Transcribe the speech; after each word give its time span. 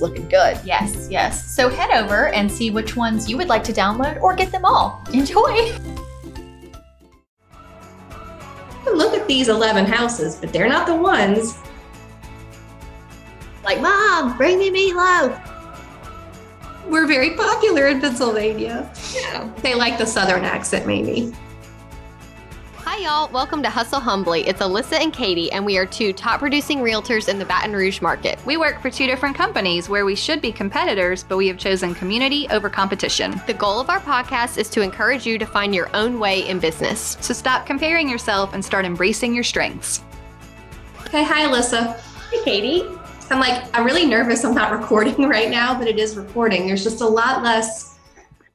looking 0.00 0.28
good. 0.28 0.58
Yes, 0.64 1.08
yes. 1.10 1.54
So 1.54 1.68
head 1.68 1.90
over 1.90 2.28
and 2.28 2.50
see 2.50 2.70
which 2.70 2.96
ones 2.96 3.28
you 3.28 3.36
would 3.36 3.48
like 3.48 3.64
to 3.64 3.72
download 3.72 4.20
or 4.20 4.34
get 4.34 4.52
them 4.52 4.64
all. 4.64 5.02
Enjoy. 5.12 5.72
Look 8.86 9.14
at 9.14 9.26
these 9.28 9.48
11 9.48 9.84
houses, 9.84 10.36
but 10.36 10.52
they're 10.52 10.68
not 10.68 10.86
the 10.86 10.94
ones. 10.94 11.58
Like, 13.64 13.80
Mom, 13.80 14.36
bring 14.36 14.58
me 14.58 14.70
meatloaf. 14.70 15.38
We're 16.86 17.06
very 17.06 17.36
popular 17.36 17.88
in 17.88 18.00
Pennsylvania. 18.00 18.90
Yeah. 19.14 19.50
They 19.58 19.74
like 19.74 19.98
the 19.98 20.06
Southern 20.06 20.44
accent, 20.44 20.86
maybe. 20.86 21.34
Hi, 22.98 23.04
y'all. 23.04 23.30
Welcome 23.32 23.62
to 23.62 23.70
Hustle 23.70 24.00
Humbly. 24.00 24.44
It's 24.48 24.60
Alyssa 24.60 24.94
and 25.00 25.12
Katie, 25.12 25.52
and 25.52 25.64
we 25.64 25.78
are 25.78 25.86
two 25.86 26.12
top 26.12 26.40
producing 26.40 26.80
realtors 26.80 27.28
in 27.28 27.38
the 27.38 27.44
Baton 27.44 27.72
Rouge 27.72 28.00
market. 28.00 28.44
We 28.44 28.56
work 28.56 28.82
for 28.82 28.90
two 28.90 29.06
different 29.06 29.36
companies 29.36 29.88
where 29.88 30.04
we 30.04 30.16
should 30.16 30.42
be 30.42 30.50
competitors, 30.50 31.22
but 31.22 31.36
we 31.36 31.46
have 31.46 31.58
chosen 31.58 31.94
community 31.94 32.48
over 32.50 32.68
competition. 32.68 33.40
The 33.46 33.54
goal 33.54 33.78
of 33.78 33.88
our 33.88 34.00
podcast 34.00 34.58
is 34.58 34.68
to 34.70 34.80
encourage 34.80 35.24
you 35.24 35.38
to 35.38 35.46
find 35.46 35.72
your 35.72 35.88
own 35.94 36.18
way 36.18 36.48
in 36.48 36.58
business. 36.58 37.16
So 37.20 37.32
stop 37.32 37.66
comparing 37.66 38.08
yourself 38.08 38.52
and 38.52 38.64
start 38.64 38.84
embracing 38.84 39.32
your 39.32 39.44
strengths. 39.44 40.02
Hey, 41.12 41.22
hi, 41.22 41.46
Alyssa. 41.46 42.00
Hey, 42.32 42.42
Katie. 42.42 42.82
I'm 43.30 43.38
like, 43.38 43.64
I'm 43.78 43.86
really 43.86 44.06
nervous 44.06 44.42
I'm 44.42 44.56
not 44.56 44.72
recording 44.76 45.28
right 45.28 45.50
now, 45.50 45.78
but 45.78 45.86
it 45.86 46.00
is 46.00 46.16
recording. 46.16 46.66
There's 46.66 46.82
just 46.82 47.00
a 47.00 47.08
lot 47.08 47.44
less 47.44 47.96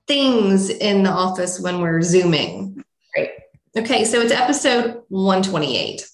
things 0.05 0.69
in 0.69 1.03
the 1.03 1.11
office 1.11 1.61
when 1.61 1.79
we're 1.79 2.01
Zooming. 2.01 2.83
Right. 3.15 3.29
Okay, 3.75 4.05
so 4.05 4.21
it's 4.21 4.31
episode 4.31 5.01
128. 5.09 6.07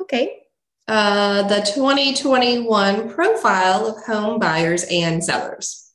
Okay. 0.00 0.42
Uh, 0.86 1.42
the 1.48 1.60
2021 1.74 3.08
profile 3.08 3.86
of 3.86 4.04
home 4.04 4.38
buyers 4.38 4.84
and 4.90 5.24
sellers. 5.24 5.90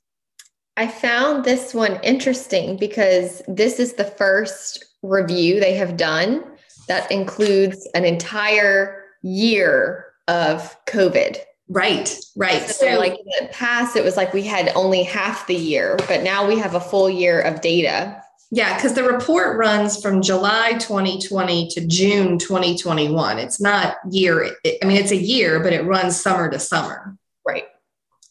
I 0.75 0.87
found 0.87 1.45
this 1.45 1.73
one 1.73 1.99
interesting 2.03 2.75
because 2.77 3.41
this 3.47 3.79
is 3.79 3.93
the 3.93 4.03
first 4.05 4.83
review 5.03 5.59
they 5.59 5.75
have 5.75 5.95
done 5.95 6.43
that 6.87 7.11
includes 7.11 7.87
an 7.93 8.03
entire 8.03 9.03
year 9.21 10.07
of 10.27 10.75
COVID. 10.87 11.37
Right, 11.69 12.13
right. 12.35 12.61
So, 12.63 12.85
so, 12.85 12.97
like 12.97 13.13
in 13.13 13.45
the 13.45 13.53
past, 13.53 13.95
it 13.95 14.03
was 14.03 14.17
like 14.17 14.33
we 14.33 14.41
had 14.41 14.73
only 14.75 15.03
half 15.03 15.47
the 15.47 15.55
year, 15.55 15.97
but 16.07 16.23
now 16.23 16.45
we 16.45 16.57
have 16.57 16.75
a 16.75 16.81
full 16.81 17.09
year 17.09 17.39
of 17.41 17.61
data. 17.61 18.20
Yeah, 18.53 18.75
because 18.75 18.93
the 18.93 19.03
report 19.03 19.57
runs 19.57 20.01
from 20.01 20.21
July 20.21 20.73
2020 20.73 21.69
to 21.69 21.87
June 21.87 22.37
2021. 22.37 23.39
It's 23.39 23.61
not 23.61 23.95
year. 24.09 24.57
I 24.65 24.85
mean, 24.85 24.97
it's 24.97 25.11
a 25.11 25.17
year, 25.17 25.61
but 25.61 25.71
it 25.71 25.85
runs 25.85 26.19
summer 26.19 26.51
to 26.51 26.59
summer. 26.59 27.17
Right. 27.47 27.63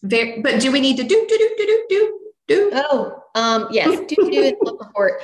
Very, 0.02 0.42
but 0.42 0.60
do 0.60 0.70
we 0.70 0.80
need 0.80 0.98
to 0.98 1.04
do 1.04 1.26
do 1.26 1.38
do 1.38 1.54
do 1.56 1.66
do 1.66 1.86
do 1.88 2.20
do? 2.48 2.70
Oh, 2.74 3.22
um, 3.34 3.68
yes, 3.70 3.98
do 4.08 4.16
do 4.16 4.30
do 4.30 4.56
the 4.60 4.76
report. 4.78 5.22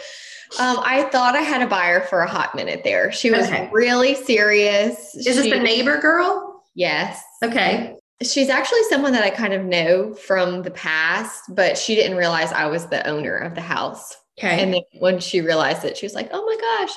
Um, 0.59 0.79
I 0.83 1.09
thought 1.13 1.37
I 1.37 1.43
had 1.43 1.61
a 1.61 1.67
buyer 1.67 2.01
for 2.01 2.21
a 2.21 2.29
hot 2.29 2.55
minute 2.55 2.83
there. 2.83 3.13
She 3.13 3.31
was 3.31 3.47
okay. 3.47 3.69
really 3.73 4.15
serious. 4.15 5.15
Is 5.15 5.27
she, 5.27 5.33
this 5.33 5.43
the 5.43 5.59
neighbor 5.59 6.01
girl? 6.01 6.65
Yes. 6.75 7.23
Okay. 7.43 7.97
She's 8.23 8.49
actually 8.49 8.83
someone 8.85 9.13
that 9.13 9.25
I 9.25 9.31
kind 9.31 9.53
of 9.53 9.63
know 9.65 10.15
from 10.15 10.63
the 10.63 10.71
past, 10.71 11.43
but 11.51 11.77
she 11.77 11.95
didn't 11.95 12.17
realize 12.17 12.51
I 12.51 12.67
was 12.67 12.87
the 12.87 13.07
owner 13.07 13.37
of 13.37 13.55
the 13.55 13.61
house. 13.61 14.17
Okay. 14.39 14.63
And 14.63 14.75
then 14.75 14.83
when 14.99 15.19
she 15.19 15.41
realized 15.41 15.85
it, 15.85 15.97
she 15.97 16.07
was 16.07 16.15
like, 16.15 16.29
oh 16.33 16.45
my 16.45 16.57
gosh. 16.61 16.95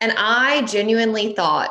And 0.00 0.12
I 0.16 0.62
genuinely 0.62 1.34
thought, 1.34 1.70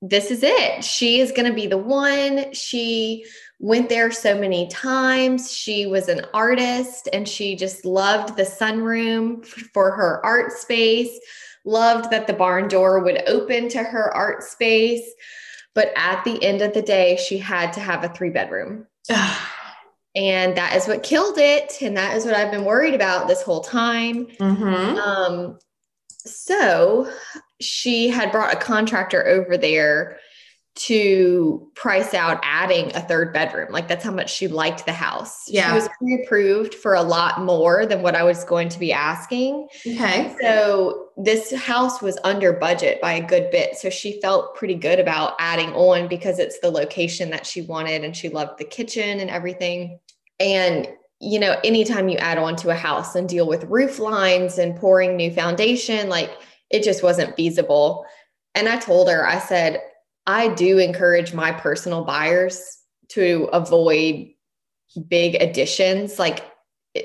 this 0.00 0.32
is 0.32 0.42
it. 0.42 0.82
She 0.82 1.20
is 1.20 1.30
going 1.30 1.48
to 1.48 1.54
be 1.54 1.68
the 1.68 1.78
one. 1.78 2.52
She 2.52 3.24
went 3.60 3.88
there 3.88 4.10
so 4.10 4.36
many 4.36 4.66
times. 4.66 5.52
She 5.52 5.86
was 5.86 6.08
an 6.08 6.26
artist 6.34 7.08
and 7.12 7.28
she 7.28 7.54
just 7.54 7.84
loved 7.84 8.36
the 8.36 8.42
sunroom 8.42 9.46
for 9.46 9.92
her 9.92 10.24
art 10.26 10.50
space, 10.50 11.16
loved 11.64 12.10
that 12.10 12.26
the 12.26 12.32
barn 12.32 12.66
door 12.66 12.98
would 12.98 13.22
open 13.28 13.68
to 13.68 13.78
her 13.78 14.12
art 14.12 14.42
space. 14.42 15.08
But 15.74 15.92
at 15.94 16.24
the 16.24 16.42
end 16.42 16.62
of 16.62 16.74
the 16.74 16.82
day, 16.82 17.16
she 17.16 17.38
had 17.38 17.72
to 17.74 17.80
have 17.80 18.02
a 18.02 18.08
three 18.08 18.30
bedroom. 18.30 18.88
And 20.14 20.56
that 20.56 20.76
is 20.76 20.86
what 20.86 21.02
killed 21.02 21.38
it 21.38 21.80
and 21.80 21.96
that 21.96 22.16
is 22.16 22.24
what 22.24 22.34
i've 22.34 22.50
been 22.50 22.64
worried 22.64 22.94
about 22.94 23.28
this 23.28 23.42
whole 23.42 23.62
time 23.62 24.26
mm-hmm. 24.26 24.98
um, 24.98 25.58
so 26.08 27.10
she 27.60 28.08
had 28.08 28.30
brought 28.30 28.54
a 28.54 28.58
contractor 28.58 29.26
over 29.26 29.56
there 29.56 30.18
to 30.74 31.70
price 31.74 32.14
out 32.14 32.40
adding 32.42 32.94
a 32.94 33.00
third 33.00 33.32
bedroom. 33.32 33.70
Like 33.70 33.88
that's 33.88 34.04
how 34.04 34.10
much 34.10 34.32
she 34.32 34.48
liked 34.48 34.86
the 34.86 34.92
house. 34.92 35.44
Yeah. 35.46 35.68
She 35.68 35.74
was 35.74 35.88
pre-approved 35.98 36.74
for 36.74 36.94
a 36.94 37.02
lot 37.02 37.42
more 37.42 37.84
than 37.84 38.00
what 38.00 38.14
I 38.14 38.22
was 38.22 38.42
going 38.44 38.70
to 38.70 38.78
be 38.78 38.90
asking. 38.90 39.68
Okay. 39.86 40.34
So 40.40 41.08
this 41.18 41.52
house 41.54 42.00
was 42.00 42.18
under 42.24 42.54
budget 42.54 43.02
by 43.02 43.12
a 43.12 43.26
good 43.26 43.50
bit. 43.50 43.76
So 43.76 43.90
she 43.90 44.18
felt 44.22 44.54
pretty 44.54 44.74
good 44.74 44.98
about 44.98 45.34
adding 45.38 45.74
on 45.74 46.08
because 46.08 46.38
it's 46.38 46.58
the 46.60 46.70
location 46.70 47.28
that 47.30 47.46
she 47.46 47.60
wanted 47.62 48.02
and 48.02 48.16
she 48.16 48.30
loved 48.30 48.58
the 48.58 48.64
kitchen 48.64 49.20
and 49.20 49.28
everything. 49.28 49.98
And 50.40 50.88
you 51.20 51.38
know, 51.38 51.56
anytime 51.62 52.08
you 52.08 52.16
add 52.16 52.38
on 52.38 52.56
to 52.56 52.70
a 52.70 52.74
house 52.74 53.14
and 53.14 53.28
deal 53.28 53.46
with 53.46 53.62
roof 53.64 54.00
lines 54.00 54.58
and 54.58 54.74
pouring 54.74 55.16
new 55.16 55.30
foundation, 55.30 56.08
like 56.08 56.30
it 56.68 56.82
just 56.82 57.02
wasn't 57.02 57.36
feasible. 57.36 58.04
And 58.54 58.68
I 58.68 58.78
told 58.78 59.08
her, 59.08 59.24
I 59.24 59.38
said, 59.38 59.80
I 60.26 60.48
do 60.48 60.78
encourage 60.78 61.34
my 61.34 61.52
personal 61.52 62.04
buyers 62.04 62.78
to 63.08 63.48
avoid 63.52 64.28
big 65.08 65.40
additions. 65.40 66.18
Like 66.18 66.50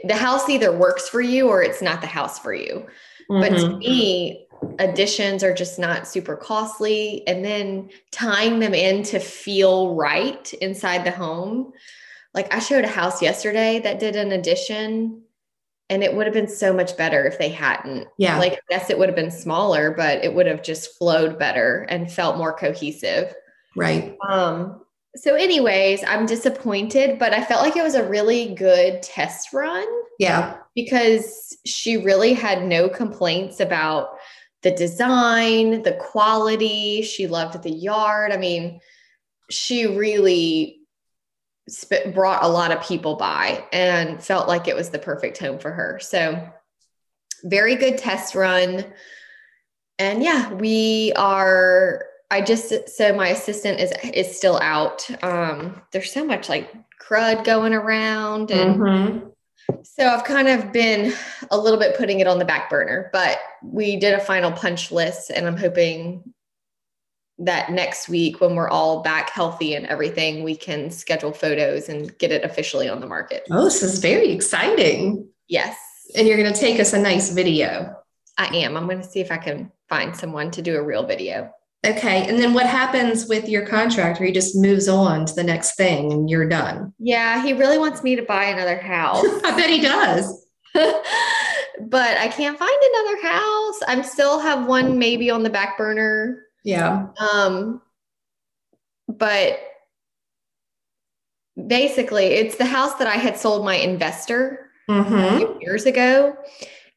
the 0.04 0.16
house 0.16 0.50
either 0.50 0.76
works 0.76 1.08
for 1.10 1.22
you 1.22 1.48
or 1.48 1.64
it's 1.64 1.82
not 1.82 2.02
the 2.02 2.08
house 2.08 2.40
for 2.40 2.54
you. 2.54 2.86
Mm-hmm. 3.30 3.42
But 3.42 3.50
to 3.50 3.66
mm-hmm. 3.68 3.80
me, 3.80 4.48
additions 4.80 5.44
are 5.44 5.54
just 5.54 5.80
not 5.80 6.08
super 6.08 6.36
costly. 6.36 7.28
And 7.28 7.44
then 7.44 7.90
tying 8.12 8.60
them 8.60 8.74
in 8.74 9.04
to 9.04 9.20
feel 9.20 9.96
right 9.96 10.54
inside 10.56 11.06
the 11.06 11.12
home. 11.12 11.72
Like 12.34 12.54
I 12.54 12.60
showed 12.60 12.86
a 12.86 12.90
house 12.90 13.22
yesterday 13.22 13.80
that 13.80 14.00
did 14.00 14.16
an 14.16 14.32
addition 14.32 15.24
and 15.90 16.04
it 16.04 16.14
would 16.14 16.26
have 16.26 16.34
been 16.34 16.48
so 16.48 16.74
much 16.74 16.98
better 16.98 17.26
if 17.26 17.38
they 17.38 17.50
hadn't. 17.50 18.08
Yeah. 18.18 18.38
Like, 18.40 18.60
yes, 18.70 18.90
it 18.90 19.00
would 19.00 19.10
have 19.10 19.16
been 19.16 19.32
smaller, 19.32 19.92
but 19.92 20.24
it 20.24 20.34
would 20.34 20.46
have 20.46 20.62
just 20.62 20.98
flowed 20.98 21.40
better 21.40 21.86
and 21.90 22.12
felt 22.12 22.38
more 22.38 22.54
cohesive. 22.54 23.34
Right. 23.76 24.18
Um, 24.28 24.82
so, 25.16 25.36
anyways, 25.36 26.04
I'm 26.04 26.26
disappointed, 26.26 27.18
but 27.18 27.34
I 27.34 27.44
felt 27.44 27.64
like 27.64 27.78
it 27.78 27.84
was 27.84 27.96
a 27.96 28.08
really 28.08 28.54
good 28.54 29.02
test 29.02 29.54
run. 29.54 29.88
Yeah. 30.20 30.58
Because 30.76 31.58
she 31.66 31.98
really 31.98 32.34
had 32.34 32.66
no 32.66 32.90
complaints 32.90 33.60
about 33.60 34.10
the 34.64 34.72
design, 34.72 35.84
the 35.84 35.94
quality. 35.94 37.02
She 37.02 37.28
loved 37.28 37.62
the 37.64 37.72
yard. 37.72 38.32
I 38.32 38.38
mean, 38.38 38.80
she 39.50 39.86
really 39.86 40.77
sp- 41.70 42.14
brought 42.14 42.44
a 42.44 42.48
lot 42.48 42.72
of 42.72 42.82
people 42.82 43.16
by 43.16 43.64
and 43.72 44.24
felt 44.24 44.48
like 44.48 44.68
it 44.68 44.76
was 44.76 44.90
the 44.90 45.00
perfect 45.00 45.38
home 45.38 45.60
for 45.60 45.72
her. 45.72 46.00
So, 46.02 46.50
very 47.44 47.76
good 47.76 47.98
test 47.98 48.36
run. 48.36 48.86
And 50.00 50.24
yeah, 50.24 50.54
we 50.54 51.14
are. 51.16 52.06
I 52.30 52.42
just 52.42 52.90
so 52.90 53.14
my 53.14 53.30
assistant 53.30 53.80
is 53.80 53.94
is 54.14 54.36
still 54.36 54.60
out. 54.62 55.08
Um, 55.24 55.82
there's 55.92 56.12
so 56.12 56.26
much 56.26 56.50
like 56.50 56.74
crud 57.02 57.46
going 57.46 57.74
around, 57.74 58.52
and 58.52 58.80
mm-hmm. 58.80 59.28
so 59.82 60.08
I've 60.08 60.26
kind 60.26 60.48
of 60.50 60.72
been 60.72 61.14
a 61.50 61.58
little 61.58 61.80
bit 61.80 61.98
putting 61.98 62.20
it 62.20 62.28
on 62.28 62.38
the 62.38 62.46
back 62.46 62.70
burner. 62.70 63.10
But 63.14 63.40
we 63.64 63.96
did 63.96 64.14
a 64.14 64.20
final 64.20 64.52
punch 64.52 64.92
list, 64.92 65.32
and 65.32 65.48
I'm 65.48 65.58
hoping 65.58 66.34
that 67.40 67.72
next 67.72 68.10
week 68.10 68.42
when 68.42 68.56
we're 68.56 68.70
all 68.70 69.02
back 69.02 69.30
healthy 69.30 69.76
and 69.76 69.86
everything 69.88 70.44
we 70.44 70.56
can 70.56 70.90
schedule 70.90 71.32
photos 71.32 71.88
and 71.88 72.18
get 72.18 72.32
it 72.32 72.44
officially 72.44 72.90
on 72.90 73.00
the 73.00 73.08
market 73.08 73.44
oh 73.52 73.66
this 73.66 73.84
is 73.84 74.00
very 74.00 74.32
exciting 74.32 75.28
yes 75.48 75.78
and 76.16 76.28
you're 76.28 76.38
going 76.38 76.52
to 76.52 76.60
take 76.60 76.80
us 76.80 76.94
a 76.94 77.00
nice 77.00 77.32
video 77.32 77.96
i 78.38 78.48
am 78.56 78.76
i'm 78.76 78.86
going 78.86 79.02
to 79.02 79.08
see 79.08 79.20
if 79.20 79.32
i 79.32 79.38
can 79.38 79.72
find 79.88 80.16
someone 80.16 80.50
to 80.50 80.62
do 80.62 80.78
a 80.78 80.84
real 80.84 81.06
video 81.06 81.52
Okay. 81.86 82.28
And 82.28 82.40
then 82.40 82.54
what 82.54 82.66
happens 82.66 83.28
with 83.28 83.48
your 83.48 83.66
contractor? 83.66 84.26
He 84.26 84.32
just 84.32 84.56
moves 84.56 84.88
on 84.88 85.26
to 85.26 85.34
the 85.34 85.44
next 85.44 85.76
thing 85.76 86.12
and 86.12 86.30
you're 86.30 86.50
done. 86.50 86.94
Yeah, 87.00 87.44
he 87.44 87.54
really 87.54 87.78
wants 87.78 88.04
me 88.04 88.16
to 88.16 88.24
buy 88.24 88.46
another 88.46 88.78
house. 88.78 89.24
I 89.44 89.56
bet 89.56 89.70
he 89.70 89.80
does. 89.80 90.48
but 90.74 92.18
I 92.18 92.28
can't 92.30 92.58
find 92.58 92.78
another 92.94 93.22
house. 93.22 93.80
I'm 93.88 94.04
still 94.04 94.40
have 94.40 94.66
one 94.66 94.98
maybe 94.98 95.30
on 95.30 95.44
the 95.44 95.50
back 95.50 95.78
burner. 95.78 96.47
Yeah. 96.68 97.08
Um 97.20 97.82
but 99.08 99.60
basically 101.66 102.26
it's 102.26 102.58
the 102.58 102.66
house 102.66 102.96
that 102.96 103.08
I 103.08 103.16
had 103.16 103.38
sold 103.38 103.66
my 103.66 103.76
investor 103.76 104.64
Mm-hmm. 104.90 105.60
years 105.60 105.86
ago. 105.86 106.34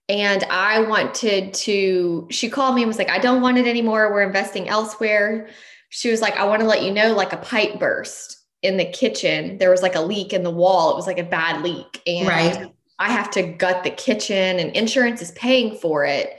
And 0.08 0.44
I 0.44 0.81
wanted 0.82 1.52
to, 1.55 2.28
she 2.31 2.49
called 2.49 2.76
me 2.76 2.82
and 2.82 2.88
was 2.88 2.99
like, 2.99 3.11
I 3.11 3.19
don't 3.19 3.43
want 3.43 3.58
it 3.58 3.67
anymore. 3.67 4.12
We're 4.12 4.22
investing 4.22 4.69
elsewhere. 4.69 5.49
She 5.88 6.08
was 6.08 6.20
like, 6.20 6.37
I 6.37 6.44
want 6.44 6.61
to 6.61 6.69
let 6.69 6.84
you 6.84 6.93
know, 6.93 7.14
like 7.14 7.32
a 7.32 7.37
pipe 7.38 7.81
burst 7.81 8.38
in 8.62 8.76
the 8.76 8.84
kitchen. 8.84 9.58
There 9.58 9.70
was 9.70 9.82
like 9.82 9.96
a 9.96 10.00
leak 10.00 10.32
in 10.32 10.44
the 10.44 10.50
wall. 10.52 10.93
It 10.93 10.96
was 10.96 11.08
like 11.08 11.19
a 11.19 11.25
bad 11.25 11.62
leak. 11.62 12.00
And 12.06 12.28
Right. 12.28 12.72
I 13.00 13.11
have 13.11 13.31
to 13.32 13.43
gut 13.43 13.82
the 13.82 13.90
kitchen 13.90 14.61
and 14.61 14.70
insurance 14.76 15.20
is 15.20 15.32
paying 15.32 15.75
for 15.75 16.05
it. 16.05 16.38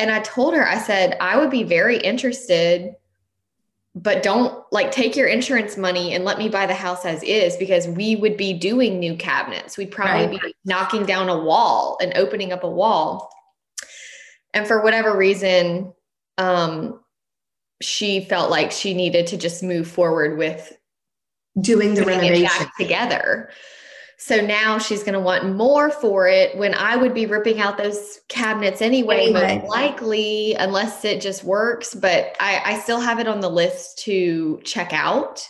And 0.00 0.10
I 0.10 0.20
told 0.20 0.54
her, 0.54 0.66
I 0.66 0.78
said, 0.78 1.14
I 1.20 1.36
would 1.36 1.50
be 1.50 1.62
very 1.62 1.98
interested, 1.98 2.94
but 3.94 4.22
don't 4.22 4.64
like 4.72 4.90
take 4.92 5.14
your 5.14 5.26
insurance 5.26 5.76
money 5.76 6.14
and 6.14 6.24
let 6.24 6.38
me 6.38 6.48
buy 6.48 6.64
the 6.64 6.74
house 6.74 7.04
as 7.04 7.22
is 7.22 7.54
because 7.58 7.86
we 7.86 8.16
would 8.16 8.38
be 8.38 8.54
doing 8.54 8.98
new 8.98 9.14
cabinets. 9.14 9.76
We'd 9.76 9.90
probably 9.90 10.38
Right. 10.38 10.42
be 10.42 10.54
knocking 10.64 11.04
down 11.04 11.28
a 11.28 11.38
wall 11.38 11.98
and 12.00 12.16
opening 12.16 12.50
up 12.50 12.64
a 12.64 12.70
wall. 12.70 13.30
And 14.54 14.66
for 14.66 14.80
whatever 14.82 15.14
reason, 15.14 15.92
um, 16.38 17.00
she 17.82 18.24
felt 18.24 18.50
like 18.50 18.72
she 18.72 18.94
needed 18.94 19.26
to 19.28 19.36
just 19.36 19.62
move 19.62 19.86
forward 19.86 20.38
with 20.38 20.72
Doing 21.60 21.92
the 21.94 22.04
renovation. 22.04 22.66
together. 22.78 23.50
So 24.22 24.36
now 24.44 24.76
she's 24.76 25.02
going 25.02 25.14
to 25.14 25.20
want 25.20 25.56
more 25.56 25.90
for 25.90 26.28
it 26.28 26.54
when 26.58 26.74
I 26.74 26.94
would 26.94 27.14
be 27.14 27.24
ripping 27.24 27.58
out 27.58 27.78
those 27.78 28.20
cabinets 28.28 28.82
anyway, 28.82 29.28
Anyway. 29.28 29.56
most 29.60 29.70
likely, 29.70 30.52
unless 30.58 31.06
it 31.06 31.22
just 31.22 31.42
works. 31.42 31.94
But 31.94 32.36
I, 32.38 32.60
I 32.66 32.78
still 32.80 33.00
have 33.00 33.18
it 33.18 33.26
on 33.26 33.40
the 33.40 33.48
list 33.48 33.98
to 34.00 34.60
check 34.62 34.92
out. 34.92 35.42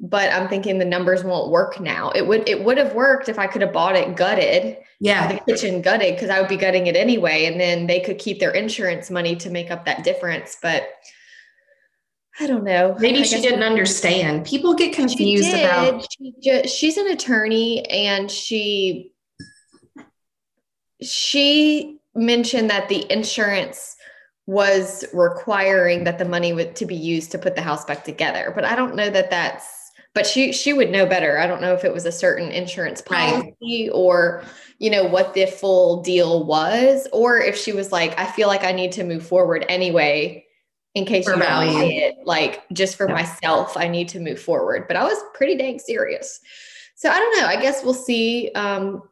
But 0.00 0.32
I'm 0.32 0.48
thinking 0.48 0.78
the 0.80 0.84
numbers 0.84 1.22
won't 1.22 1.52
work 1.52 1.78
now. 1.78 2.10
It 2.10 2.26
would 2.26 2.48
it 2.48 2.64
would 2.64 2.76
have 2.76 2.92
worked 2.92 3.28
if 3.28 3.38
I 3.38 3.46
could 3.46 3.62
have 3.62 3.72
bought 3.72 3.94
it 3.94 4.16
gutted, 4.16 4.78
Yeah. 4.98 5.28
the 5.32 5.38
kitchen 5.52 5.80
gutted, 5.80 6.16
because 6.16 6.28
I 6.28 6.40
would 6.40 6.48
be 6.48 6.56
gutting 6.56 6.88
it 6.88 6.96
anyway, 6.96 7.44
and 7.44 7.60
then 7.60 7.86
they 7.86 8.00
could 8.00 8.18
keep 8.18 8.40
their 8.40 8.50
insurance 8.50 9.10
money 9.12 9.36
to 9.36 9.48
make 9.48 9.70
up 9.70 9.84
that 9.84 10.02
difference. 10.02 10.56
But 10.60 10.88
I 12.40 12.46
don't 12.46 12.64
know. 12.64 12.96
Maybe 12.98 13.24
she 13.24 13.40
didn't 13.40 13.62
understand. 13.62 14.46
People 14.46 14.74
get 14.74 14.94
confused 14.94 15.50
did. 15.50 15.60
about 15.60 16.06
She 16.10 16.34
just, 16.42 16.74
she's 16.74 16.96
an 16.96 17.08
attorney 17.08 17.84
and 17.86 18.30
she 18.30 19.12
she 21.02 21.98
mentioned 22.14 22.70
that 22.70 22.88
the 22.88 23.10
insurance 23.12 23.96
was 24.46 25.04
requiring 25.12 26.04
that 26.04 26.18
the 26.18 26.24
money 26.24 26.52
would 26.52 26.74
to 26.76 26.86
be 26.86 26.94
used 26.94 27.30
to 27.32 27.38
put 27.38 27.54
the 27.54 27.62
house 27.62 27.84
back 27.84 28.04
together. 28.04 28.52
But 28.54 28.64
I 28.64 28.76
don't 28.76 28.94
know 28.96 29.10
that 29.10 29.30
that's 29.30 29.90
but 30.14 30.26
she 30.26 30.52
she 30.52 30.72
would 30.72 30.90
know 30.90 31.06
better. 31.06 31.38
I 31.38 31.46
don't 31.46 31.60
know 31.60 31.74
if 31.74 31.84
it 31.84 31.92
was 31.92 32.06
a 32.06 32.12
certain 32.12 32.50
insurance 32.50 33.02
Right. 33.10 33.30
policy 33.30 33.90
or 33.90 34.42
you 34.78 34.90
know 34.90 35.04
what 35.04 35.34
the 35.34 35.46
full 35.46 36.02
deal 36.02 36.44
was 36.44 37.06
or 37.12 37.38
if 37.38 37.56
she 37.56 37.72
was 37.72 37.92
like 37.92 38.18
I 38.18 38.26
feel 38.26 38.48
like 38.48 38.64
I 38.64 38.72
need 38.72 38.92
to 38.92 39.04
move 39.04 39.26
forward 39.26 39.64
anyway 39.68 40.44
in 40.94 41.04
case 41.06 41.24
For 41.24 41.34
you 41.34 41.38
value. 41.40 41.72
buy 41.72 41.84
it 41.84 42.14
like 42.24 42.62
just 42.72 42.96
for 42.96 43.06
Yeah. 43.08 43.14
myself 43.14 43.76
I 43.76 43.88
need 43.88 44.08
to 44.10 44.20
move 44.20 44.40
forward. 44.40 44.86
But 44.88 44.96
I 44.96 45.04
was 45.04 45.18
pretty 45.34 45.56
dang 45.56 45.78
serious. 45.78 46.38
So 46.96 47.10
I 47.10 47.18
don't 47.18 47.40
know. 47.40 47.46
I 47.46 47.60
guess 47.60 47.82
we'll 47.82 47.94
see 47.94 48.50
um 48.54 49.02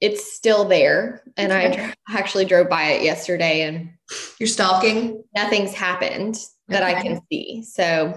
it's 0.00 0.32
still 0.32 0.64
there 0.64 1.22
and 1.36 1.52
I 1.52 1.66
Okay. 1.68 1.92
actually 2.08 2.44
drove 2.46 2.68
by 2.70 2.84
it 2.92 3.02
yesterday 3.02 3.62
and 3.62 3.90
you're 4.38 4.46
stalking. 4.46 5.22
nothing's 5.34 5.74
happened 5.74 6.38
that 6.68 6.82
I 6.82 7.02
can 7.02 7.20
see. 7.30 7.62
So 7.62 8.14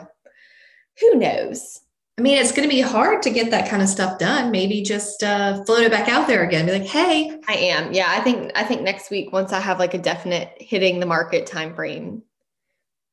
who 0.99 1.15
knows? 1.15 1.79
I 2.17 2.21
mean, 2.21 2.37
it's 2.37 2.51
going 2.51 2.69
to 2.69 2.73
be 2.73 2.79
hard 2.81 3.23
to 3.23 3.31
get 3.31 3.49
that 3.49 3.67
kind 3.67 3.81
of 3.81 3.89
stuff 3.89 4.19
done. 4.19 4.51
Maybe 4.51 4.83
just 4.83 5.23
uh, 5.23 5.63
float 5.65 5.81
it 5.83 5.91
back 5.91 6.07
out 6.07 6.27
there 6.27 6.43
again. 6.43 6.67
Be 6.67 6.71
like, 6.73 6.83
hey, 6.87 7.39
I 7.47 7.55
am. 7.55 7.91
Yeah, 7.91 8.05
I 8.07 8.21
think 8.21 8.51
I 8.55 8.63
think 8.63 8.83
next 8.83 9.09
week 9.09 9.33
once 9.33 9.51
I 9.51 9.59
have 9.59 9.79
like 9.79 9.95
a 9.95 9.97
definite 9.97 10.53
hitting 10.59 10.99
the 10.99 11.07
market 11.07 11.47
time 11.47 11.73
frame 11.73 12.21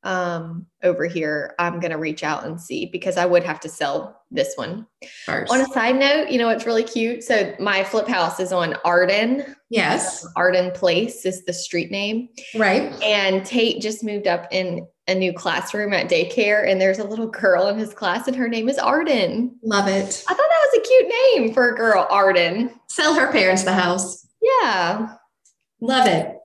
um 0.03 0.65
over 0.83 1.05
here, 1.05 1.53
I'm 1.59 1.79
going 1.79 1.91
to 1.91 1.97
reach 1.97 2.23
out 2.23 2.43
and 2.45 2.59
see 2.59 2.87
because 2.87 3.17
I 3.17 3.25
would 3.25 3.43
have 3.43 3.59
to 3.59 3.69
sell 3.69 4.19
this 4.31 4.55
one. 4.55 4.87
first. 5.25 5.51
On 5.51 5.61
a 5.61 5.65
side 5.65 5.95
note, 5.97 6.29
you 6.29 6.39
know 6.39 6.47
what's 6.47 6.65
really 6.65 6.83
cute? 6.83 7.23
So 7.23 7.53
my 7.59 7.83
flip 7.83 8.07
house 8.07 8.39
is 8.39 8.51
on 8.51 8.75
Arden. 8.83 9.45
yes, 9.69 10.25
Arden 10.35 10.71
Place 10.71 11.25
is 11.25 11.45
the 11.45 11.53
street 11.53 11.91
name. 11.91 12.29
right. 12.55 12.91
And 13.03 13.45
Tate 13.45 13.81
just 13.81 14.03
moved 14.03 14.25
up 14.27 14.47
in 14.51 14.87
a 15.07 15.13
new 15.15 15.33
classroom 15.33 15.93
at 15.93 16.09
daycare 16.09 16.67
and 16.69 16.79
there's 16.79 16.99
a 16.99 17.03
little 17.03 17.27
girl 17.27 17.67
in 17.67 17.77
his 17.77 17.93
class 17.93 18.27
and 18.27 18.35
her 18.35 18.47
name 18.47 18.69
is 18.69 18.77
Arden. 18.77 19.55
Love 19.63 19.87
it. 19.87 20.23
I 20.27 20.33
thought 20.33 20.37
that 20.37 20.67
was 20.71 20.79
a 20.79 20.87
cute 20.87 21.13
name 21.35 21.53
for 21.53 21.69
a 21.69 21.75
girl, 21.75 22.07
Arden. 22.09 22.71
Sell 22.87 23.13
her 23.15 23.31
parents 23.31 23.63
the 23.63 23.73
house. 23.73 24.25
Yeah. 24.41 25.15
Love 25.79 26.07
it. 26.07 26.37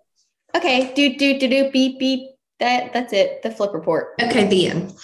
Okay. 0.54 0.92
Do 0.94 1.16
do 1.16 1.38
do 1.38 1.48
do 1.48 1.70
beep 1.70 1.98
beep. 1.98 2.30
That 2.60 2.92
that's 2.92 3.12
it. 3.12 3.42
The 3.42 3.50
flip 3.50 3.72
report. 3.74 4.14
Okay, 4.20 4.46
the 4.46 4.68
end. 4.68 4.94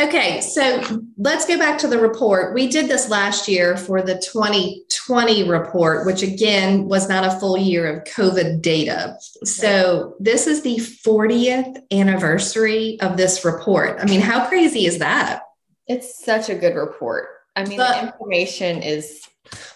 Okay, 0.00 0.40
so 0.40 0.82
let's 1.18 1.44
go 1.44 1.58
back 1.58 1.76
to 1.78 1.86
the 1.86 1.98
report. 1.98 2.54
We 2.54 2.68
did 2.68 2.88
this 2.88 3.10
last 3.10 3.48
year 3.48 3.76
for 3.76 4.00
the 4.00 4.14
2020 4.14 5.46
report, 5.46 6.06
which 6.06 6.22
again 6.22 6.86
was 6.86 7.06
not 7.06 7.24
a 7.24 7.38
full 7.38 7.58
year 7.58 7.86
of 7.98 8.04
COVID 8.04 8.62
data. 8.62 9.18
So 9.44 10.14
this 10.18 10.46
is 10.46 10.62
the 10.62 10.76
40th 10.76 11.82
anniversary 11.92 12.98
of 13.02 13.18
this 13.18 13.44
report. 13.44 13.98
I 14.00 14.06
mean, 14.06 14.22
how 14.22 14.46
crazy 14.48 14.86
is 14.86 14.98
that? 15.00 15.42
It's 15.86 16.24
such 16.24 16.48
a 16.48 16.54
good 16.54 16.76
report. 16.76 17.28
I 17.54 17.66
mean, 17.66 17.76
But- 17.76 18.00
the 18.00 18.06
information 18.06 18.82
is 18.82 19.20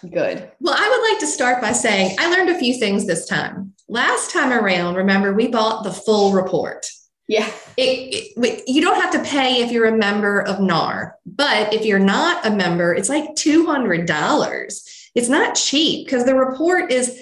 good. 0.01 0.49
Well, 0.59 0.75
I 0.75 0.89
would 0.89 1.11
like 1.11 1.19
to 1.19 1.27
start 1.27 1.61
by 1.61 1.73
saying 1.73 2.15
I 2.19 2.31
learned 2.31 2.49
a 2.49 2.57
few 2.57 2.79
things 2.79 3.05
this 3.05 3.27
time. 3.27 3.74
Last 3.87 4.31
time 4.31 4.51
around, 4.51 4.95
remember, 4.95 5.33
we 5.33 5.47
bought 5.47 5.83
the 5.83 5.91
full 5.91 6.33
report. 6.33 6.87
Yeah. 7.27 7.49
it, 7.77 8.33
it- 8.37 8.63
you 8.67 8.81
don't 8.81 9.01
have 9.01 9.11
to 9.11 9.23
pay 9.29 9.61
if 9.63 9.71
you're 9.71 9.85
a 9.87 9.97
member 9.97 10.41
of 10.41 10.59
NAR, 10.59 11.17
but 11.25 11.73
if 11.73 11.85
you're 11.85 11.99
not 11.99 12.45
a 12.45 12.51
member, 12.51 12.93
it's 12.93 13.09
like 13.09 13.35
$200. 13.35 14.89
It's 15.15 15.29
not 15.29 15.55
cheap 15.55 16.05
because 16.05 16.25
the 16.25 16.35
report 16.35 16.91
is, 16.91 17.19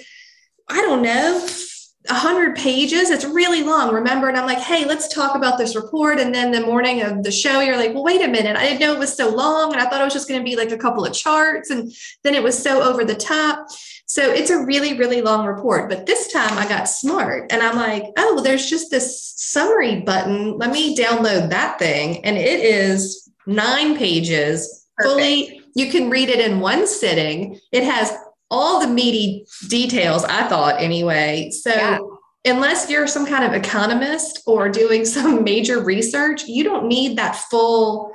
I 0.68 0.80
don't 0.82 1.02
know, 1.02 1.46
100 2.08 2.56
pages. 2.56 3.08
It's 3.08 3.24
really 3.24 3.62
long. 3.62 3.94
Remember? 3.94 4.28
And 4.28 4.36
I'm 4.36 4.44
like, 4.46 4.58
hey, 4.58 4.84
let's 4.84 5.08
talk 5.08 5.34
about 5.36 5.56
this 5.56 5.74
report. 5.74 6.18
And 6.20 6.34
then 6.34 6.50
the 6.50 6.60
morning 6.60 7.00
of 7.02 7.22
the 7.22 7.30
show, 7.32 7.60
you're 7.60 7.78
like, 7.78 7.94
well, 7.94 8.04
wait 8.04 8.20
a 8.22 8.28
minute. 8.28 8.56
I 8.56 8.64
didn't 8.64 8.80
know 8.80 8.92
it 8.92 8.98
was 8.98 9.16
so 9.16 9.30
long. 9.34 9.72
And 9.72 9.80
I 9.80 9.88
thought 9.88 10.00
it 10.02 10.04
was 10.04 10.12
just 10.12 10.28
going 10.28 10.40
to 10.40 10.44
be 10.44 10.56
like 10.56 10.70
a 10.70 10.76
couple 10.76 11.06
of 11.06 11.14
charts. 11.14 11.70
And 11.70 11.90
then 12.22 12.34
it 12.34 12.42
was 12.42 12.60
so 12.62 12.82
over 12.82 13.04
the 13.06 13.14
top. 13.14 13.68
So 14.14 14.30
it's 14.30 14.50
a 14.50 14.64
really, 14.64 14.96
really 14.96 15.22
long 15.22 15.44
report. 15.44 15.88
But 15.90 16.06
this 16.06 16.32
time 16.32 16.56
I 16.56 16.68
got 16.68 16.88
smart 16.88 17.50
and 17.50 17.60
I'm 17.60 17.74
like, 17.74 18.04
oh, 18.16 18.34
well, 18.36 18.44
there's 18.44 18.70
just 18.70 18.88
this 18.92 19.34
summary 19.36 20.02
button. 20.02 20.56
Let 20.56 20.70
me 20.70 20.96
download 20.96 21.50
that 21.50 21.80
thing. 21.80 22.24
And 22.24 22.36
it 22.36 22.60
is 22.60 23.28
nine 23.48 23.96
pages, 23.96 24.86
fully. 25.02 25.60
You 25.74 25.90
can 25.90 26.10
read 26.10 26.28
it 26.28 26.38
in 26.38 26.60
one 26.60 26.86
sitting. 26.86 27.58
It 27.72 27.82
has 27.82 28.16
all 28.52 28.78
the 28.80 28.86
meaty 28.86 29.46
details, 29.66 30.22
I 30.22 30.46
thought, 30.46 30.80
anyway. 30.80 31.50
So 31.50 31.70
Yeah. 31.70 31.98
unless 32.44 32.88
you're 32.88 33.08
some 33.08 33.26
kind 33.26 33.42
of 33.42 33.52
economist 33.52 34.42
or 34.46 34.68
doing 34.68 35.04
some 35.16 35.42
major 35.42 35.82
research, 35.82 36.44
you 36.44 36.62
don't 36.62 36.86
need 36.86 37.18
that 37.18 37.34
full. 37.34 38.12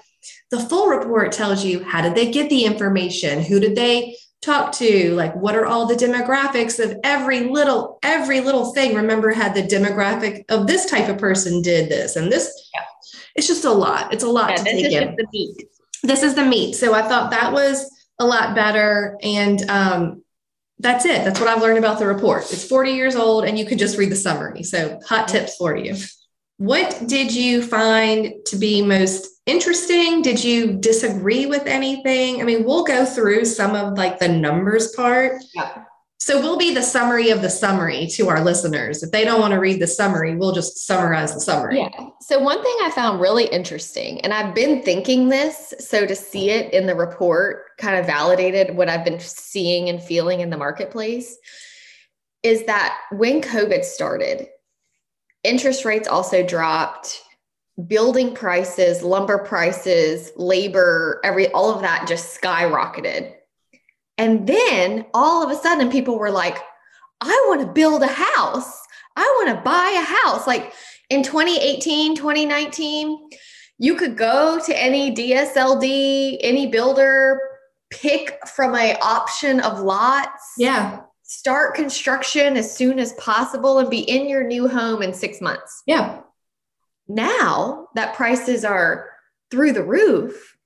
The 0.49 0.61
full 0.61 0.87
report 0.87 1.33
tells 1.33 1.65
you 1.65 1.83
how 1.83 2.01
did 2.01 2.15
they 2.15 2.31
get 2.31 2.49
the 2.49 2.63
information? 2.63 3.41
Who 3.41 3.59
did 3.59 3.75
they 3.75 4.15
talk 4.41 4.71
to 4.71 5.13
like 5.15 5.35
what 5.35 5.55
are 5.55 5.65
all 5.65 5.85
the 5.85 5.95
demographics 5.95 6.83
of 6.83 6.97
every 7.03 7.41
little 7.49 7.99
every 8.03 8.39
little 8.41 8.73
thing? 8.73 8.95
Remember 8.95 9.31
had 9.31 9.53
the 9.53 9.63
demographic 9.63 10.45
of 10.49 10.67
this 10.67 10.85
type 10.89 11.09
of 11.09 11.17
person 11.17 11.61
did 11.61 11.89
this 11.89 12.15
and 12.15 12.31
this. 12.31 12.69
Yeah. 12.73 12.81
it's 13.35 13.47
just 13.47 13.65
a 13.65 13.71
lot. 13.71 14.13
It's 14.13 14.23
a 14.23 14.29
lot 14.29 14.51
Yeah, 14.51 14.55
to 14.57 14.63
this 14.63 14.73
take 14.73 14.85
is 14.85 14.93
in. 14.93 15.15
the 15.17 15.27
meat. 15.33 15.63
this 16.03 16.23
is 16.23 16.35
the 16.35 16.45
meat. 16.45 16.73
So 16.75 16.93
i 16.93 17.01
thought 17.01 17.31
that 17.31 17.51
was 17.51 17.89
a 18.19 18.25
lot 18.25 18.55
better 18.55 19.17
and 19.21 19.69
um, 19.69 20.23
that's 20.79 21.05
it. 21.05 21.23
That's 21.25 21.39
what 21.39 21.49
i've 21.49 21.61
learned 21.61 21.77
about 21.77 21.99
the 21.99 22.07
report. 22.07 22.43
It's 22.51 22.63
40 22.65 22.91
years 22.91 23.15
old 23.15 23.43
and 23.45 23.59
you 23.59 23.65
could 23.65 23.79
just 23.79 23.97
read 23.97 24.09
the 24.11 24.15
summary. 24.15 24.63
So 24.63 24.99
hot 25.05 25.27
tips 25.27 25.55
for 25.57 25.75
you 25.75 25.95
what 26.59 27.01
did 27.07 27.33
you 27.33 27.61
find 27.61 28.33
to 28.45 28.57
be 28.57 28.81
most 28.81 29.27
interesting 29.45 30.21
did 30.21 30.43
you 30.43 30.73
disagree 30.73 31.45
with 31.45 31.65
anything 31.65 32.41
i 32.41 32.43
mean 32.43 32.63
we'll 32.63 32.83
go 32.83 33.05
through 33.05 33.43
some 33.45 33.75
of 33.75 33.97
like 33.97 34.19
the 34.19 34.27
numbers 34.27 34.91
part 34.93 35.41
Yeah. 35.53 35.85
So 36.21 36.41
we'll 36.41 36.57
be 36.57 36.73
the 36.73 36.81
summary 36.81 37.29
of 37.29 37.41
the 37.41 37.49
summary 37.49 38.05
to 38.07 38.27
our 38.27 38.43
listeners. 38.43 39.01
If 39.01 39.11
they 39.11 39.23
don't 39.23 39.39
want 39.39 39.53
to 39.53 39.59
read 39.59 39.81
the 39.81 39.87
summary, 39.87 40.35
we'll 40.35 40.51
just 40.51 40.85
summarize 40.85 41.33
the 41.33 41.39
summary. 41.39 41.79
Yeah. 41.79 42.09
So 42.21 42.39
one 42.39 42.61
thing 42.61 42.75
I 42.81 42.91
found 42.93 43.21
really 43.21 43.45
interesting, 43.45 44.19
and 44.21 44.33
I've 44.33 44.53
been 44.53 44.83
thinking 44.83 45.29
this, 45.29 45.73
so 45.79 46.05
to 46.05 46.15
see 46.15 46.49
it 46.49 46.73
in 46.73 46.87
the 46.87 46.93
report 46.93 47.77
kind 47.77 47.97
of 47.97 48.05
validated 48.05 48.75
what 48.75 48.89
I've 48.89 49.05
been 49.05 49.19
seeing 49.21 49.87
and 49.87 50.03
feeling 50.03 50.41
in 50.41 50.49
the 50.49 50.57
marketplace, 50.57 51.37
is 52.43 52.65
that 52.65 52.97
when 53.13 53.41
COVID 53.41 53.85
started, 53.85 54.49
interest 55.43 55.85
rates 55.85 56.07
also 56.07 56.43
dropped 56.43 57.21
building 57.87 58.33
prices, 58.33 59.03
lumber 59.03 59.37
prices, 59.39 60.31
labor, 60.35 61.21
every 61.23 61.47
all 61.51 61.73
of 61.73 61.81
that 61.81 62.07
just 62.07 62.39
skyrocketed. 62.39 63.33
And 64.17 64.45
then 64.45 65.05
all 65.13 65.43
of 65.43 65.49
a 65.49 65.61
sudden 65.61 65.89
people 65.89 66.19
were 66.19 66.31
like, 66.31 66.57
I 67.21 67.45
want 67.47 67.61
to 67.61 67.67
build 67.67 68.03
a 68.03 68.07
house. 68.07 68.79
I 69.15 69.23
want 69.37 69.57
to 69.57 69.63
buy 69.63 69.95
a 69.97 70.03
house. 70.03 70.45
Like 70.45 70.73
in 71.09 71.23
2018, 71.23 72.15
2019, 72.15 73.29
you 73.77 73.95
could 73.95 74.17
go 74.17 74.59
to 74.65 74.77
any 74.77 75.15
DSLD, 75.15 76.37
any 76.41 76.67
builder, 76.67 77.39
pick 77.89 78.45
from 78.47 78.75
a 78.75 78.97
option 79.01 79.61
of 79.61 79.79
lots. 79.79 80.53
Yeah. 80.57 81.01
Start 81.31 81.75
construction 81.75 82.57
as 82.57 82.75
soon 82.75 82.97
as 82.97 83.13
possible 83.13 83.77
and 83.77 83.87
be 83.87 83.99
in 83.99 84.27
your 84.27 84.43
new 84.43 84.67
home 84.67 85.03
in 85.03 85.13
6 85.13 85.41
months. 85.41 85.83
Yeah. 85.85 86.21
Now 87.07 87.87
that 87.93 88.15
prices 88.15 88.65
are 88.65 89.11
through 89.51 89.73
the 89.73 89.83
roof, 89.83 90.57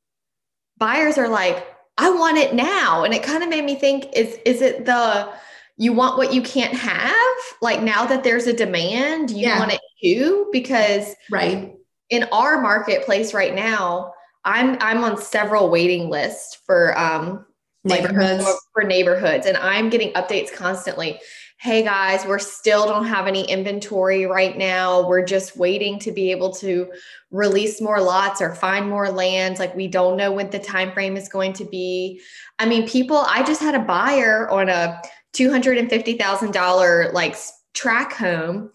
buyers 0.77 1.17
are 1.17 1.27
like, 1.27 1.67
I 1.97 2.11
want 2.11 2.37
it 2.37 2.53
now. 2.55 3.03
And 3.03 3.13
it 3.13 3.23
kind 3.23 3.43
of 3.43 3.49
made 3.49 3.65
me 3.65 3.75
think 3.75 4.05
is 4.15 4.37
is 4.45 4.61
it 4.61 4.85
the 4.85 5.33
you 5.75 5.91
want 5.91 6.17
what 6.17 6.33
you 6.33 6.41
can't 6.41 6.73
have? 6.73 7.35
Like 7.61 7.81
now 7.81 8.05
that 8.05 8.23
there's 8.23 8.47
a 8.47 8.53
demand, 8.53 9.31
you 9.31 9.47
Yeah. 9.47 9.59
want 9.59 9.73
it 9.73 9.81
too 10.01 10.47
because 10.53 11.13
Right. 11.29 11.75
in 12.09 12.23
our 12.31 12.61
marketplace 12.61 13.33
right 13.33 13.53
now, 13.53 14.13
I'm 14.45 14.77
I'm 14.79 15.03
on 15.03 15.17
several 15.21 15.69
waiting 15.69 16.09
lists 16.09 16.57
for 16.65 16.97
um 16.97 17.45
Neighborhoods. 17.83 18.45
for 18.71 18.83
neighborhoods 18.83 19.45
and 19.45 19.57
I'm 19.57 19.89
getting 19.89 20.13
updates 20.13 20.51
constantly. 20.53 21.19
Hey 21.59 21.83
guys, 21.83 22.25
we're 22.25 22.39
still 22.39 22.85
don't 22.85 23.05
have 23.05 23.25
any 23.25 23.49
inventory 23.49 24.25
right 24.25 24.57
now. 24.57 25.07
We're 25.07 25.25
just 25.25 25.55
waiting 25.55 25.97
to 25.99 26.11
be 26.11 26.31
able 26.31 26.51
to 26.55 26.91
release 27.31 27.79
more 27.79 28.01
lots 28.01 28.41
or 28.41 28.53
find 28.53 28.89
more 28.89 29.09
lands. 29.09 29.59
Like 29.59 29.73
we 29.75 29.87
don't 29.87 30.17
know 30.17 30.31
what 30.31 30.51
the 30.51 30.59
time 30.59 30.91
frame 30.91 31.15
is 31.15 31.29
going 31.29 31.53
to 31.53 31.65
be. 31.65 32.21
I 32.59 32.65
mean, 32.65 32.87
people, 32.87 33.17
I 33.17 33.43
just 33.43 33.61
had 33.61 33.75
a 33.75 33.79
buyer 33.79 34.49
on 34.49 34.67
a 34.67 35.01
$250,000 35.33 37.13
like 37.13 37.35
track 37.73 38.13
home 38.13 38.71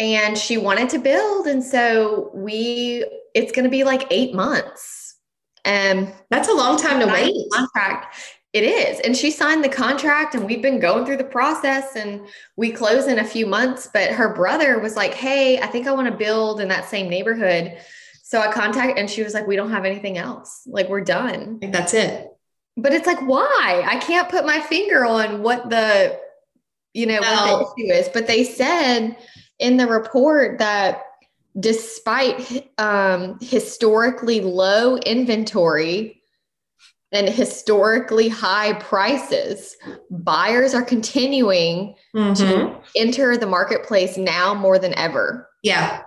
and 0.00 0.36
she 0.36 0.56
wanted 0.56 0.88
to 0.90 0.98
build 0.98 1.46
and 1.46 1.62
so 1.62 2.30
we 2.34 3.04
it's 3.34 3.52
going 3.52 3.64
to 3.64 3.70
be 3.70 3.84
like 3.84 4.06
8 4.10 4.34
months. 4.34 5.16
Um 5.64 6.12
That's 6.30 6.48
a 6.48 6.52
long 6.52 6.76
time 6.76 7.00
to 7.00 7.06
wait. 7.06 7.34
contract. 7.52 8.16
It 8.54 8.62
is. 8.62 9.00
And 9.00 9.16
she 9.16 9.32
signed 9.32 9.64
the 9.64 9.68
contract 9.68 10.36
and 10.36 10.46
we've 10.46 10.62
been 10.62 10.78
going 10.78 11.04
through 11.04 11.16
the 11.16 11.24
process 11.24 11.96
and 11.96 12.24
we 12.56 12.70
close 12.70 13.08
in 13.08 13.18
a 13.18 13.24
few 13.24 13.46
months. 13.46 13.90
But 13.92 14.12
her 14.12 14.32
brother 14.32 14.78
was 14.78 14.94
like, 14.94 15.12
Hey, 15.12 15.60
I 15.60 15.66
think 15.66 15.88
I 15.88 15.92
want 15.92 16.08
to 16.08 16.16
build 16.16 16.60
in 16.60 16.68
that 16.68 16.88
same 16.88 17.10
neighborhood. 17.10 17.76
So 18.22 18.40
I 18.40 18.52
contacted 18.52 18.96
and 18.96 19.10
she 19.10 19.24
was 19.24 19.34
like, 19.34 19.48
We 19.48 19.56
don't 19.56 19.72
have 19.72 19.84
anything 19.84 20.18
else. 20.18 20.62
Like 20.66 20.88
we're 20.88 21.00
done. 21.00 21.58
Like, 21.60 21.72
That's 21.72 21.94
it. 21.94 22.30
But 22.76 22.92
it's 22.92 23.06
like, 23.06 23.20
why? 23.22 23.84
I 23.86 23.98
can't 23.98 24.28
put 24.28 24.46
my 24.46 24.60
finger 24.60 25.04
on 25.04 25.42
what 25.42 25.68
the, 25.68 26.18
you 26.92 27.06
know, 27.06 27.20
what 27.20 27.76
the 27.76 27.82
issue 27.82 27.92
is. 27.92 28.08
But 28.08 28.28
they 28.28 28.44
said 28.44 29.16
in 29.58 29.76
the 29.76 29.86
report 29.86 30.58
that 30.58 31.02
despite 31.58 32.68
um, 32.78 33.38
historically 33.40 34.40
low 34.40 34.96
inventory 34.96 36.20
and 37.14 37.28
historically 37.28 38.28
high 38.28 38.74
prices, 38.74 39.76
buyers 40.10 40.74
are 40.74 40.82
continuing 40.82 41.94
Mhm. 42.14 42.36
to 42.36 42.74
enter 42.96 43.36
the 43.36 43.46
marketplace 43.46 44.16
now 44.16 44.52
more 44.52 44.78
than 44.78 44.92
ever. 44.98 45.48
Yeah. 45.62 46.00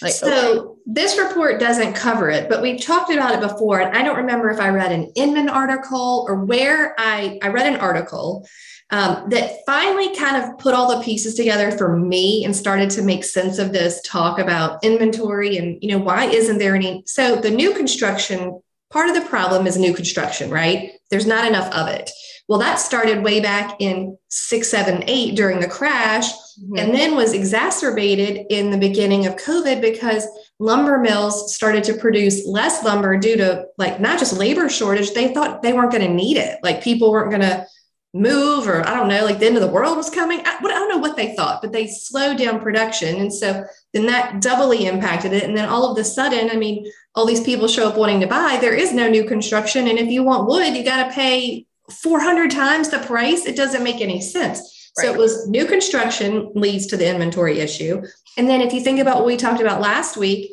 Like, 0.00 0.12
so 0.12 0.28
okay. 0.28 0.68
this 0.86 1.18
report 1.18 1.60
doesn't 1.60 1.92
cover 1.94 2.30
it, 2.30 2.48
but 2.48 2.62
we've 2.62 2.80
talked 2.80 3.12
about 3.12 3.34
it 3.34 3.40
before. 3.40 3.80
And 3.80 3.96
I 3.96 4.02
don't 4.02 4.16
remember 4.16 4.50
if 4.50 4.60
I 4.60 4.68
read 4.68 4.92
an 4.92 5.12
Inman 5.14 5.48
article 5.48 6.24
or 6.28 6.44
where 6.44 6.94
I, 6.98 7.38
I 7.42 7.48
read 7.48 7.66
an 7.66 7.80
article 7.80 8.46
um, 8.90 9.28
that 9.30 9.60
finally 9.66 10.14
kind 10.16 10.36
of 10.36 10.58
put 10.58 10.74
all 10.74 10.96
the 10.96 11.02
pieces 11.02 11.34
together 11.34 11.70
for 11.72 11.96
me 11.96 12.44
and 12.44 12.54
started 12.54 12.90
to 12.90 13.02
make 13.02 13.24
sense 13.24 13.58
of 13.58 13.72
this 13.72 14.00
talk 14.02 14.38
about 14.38 14.84
inventory 14.84 15.56
and, 15.56 15.78
you 15.82 15.88
know, 15.88 15.98
why 16.04 16.26
isn't 16.26 16.58
there 16.58 16.74
any? 16.74 17.02
So 17.06 17.36
the 17.36 17.50
new 17.50 17.72
construction, 17.74 18.61
part 18.92 19.08
of 19.08 19.14
the 19.14 19.28
problem 19.28 19.66
is 19.66 19.76
new 19.78 19.94
construction, 19.94 20.50
right? 20.50 20.92
There's 21.10 21.26
not 21.26 21.46
enough 21.46 21.72
of 21.74 21.88
it. 21.88 22.10
Well, 22.48 22.58
that 22.58 22.76
started 22.80 23.22
way 23.22 23.40
back 23.40 23.76
in 23.80 24.18
six, 24.28 24.68
seven, 24.68 25.04
eight 25.06 25.36
during 25.36 25.60
the 25.60 25.68
crash 25.68 26.30
Mhm. 26.30 26.78
and 26.78 26.94
then 26.94 27.14
was 27.16 27.32
exacerbated 27.32 28.46
in 28.50 28.70
the 28.70 28.76
beginning 28.76 29.26
of 29.26 29.36
COVID 29.36 29.80
because 29.80 30.26
lumber 30.58 30.98
mills 30.98 31.54
started 31.54 31.82
to 31.84 31.94
produce 31.94 32.46
less 32.46 32.84
lumber 32.84 33.16
due 33.16 33.36
to 33.36 33.64
like 33.78 34.00
not 34.00 34.18
just 34.18 34.36
labor 34.36 34.68
shortage, 34.68 35.12
they 35.12 35.32
thought 35.32 35.62
they 35.62 35.72
weren't 35.72 35.90
going 35.92 36.06
to 36.06 36.12
need 36.12 36.36
it. 36.36 36.58
Like 36.62 36.82
people 36.82 37.10
weren't 37.10 37.30
going 37.30 37.42
to 37.42 37.66
move, 38.14 38.68
or 38.68 38.86
I 38.86 38.94
don't 38.94 39.08
know, 39.08 39.24
like 39.24 39.38
the 39.38 39.46
end 39.46 39.56
of 39.56 39.62
the 39.62 39.68
world 39.68 39.96
was 39.96 40.10
coming. 40.10 40.40
I, 40.44 40.58
what- 40.60 40.72
I 40.72 40.78
don't 40.78 40.90
know 40.90 40.98
what 40.98 41.16
they 41.16 41.34
thought, 41.34 41.62
but 41.62 41.72
they 41.72 41.86
slowed 41.86 42.38
down 42.38 42.60
production. 42.60 43.16
And 43.20 43.32
so 43.32 43.64
then 43.92 44.06
that 44.06 44.40
doubly 44.40 44.86
impacted 44.86 45.32
it. 45.32 45.44
And 45.44 45.56
then 45.56 45.68
all 45.68 45.90
of 45.90 45.98
a 45.98 46.04
sudden, 46.04 46.50
I 46.50 46.56
mean, 46.56 46.90
all 47.14 47.26
these 47.26 47.40
people 47.40 47.68
show 47.68 47.88
up 47.88 47.96
wanting 47.96 48.20
to 48.20 48.26
buy. 48.26 48.58
There 48.60 48.74
is 48.74 48.92
no 48.92 49.08
new 49.08 49.24
construction. 49.24 49.88
And 49.88 49.98
if 49.98 50.08
you 50.08 50.22
want 50.22 50.48
wood, 50.48 50.76
you 50.76 50.84
got 50.84 51.08
to 51.08 51.14
pay 51.14 51.66
400 52.02 52.50
times 52.50 52.90
the 52.90 52.98
price. 52.98 53.46
It 53.46 53.56
doesn't 53.56 53.84
make 53.84 54.00
any 54.00 54.20
sense. 54.20 54.90
So 54.94 55.10
it 55.10 55.16
was 55.16 55.48
new 55.48 55.64
construction 55.64 56.52
leads 56.54 56.86
to 56.88 56.98
the 56.98 57.08
inventory 57.08 57.60
issue. 57.60 58.02
And 58.36 58.46
then 58.46 58.60
if 58.60 58.74
you 58.74 58.80
think 58.82 59.00
about 59.00 59.16
what 59.16 59.26
we 59.26 59.38
talked 59.38 59.60
about 59.60 59.80
last 59.80 60.18
week, 60.18 60.50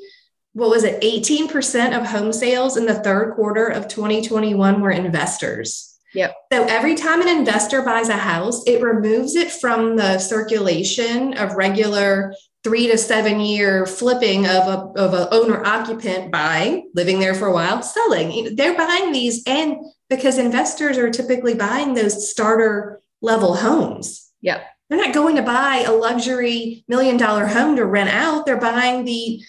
what 0.53 0.69
was 0.69 0.85
it? 0.85 1.01
18% 1.01 1.97
of 1.97 2.07
home 2.07 2.31
sales 2.31 2.77
in 2.77 2.85
the 2.85 2.95
third 2.95 3.35
quarter 3.35 3.67
of 3.67 3.89
2021 3.89 4.81
were 4.81 4.91
investors. 4.91 5.98
Yep. 6.13 6.35
So 6.51 6.65
every 6.65 6.95
time 6.95 7.21
an 7.21 7.27
investor 7.27 7.81
buys 7.81 8.09
a 8.09 8.17
house, 8.17 8.63
it 8.65 8.81
removes 8.81 9.35
it 9.35 9.51
from 9.51 9.95
the 9.95 10.17
circulation 10.17 11.37
of 11.37 11.53
regular 11.53 12.33
three 12.63 12.87
to 12.87 12.97
seven 12.97 13.39
year 13.39 13.85
flipping 13.85 14.45
of 14.45 14.67
a 14.67 15.01
of 15.01 15.13
a 15.13 15.33
owner 15.33 15.63
occupant 15.65 16.31
buying, 16.31 16.89
living 16.93 17.19
there 17.19 17.35
for 17.35 17.47
a 17.47 17.53
while, 17.53 17.81
selling. 17.81 18.55
They're 18.55 18.77
buying 18.77 19.11
these, 19.11 19.43
and 19.45 19.77
because 20.09 20.37
investors 20.37 20.97
are 20.97 21.09
typically 21.09 21.53
buying 21.53 21.93
those 21.93 22.29
starter 22.29 23.01
level 23.21 23.55
homes. 23.55 24.31
Yep. 24.41 24.65
They're 24.89 25.05
not 25.05 25.13
going 25.13 25.35
to 25.35 25.43
buy 25.43 25.83
a 25.85 25.91
luxury 25.91 26.83
million 26.87 27.17
dollar 27.17 27.45
home 27.45 27.75
to 27.75 27.85
rent 27.85 28.09
out. 28.09 28.45
They're 28.45 28.59
buying 28.59 29.05
the 29.05 29.43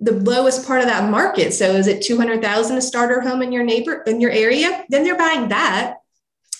the 0.00 0.12
lowest 0.12 0.66
part 0.66 0.80
of 0.80 0.86
that 0.86 1.10
market. 1.10 1.52
So 1.52 1.72
is 1.72 1.86
it 1.86 2.02
200,000 2.02 2.76
a 2.76 2.82
starter 2.82 3.20
home 3.20 3.42
in 3.42 3.52
your 3.52 3.62
neighbor 3.62 4.02
in 4.06 4.20
your 4.20 4.30
area? 4.30 4.84
Then 4.88 5.04
they're 5.04 5.18
buying 5.18 5.48
that, 5.48 5.96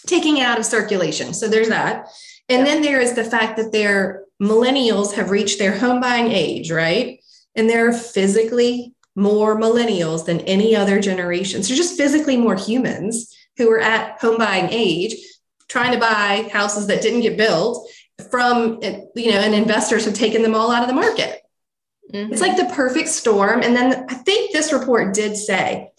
taking 0.06 0.38
it 0.38 0.42
out 0.46 0.58
of 0.58 0.64
circulation. 0.64 1.34
So 1.34 1.48
there's 1.48 1.68
that. 1.68 2.08
And 2.48 2.66
then 2.66 2.82
there 2.82 3.00
is 3.00 3.14
the 3.14 3.24
fact 3.24 3.56
that 3.56 3.72
their 3.72 4.22
millennials 4.40 5.14
have 5.14 5.30
reached 5.30 5.58
their 5.58 5.76
home 5.76 6.00
buying 6.00 6.30
age, 6.30 6.70
right? 6.70 7.20
And 7.54 7.68
there 7.68 7.88
are 7.88 7.92
physically 7.92 8.94
more 9.14 9.58
millennials 9.58 10.26
than 10.26 10.40
any 10.42 10.76
other 10.76 11.00
generation. 11.00 11.62
So 11.62 11.74
just 11.74 11.96
physically 11.96 12.36
more 12.36 12.54
humans 12.54 13.34
who 13.56 13.70
are 13.70 13.80
at 13.80 14.20
home 14.20 14.38
buying 14.38 14.68
age 14.70 15.14
trying 15.68 15.92
to 15.92 15.98
buy 15.98 16.48
houses 16.52 16.86
that 16.86 17.02
didn't 17.02 17.20
get 17.22 17.36
built 17.36 17.88
from 18.30 18.78
you 19.14 19.30
know 19.32 19.38
and 19.40 19.54
investors 19.54 20.04
have 20.04 20.14
taken 20.14 20.42
them 20.42 20.54
all 20.54 20.70
out 20.70 20.82
of 20.82 20.88
the 20.88 20.94
market 20.94 21.42
Mhm. 22.14 22.32
it's 22.32 22.40
like 22.40 22.56
the 22.56 22.72
perfect 22.72 23.08
storm 23.08 23.62
and 23.62 23.74
then 23.76 24.06
i 24.08 24.14
think 24.14 24.52
this 24.52 24.72
report 24.72 25.12
did 25.12 25.36
say 25.36 25.90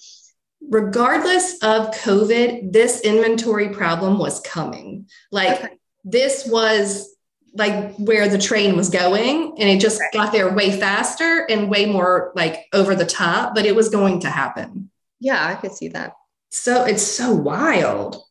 regardless 0.69 1.53
of 1.63 1.91
covid 1.91 2.73
this 2.73 3.01
inventory 3.01 3.69
problem 3.69 4.17
was 4.17 4.39
coming. 4.41 5.07
Like 5.31 5.59
Okay. 5.59 5.77
this 6.03 6.45
was 6.47 7.15
like 7.53 7.95
where 7.95 8.27
the 8.29 8.37
train 8.37 8.75
was 8.75 8.89
going 8.89 9.53
and 9.57 9.69
it 9.69 9.79
just 9.79 10.01
got 10.13 10.31
there 10.31 10.53
way 10.53 10.77
faster 10.77 11.45
and 11.49 11.69
way 11.69 11.85
more 11.85 12.31
like 12.35 12.65
over 12.73 12.93
the 12.93 13.05
top 13.05 13.55
but 13.55 13.65
it 13.65 13.75
was 13.75 13.89
going 13.89 14.19
to 14.21 14.29
happen. 14.29 14.89
Yeah, 15.19 15.47
I 15.47 15.55
could 15.55 15.71
see 15.73 15.87
that. 15.89 16.13
so 16.51 16.85
it's 16.85 17.03
so 17.03 17.33
wild. 17.33 18.21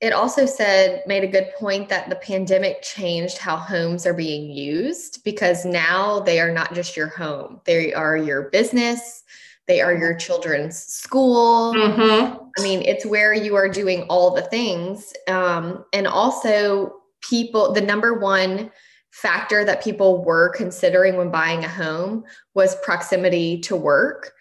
It 0.00 0.14
also 0.14 0.46
said, 0.46 1.02
made 1.06 1.24
a 1.24 1.28
good 1.36 1.52
point 1.58 1.90
that 1.90 2.08
the 2.08 2.16
pandemic 2.16 2.80
changed 2.80 3.36
how 3.36 3.56
homes 3.56 4.06
are 4.06 4.14
being 4.14 4.50
used 4.50 5.22
because 5.24 5.66
now 5.66 6.20
they 6.20 6.40
are 6.40 6.50
not 6.50 6.72
just 6.72 6.96
your 6.96 7.08
home, 7.08 7.60
they 7.66 7.92
are 7.92 8.16
your 8.16 8.48
business, 8.48 9.22
they 9.66 9.80
are 9.80 9.94
your 9.94 10.14
children's 10.16 10.76
school. 10.78 11.74
mm-hmm. 11.74 12.36
I 12.58 12.62
mean, 12.62 12.82
it's 12.82 13.06
where 13.06 13.32
you 13.32 13.54
are 13.54 13.68
doing 13.68 14.02
all 14.04 14.34
the 14.34 14.42
things. 14.42 15.12
Um, 15.28 15.84
and 15.92 16.06
also, 16.06 17.00
people, 17.22 17.72
the 17.72 17.80
number 17.80 18.18
one 18.18 18.70
factor 19.12 19.64
that 19.64 19.82
people 19.82 20.24
were 20.24 20.50
considering 20.50 21.16
when 21.16 21.30
buying 21.30 21.64
a 21.64 21.68
home 21.68 22.24
was 22.54 22.76
proximity 22.82 23.58
to 23.60 23.76
work. 23.76 24.32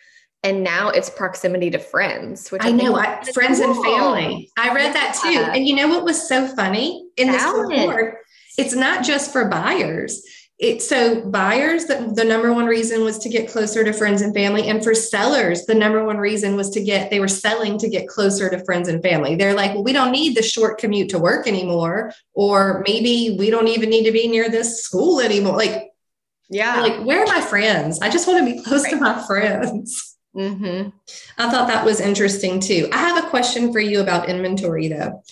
And 0.43 0.63
now 0.63 0.89
it's 0.89 1.09
proximity 1.09 1.69
to 1.71 1.79
friends, 1.79 2.49
which 2.49 2.63
I, 2.63 2.69
I, 2.69 2.71
know, 2.71 2.95
I, 2.95 3.21
friends 3.33 3.59
and 3.59 3.75
family. 3.83 4.49
I 4.57 4.73
read 4.73 4.95
that 4.95 5.19
too. 5.21 5.27
And 5.53 5.67
you 5.67 5.75
know 5.75 5.89
what 5.89 6.05
was 6.05 6.27
so 6.27 6.47
funny 6.47 7.09
in 7.17 7.27
this 7.31 7.43
report? 7.43 8.19
It's 8.57 8.73
not 8.73 9.03
just 9.03 9.33
for 9.33 9.45
buyers. 9.45 10.23
It, 10.59 10.81
so 10.81 11.21
buyers, 11.21 11.85
the, 11.85 12.11
the 12.13 12.25
number 12.25 12.53
one 12.53 12.65
reason 12.65 13.05
was 13.05 13.17
to 13.19 13.29
get 13.29 13.49
closer 13.49 13.81
to 13.85 13.93
friends 13.93 14.21
and 14.21 14.35
family. 14.35 14.67
And 14.67 14.83
for 14.83 14.93
sellers, 14.93 15.65
the 15.65 15.73
number 15.73 16.03
one 16.03 16.17
reason 16.17 16.57
was 16.57 16.69
to 16.71 16.83
get, 16.83 17.09
they 17.09 17.21
were 17.21 17.29
selling 17.29 17.77
to 17.77 17.87
get 17.87 18.09
closer 18.09 18.49
to 18.49 18.63
friends 18.65 18.89
and 18.89 19.01
family. 19.01 19.35
They're 19.35 19.53
like, 19.53 19.73
well, 19.73 19.85
we 19.85 19.93
don't 19.93 20.11
need 20.11 20.35
the 20.35 20.43
short 20.43 20.77
commute 20.77 21.09
to 21.11 21.17
work 21.19 21.47
anymore. 21.47 22.11
Or 22.33 22.83
maybe 22.85 23.37
we 23.39 23.49
don't 23.49 23.69
even 23.69 23.89
need 23.89 24.03
to 24.03 24.11
be 24.11 24.27
near 24.27 24.49
this 24.49 24.83
school 24.83 25.21
anymore. 25.21 25.55
Like, 25.55 25.91
Yeah. 26.49 26.81
like 26.81 27.05
where 27.05 27.23
are 27.23 27.27
my 27.27 27.39
friends? 27.39 28.01
I 28.01 28.09
just 28.09 28.27
want 28.27 28.39
to 28.45 28.53
be 28.53 28.61
close 28.61 28.83
to 28.89 28.97
my 28.97 29.23
friends. 29.25 30.17
mm-hmm. 30.35 30.89
I 31.37 31.49
thought 31.49 31.69
that 31.69 31.85
was 31.85 32.01
interesting 32.01 32.59
too. 32.59 32.89
I 32.91 32.97
have 32.97 33.23
a 33.23 33.29
question 33.29 33.71
for 33.71 33.79
you 33.79 34.01
about 34.01 34.27
inventory 34.27 34.89
though. 34.89 35.23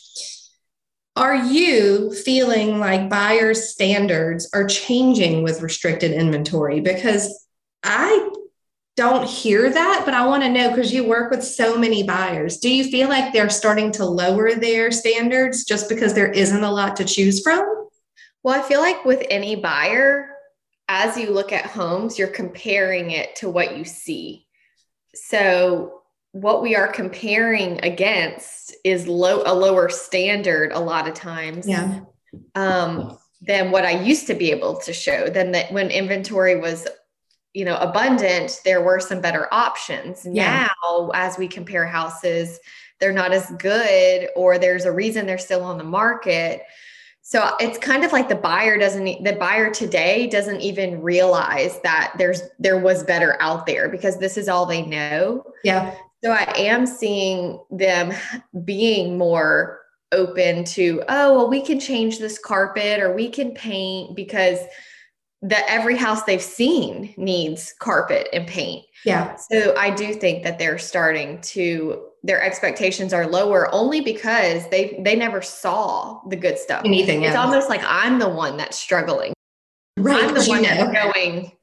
Are 1.18 1.36
you 1.36 2.14
feeling 2.14 2.80
like 2.80 3.10
buyers' 3.10 3.70
standards 3.70 4.48
are 4.54 4.68
changing 4.68 5.42
with 5.42 5.64
restricted 5.64 6.12
inventory? 6.12 6.80
Because 6.80 7.48
I 7.82 8.30
don't 8.96 9.28
hear 9.28 9.68
that, 9.68 10.04
but 10.06 10.14
I 10.14 10.28
want 10.28 10.44
to 10.44 10.50
know 10.50 10.70
because 10.70 10.94
you 10.94 11.04
work 11.04 11.32
with 11.32 11.44
so 11.44 11.76
many 11.76 12.04
buyers. 12.04 12.58
Do 12.58 12.70
you 12.70 12.84
feel 12.84 13.10
like 13.10 13.34
they're 13.34 13.50
starting 13.50 13.92
to 13.94 14.06
lower 14.06 14.54
their 14.54 14.92
standards 14.92 15.64
just 15.66 15.90
because 15.90 16.14
there 16.14 16.32
isn't 16.32 16.64
a 16.64 16.72
lot 16.72 16.96
to 16.98 17.04
choose 17.04 17.42
from? 17.42 17.66
Well, 18.44 18.60
I 18.60 18.68
feel 18.68 18.80
like 18.80 19.04
with 19.04 19.26
any 19.32 19.56
buyer, 19.56 20.30
as 20.88 21.18
you 21.18 21.32
look 21.32 21.52
at 21.52 21.66
homes, 21.66 22.20
you're 22.20 22.28
comparing 22.28 23.10
it 23.10 23.36
to 23.38 23.50
what 23.50 23.76
you 23.76 23.86
see. 23.86 24.46
So, 25.16 25.97
what 26.42 26.62
we 26.62 26.76
are 26.76 26.88
comparing 26.88 27.84
against 27.84 28.76
is 28.84 29.08
low 29.08 29.44
a 29.46 29.54
lower 29.54 29.90
standard 29.90 30.72
a 30.72 30.80
lot 30.80 31.08
of 31.08 31.14
times 31.14 31.68
Yeah. 31.68 32.02
um, 32.56 33.18
than 33.42 33.72
what 33.72 33.86
I 33.86 34.02
used 34.02 34.28
to 34.28 34.34
be 34.34 34.52
able 34.52 34.78
to 34.82 34.94
show. 34.94 35.30
Than 35.30 35.52
that 35.54 35.72
when 35.72 35.90
inventory 35.90 36.60
was, 36.60 36.88
you 37.54 37.66
know, 37.66 37.78
abundant, 37.78 38.62
there 38.66 38.82
were 38.84 39.00
some 39.00 39.22
better 39.22 39.48
options. 39.52 40.26
Yeah. 40.30 40.68
Now, 40.84 41.10
as 41.14 41.38
we 41.38 41.48
compare 41.48 41.86
houses, 41.88 42.60
they're 43.00 43.14
not 43.14 43.32
as 43.32 43.50
good, 43.58 44.30
or 44.36 44.58
there's 44.58 44.86
a 44.86 44.92
reason 44.92 45.26
they're 45.26 45.38
still 45.38 45.64
on 45.64 45.78
the 45.78 45.84
market. 45.84 46.62
So 47.22 47.56
it's 47.60 47.78
kind 47.78 48.06
of 48.06 48.12
like 48.14 48.30
the 48.30 48.36
buyer 48.36 48.78
doesn't 48.78 49.24
the 49.24 49.34
buyer 49.34 49.70
today 49.70 50.28
doesn't 50.28 50.62
even 50.62 51.02
realize 51.02 51.80
that 51.82 52.14
there's 52.18 52.42
there 52.58 52.80
was 52.80 53.04
better 53.04 53.38
out 53.42 53.66
there 53.66 53.90
because 53.90 54.18
this 54.18 54.38
is 54.38 54.48
all 54.48 54.66
they 54.66 54.84
know. 54.86 55.44
Yeah. 55.64 55.94
So 56.28 56.34
I 56.34 56.52
am 56.58 56.86
seeing 56.86 57.58
them 57.72 58.12
being 58.66 59.18
more 59.18 59.80
open 60.12 60.66
to, 60.66 61.02
oh, 61.08 61.38
well, 61.38 61.48
we 61.48 61.62
can 61.62 61.80
change 61.80 62.20
this 62.20 62.38
carpet 62.38 63.00
or 63.00 63.14
we 63.16 63.30
can 63.30 63.52
paint 63.52 64.14
because 64.14 64.60
that 65.42 65.64
every 65.70 65.96
house 65.96 66.24
they've 66.24 66.42
seen 66.42 67.14
needs 67.16 67.74
carpet 67.80 68.28
and 68.34 68.46
paint. 68.46 68.84
Yeah. 69.06 69.38
So 69.38 69.74
I 69.78 69.90
do 69.90 70.14
think 70.16 70.44
that 70.44 70.60
they're 70.60 70.78
starting 70.78 71.40
to 71.44 72.04
their 72.24 72.44
expectations 72.44 73.14
are 73.14 73.26
lower 73.26 73.74
only 73.74 74.02
because 74.02 74.68
they 74.68 75.00
they 75.06 75.16
never 75.16 75.42
saw 75.42 76.20
the 76.28 76.36
good 76.36 76.58
stuff. 76.58 76.82
Anything 76.84 77.24
It's 77.24 77.36
else. 77.38 77.46
almost 77.46 77.70
like 77.70 77.84
I'm 77.86 78.20
the 78.20 78.28
one 78.28 78.58
that's 78.58 78.78
struggling. 78.78 79.32
right. 79.98 80.26
I'm 80.26 80.34
the 80.34 80.44
one 80.44 80.62
know. 80.62 80.68
that's 80.68 81.14
going, 81.14 81.54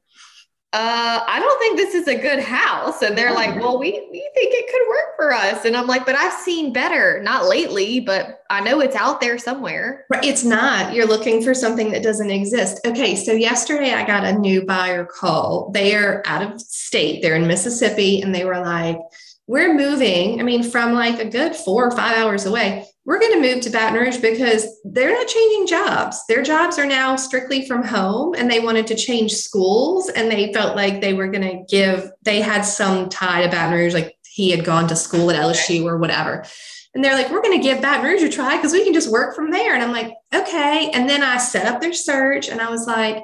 uh, 0.75 1.23
I 1.25 1.39
don't 1.39 1.57
think 1.57 1.77
this 1.77 1.95
is 1.95 2.09
a 2.09 2.19
good 2.21 2.43
house. 2.43 3.01
And 3.01 3.17
they're 3.17 3.33
like, 3.33 3.55
well, 3.55 3.79
we, 3.79 3.91
we 4.11 4.29
think 4.33 4.53
it 4.53 4.69
could 4.69 4.89
work 4.89 5.15
for 5.15 5.31
us. 5.31 5.63
And 5.63 5.73
I'm 5.73 5.87
like, 5.87 6.05
but 6.05 6.15
I've 6.15 6.33
seen 6.33 6.73
better, 6.73 7.21
not 7.23 7.45
lately, 7.45 8.01
but 8.01 8.41
I 8.49 8.59
know 8.59 8.81
it's 8.81 8.95
out 8.95 9.21
there 9.21 9.37
somewhere. 9.37 10.05
It's 10.21 10.43
not. 10.43 10.93
You're 10.93 11.07
looking 11.07 11.41
for 11.41 11.53
something 11.53 11.91
that 11.91 12.03
doesn't 12.03 12.29
exist. 12.29 12.85
Okay, 12.85 13.15
so 13.15 13.31
yesterday 13.31 13.93
I 13.93 14.05
got 14.05 14.25
a 14.25 14.37
new 14.37 14.65
buyer 14.65 15.05
call. 15.05 15.71
They 15.71 15.95
are 15.95 16.21
out 16.25 16.41
of 16.41 16.59
state. 16.59 17.21
They're 17.21 17.37
in 17.37 17.47
Mississippi 17.47 18.21
and 18.21 18.35
they 18.35 18.43
were 18.43 18.59
like, 18.59 18.97
"We're 19.47 19.73
moving, 19.73 20.41
I 20.41 20.43
mean 20.43 20.61
from 20.61 20.91
like 20.91 21.21
a 21.21 21.29
good 21.29 21.55
4 21.55 21.87
or 21.87 21.91
5 21.91 22.17
hours 22.17 22.45
away. 22.45 22.85
We're 23.05 23.19
going 23.19 23.33
to 23.33 23.53
move 23.53 23.61
to 23.61 23.69
Baton 23.69 23.99
Rouge 23.99 24.17
because 24.17 24.65
they're 24.83 25.13
not 25.13 25.27
changing 25.27 25.67
jobs. 25.67 26.25
Their 26.27 26.41
jobs 26.41 26.79
are 26.79 26.87
now 26.87 27.15
strictly 27.15 27.67
from 27.67 27.83
home 27.83 28.33
and 28.33 28.49
they 28.49 28.59
wanted 28.59 28.87
to 28.87 28.95
change 28.95 29.33
schools 29.33 30.09
and 30.09 30.31
they 30.31 30.51
felt 30.53 30.75
like 30.75 31.01
they 31.01 31.13
were 31.13 31.27
going 31.27 31.47
to 31.47 31.63
give 31.69 32.09
they 32.23 32.41
had 32.41 32.63
some 32.63 33.09
tie 33.09 33.43
to 33.43 33.47
Baton 33.47 33.73
Rouge 33.73 33.93
like 33.93 34.17
he 34.23 34.49
had 34.49 34.65
gone 34.65 34.87
to 34.87 34.95
school 34.95 35.29
at 35.29 35.39
LSU 35.39 35.85
or 35.85 35.97
whatever. 35.97 36.43
And 36.95 37.03
they're 37.03 37.13
like, 37.13 37.29
we're 37.29 37.41
going 37.41 37.57
to 37.57 37.63
give 37.63 37.81
Baton 37.81 38.05
Rouge 38.05 38.23
a 38.23 38.29
try 38.29 38.57
because 38.57 38.73
we 38.73 38.83
can 38.83 38.93
just 38.93 39.11
work 39.11 39.35
from 39.35 39.51
there. 39.51 39.75
And 39.75 39.83
I'm 39.83 39.91
like, 39.91 40.13
okay. 40.33 40.89
And 40.93 41.07
then 41.07 41.21
I 41.21 41.37
set 41.37 41.67
up 41.67 41.81
their 41.81 41.93
search 41.93 42.49
and 42.49 42.59
I 42.59 42.69
was 42.69 42.87
like, 42.87 43.23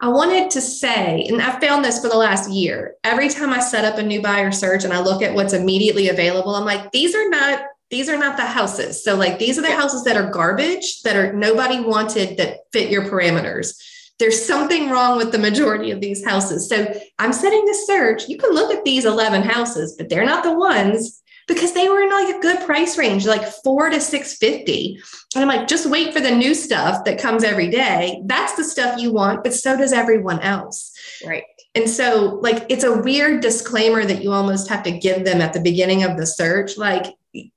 I 0.00 0.08
wanted 0.08 0.50
to 0.50 0.60
say, 0.60 1.24
and 1.26 1.40
I've 1.40 1.60
found 1.60 1.84
this 1.84 2.00
for 2.00 2.08
the 2.08 2.16
last 2.16 2.50
year. 2.50 2.94
Every 3.02 3.30
time 3.30 3.50
I 3.50 3.60
set 3.60 3.86
up 3.86 3.98
a 3.98 4.02
new 4.02 4.20
buyer 4.20 4.52
search 4.52 4.84
and 4.84 4.92
I 4.92 5.00
look 5.00 5.22
at 5.22 5.34
what's 5.34 5.54
immediately 5.54 6.10
available, 6.10 6.54
I'm 6.54 6.66
like, 6.66 6.92
these 6.92 7.14
are 7.14 7.28
not 7.30 7.60
these 7.90 8.08
are 8.08 8.18
not 8.18 8.36
the 8.36 8.44
houses. 8.44 9.02
So 9.02 9.16
like 9.16 9.38
these 9.38 9.58
are 9.58 9.62
the 9.62 9.74
houses 9.74 10.04
that 10.04 10.16
are 10.16 10.30
garbage 10.30 11.02
that 11.02 11.16
are 11.16 11.32
nobody 11.32 11.80
wanted 11.80 12.36
that 12.38 12.60
fit 12.72 12.90
your 12.90 13.04
parameters. 13.04 13.74
There's 14.18 14.44
something 14.44 14.88
wrong 14.88 15.18
with 15.18 15.30
the 15.30 15.38
majority 15.38 15.90
of 15.90 16.00
these 16.00 16.24
houses. 16.24 16.68
So 16.68 16.92
I'm 17.18 17.32
setting 17.32 17.64
this 17.66 17.86
search. 17.86 18.28
You 18.28 18.38
can 18.38 18.50
look 18.50 18.72
at 18.72 18.84
these 18.84 19.04
11 19.04 19.42
houses, 19.42 19.94
but 19.96 20.08
they're 20.08 20.24
not 20.24 20.42
the 20.42 20.56
ones 20.58 21.22
because 21.46 21.74
they 21.74 21.88
were 21.88 22.00
in 22.00 22.10
like 22.10 22.34
a 22.34 22.40
good 22.40 22.64
price 22.66 22.98
range, 22.98 23.26
like 23.26 23.46
four 23.46 23.88
to 23.90 24.00
650. 24.00 24.98
And 25.34 25.42
I'm 25.42 25.48
like, 25.48 25.68
just 25.68 25.88
wait 25.88 26.12
for 26.12 26.20
the 26.20 26.30
new 26.30 26.54
stuff 26.54 27.04
that 27.04 27.20
comes 27.20 27.44
every 27.44 27.70
day. 27.70 28.20
That's 28.24 28.56
the 28.56 28.64
stuff 28.64 29.00
you 29.00 29.12
want, 29.12 29.44
but 29.44 29.54
so 29.54 29.76
does 29.76 29.92
everyone 29.92 30.40
else. 30.40 30.92
Right. 31.24 31.44
And 31.76 31.88
so, 31.88 32.38
like, 32.40 32.64
it's 32.70 32.84
a 32.84 33.02
weird 33.02 33.42
disclaimer 33.42 34.04
that 34.06 34.24
you 34.24 34.32
almost 34.32 34.68
have 34.70 34.82
to 34.84 34.98
give 34.98 35.24
them 35.24 35.42
at 35.42 35.52
the 35.52 35.60
beginning 35.60 36.04
of 36.04 36.16
the 36.16 36.26
search. 36.26 36.78
Like, 36.78 37.14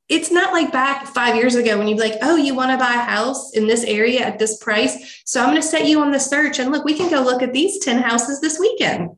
it's 0.08 0.32
not 0.32 0.54
like 0.54 0.72
back 0.72 1.06
five 1.08 1.36
years 1.36 1.56
ago 1.56 1.78
when 1.78 1.88
you'd 1.88 1.98
be 1.98 2.04
like, 2.04 2.20
oh, 2.22 2.36
you 2.36 2.56
want 2.56 2.72
to 2.72 2.78
buy 2.78 2.96
a 2.96 3.00
house 3.00 3.56
in 3.56 3.68
this 3.68 3.84
area 3.84 4.22
at 4.22 4.40
this 4.40 4.58
price. 4.58 5.22
So 5.26 5.40
I'm 5.40 5.50
going 5.50 5.62
to 5.62 5.68
set 5.68 5.86
you 5.86 6.02
on 6.02 6.12
the 6.12 6.20
search. 6.20 6.60
And 6.60 6.72
look, 6.72 6.84
we 6.84 6.96
can 6.96 7.10
go 7.10 7.22
look 7.22 7.44
at 7.44 7.54
these 7.54 7.80
10 7.80 8.02
houses 8.02 8.42
this 8.42 8.60
weekend. 8.60 9.12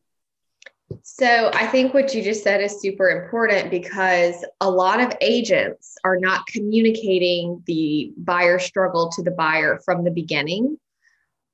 So 1.03 1.51
I 1.53 1.67
think 1.67 1.93
what 1.93 2.13
you 2.13 2.21
just 2.21 2.43
said 2.43 2.61
is 2.61 2.81
super 2.81 3.09
important 3.09 3.71
because 3.71 4.45
a 4.59 4.69
lot 4.69 4.99
of 4.99 5.15
agents 5.21 5.97
are 6.03 6.17
not 6.17 6.45
communicating 6.47 7.63
the 7.65 8.13
buyer 8.17 8.59
struggle 8.59 9.09
to 9.11 9.23
the 9.23 9.31
buyer 9.31 9.79
from 9.85 10.03
the 10.03 10.11
beginning. 10.11 10.77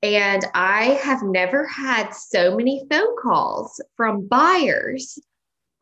And 0.02 0.44
I 0.54 0.98
have 1.02 1.22
never 1.22 1.66
had 1.66 2.10
so 2.10 2.56
many 2.56 2.84
phone 2.90 3.16
calls 3.20 3.80
from 3.96 4.26
buyers. 4.26 5.18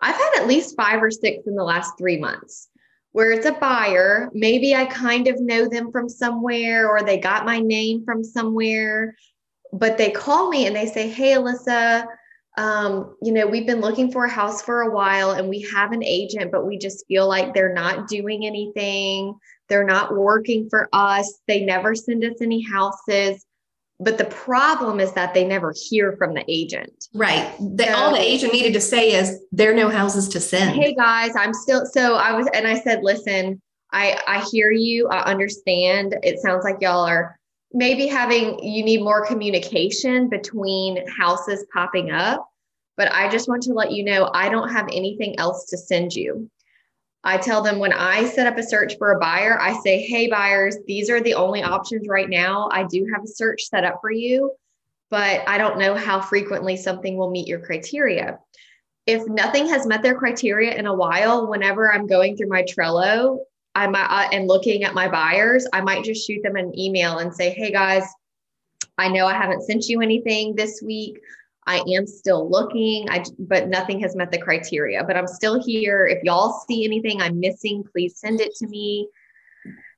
I've 0.00 0.14
had 0.14 0.32
at 0.36 0.46
least 0.46 0.76
five 0.76 1.02
or 1.02 1.10
six 1.10 1.46
in 1.46 1.54
the 1.54 1.64
last 1.64 1.92
three 1.98 2.18
months 2.18 2.68
where 3.16 3.30
it's 3.30 3.46
a 3.46 3.52
buyer. 3.52 4.28
Maybe 4.34 4.74
I 4.74 4.84
kind 4.84 5.26
of 5.26 5.40
know 5.40 5.66
them 5.66 5.90
from 5.90 6.06
somewhere 6.06 6.86
or 6.86 7.02
they 7.02 7.16
got 7.16 7.46
my 7.46 7.60
name 7.60 8.04
from 8.04 8.22
somewhere, 8.22 9.16
but 9.72 9.96
they 9.96 10.10
call 10.10 10.50
me 10.50 10.66
and 10.66 10.76
they 10.76 10.84
say, 10.84 11.08
Hey, 11.08 11.32
Alyssa, 11.32 12.04
um, 12.58 13.16
you 13.22 13.32
know, 13.32 13.46
we've 13.46 13.64
been 13.64 13.80
looking 13.80 14.12
for 14.12 14.26
a 14.26 14.30
house 14.30 14.60
for 14.60 14.82
a 14.82 14.90
while 14.90 15.30
and 15.30 15.48
we 15.48 15.62
have 15.74 15.92
an 15.92 16.04
agent, 16.04 16.52
but 16.52 16.66
we 16.66 16.76
just 16.76 17.06
feel 17.08 17.26
like 17.26 17.54
they're 17.54 17.72
not 17.72 18.06
doing 18.06 18.44
anything. 18.44 19.34
They're 19.70 19.82
not 19.82 20.14
working 20.14 20.68
for 20.68 20.86
us. 20.92 21.40
They 21.48 21.64
never 21.64 21.94
send 21.94 22.22
us 22.22 22.42
any 22.42 22.60
houses. 22.60 23.46
But 23.98 24.18
the 24.18 24.26
problem 24.26 25.00
is 25.00 25.12
that 25.12 25.32
they 25.32 25.44
never 25.44 25.72
hear 25.88 26.16
from 26.18 26.34
the 26.34 26.44
agent. 26.48 27.08
Right. 27.14 27.50
The, 27.58 27.90
all 27.96 28.12
the 28.12 28.20
agent 28.20 28.52
needed 28.52 28.74
to 28.74 28.80
say 28.80 29.12
is 29.12 29.40
there 29.52 29.70
are 29.72 29.74
no 29.74 29.88
houses 29.88 30.28
to 30.28 30.40
send. 30.40 30.76
Hey 30.76 30.94
guys, 30.94 31.34
I'm 31.34 31.54
still 31.54 31.86
so 31.86 32.16
I 32.16 32.32
was 32.32 32.46
and 32.52 32.66
I 32.66 32.78
said, 32.78 33.02
listen, 33.02 33.60
I 33.92 34.20
I 34.26 34.44
hear 34.50 34.70
you. 34.70 35.08
I 35.08 35.22
understand. 35.24 36.16
It 36.22 36.40
sounds 36.40 36.62
like 36.62 36.76
y'all 36.80 37.06
are 37.06 37.38
maybe 37.72 38.06
having 38.06 38.62
you 38.62 38.84
need 38.84 39.02
more 39.02 39.24
communication 39.24 40.28
between 40.28 41.06
houses 41.08 41.64
popping 41.72 42.10
up. 42.10 42.46
But 42.98 43.12
I 43.12 43.28
just 43.30 43.48
want 43.48 43.62
to 43.64 43.72
let 43.72 43.92
you 43.92 44.04
know 44.04 44.30
I 44.34 44.50
don't 44.50 44.70
have 44.70 44.88
anything 44.92 45.38
else 45.38 45.64
to 45.66 45.78
send 45.78 46.14
you. 46.14 46.50
I 47.26 47.38
tell 47.38 47.60
them 47.60 47.80
when 47.80 47.92
I 47.92 48.24
set 48.24 48.46
up 48.46 48.56
a 48.56 48.62
search 48.62 48.96
for 48.98 49.10
a 49.10 49.18
buyer, 49.18 49.60
I 49.60 49.76
say, 49.80 50.00
hey, 50.00 50.28
buyers, 50.28 50.76
these 50.86 51.10
are 51.10 51.20
the 51.20 51.34
only 51.34 51.60
options 51.60 52.06
right 52.06 52.30
now. 52.30 52.68
I 52.70 52.84
do 52.84 53.04
have 53.12 53.24
a 53.24 53.26
search 53.26 53.64
set 53.64 53.82
up 53.82 53.98
for 54.00 54.12
you, 54.12 54.52
but 55.10 55.42
I 55.48 55.58
don't 55.58 55.76
know 55.76 55.96
how 55.96 56.20
frequently 56.20 56.76
something 56.76 57.16
will 57.16 57.32
meet 57.32 57.48
your 57.48 57.58
criteria. 57.58 58.38
If 59.06 59.26
nothing 59.26 59.68
has 59.68 59.88
met 59.88 60.04
their 60.04 60.14
criteria 60.14 60.76
in 60.76 60.86
a 60.86 60.94
while, 60.94 61.48
whenever 61.48 61.92
I'm 61.92 62.06
going 62.06 62.36
through 62.36 62.48
my 62.48 62.62
Trello, 62.62 63.38
I 63.74 63.88
might, 63.88 64.06
uh, 64.06 64.28
and 64.30 64.46
looking 64.46 64.84
at 64.84 64.94
my 64.94 65.08
buyers, 65.08 65.66
I 65.72 65.80
might 65.80 66.04
just 66.04 66.24
shoot 66.24 66.44
them 66.44 66.54
an 66.54 66.78
email 66.78 67.18
and 67.18 67.34
say, 67.34 67.50
Hey 67.50 67.72
guys, 67.72 68.04
I 68.98 69.08
know 69.08 69.26
I 69.26 69.34
haven't 69.34 69.62
sent 69.62 69.88
you 69.88 70.00
anything 70.00 70.54
this 70.54 70.80
week. 70.80 71.20
I 71.66 71.82
am 71.94 72.06
still 72.06 72.48
looking, 72.48 73.08
I, 73.10 73.24
but 73.38 73.68
nothing 73.68 74.00
has 74.00 74.14
met 74.14 74.30
the 74.30 74.38
criteria. 74.38 75.02
But 75.04 75.16
I'm 75.16 75.26
still 75.26 75.62
here. 75.62 76.06
If 76.06 76.22
y'all 76.22 76.62
see 76.68 76.84
anything 76.84 77.20
I'm 77.20 77.40
missing, 77.40 77.84
please 77.92 78.18
send 78.18 78.40
it 78.40 78.54
to 78.56 78.68
me. 78.68 79.08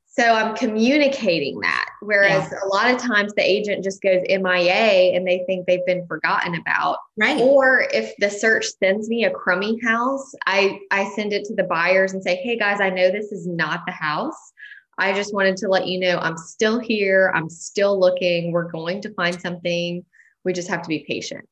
So 0.07 0.25
I'm 0.25 0.57
communicating 0.57 1.61
that. 1.61 1.91
Whereas 2.01 2.51
yeah. 2.51 2.59
a 2.65 2.69
lot 2.75 2.91
of 2.91 2.99
times 2.99 3.33
the 3.35 3.49
agent 3.49 3.85
just 3.85 4.03
goes 4.03 4.23
MIA 4.29 5.15
and 5.15 5.25
they 5.25 5.45
think 5.47 5.67
they've 5.67 5.85
been 5.87 6.07
forgotten 6.09 6.57
about. 6.57 6.99
Right. 7.17 7.41
Or 7.41 7.87
if 7.93 8.15
the 8.19 8.31
search 8.31 8.67
sends 8.83 9.09
me 9.09 9.27
a 9.27 9.31
crummy 9.31 9.79
house, 9.85 10.33
I, 10.47 10.81
I 10.91 11.09
send 11.11 11.33
it 11.33 11.45
to 11.45 11.55
the 11.55 11.65
buyers 11.65 12.15
and 12.15 12.23
say, 12.23 12.37
hey 12.37 12.59
guys, 12.59 12.81
I 12.81 12.91
know 12.91 13.13
this 13.13 13.31
is 13.31 13.47
not 13.47 13.83
the 13.87 13.93
house. 13.93 14.53
I 14.99 15.13
just 15.13 15.33
wanted 15.33 15.57
to 15.59 15.69
let 15.69 15.87
you 15.87 16.01
know 16.01 16.19
I'm 16.19 16.37
still 16.37 16.81
here. 16.81 17.31
I'm 17.33 17.49
still 17.49 18.01
looking. 18.01 18.51
We're 18.51 18.73
going 18.73 19.01
to 19.03 19.15
find 19.15 19.41
something. 19.41 20.05
We 20.45 20.53
just 20.53 20.69
have 20.69 20.83
to 20.83 20.89
be 20.89 21.05
patient. 21.07 21.49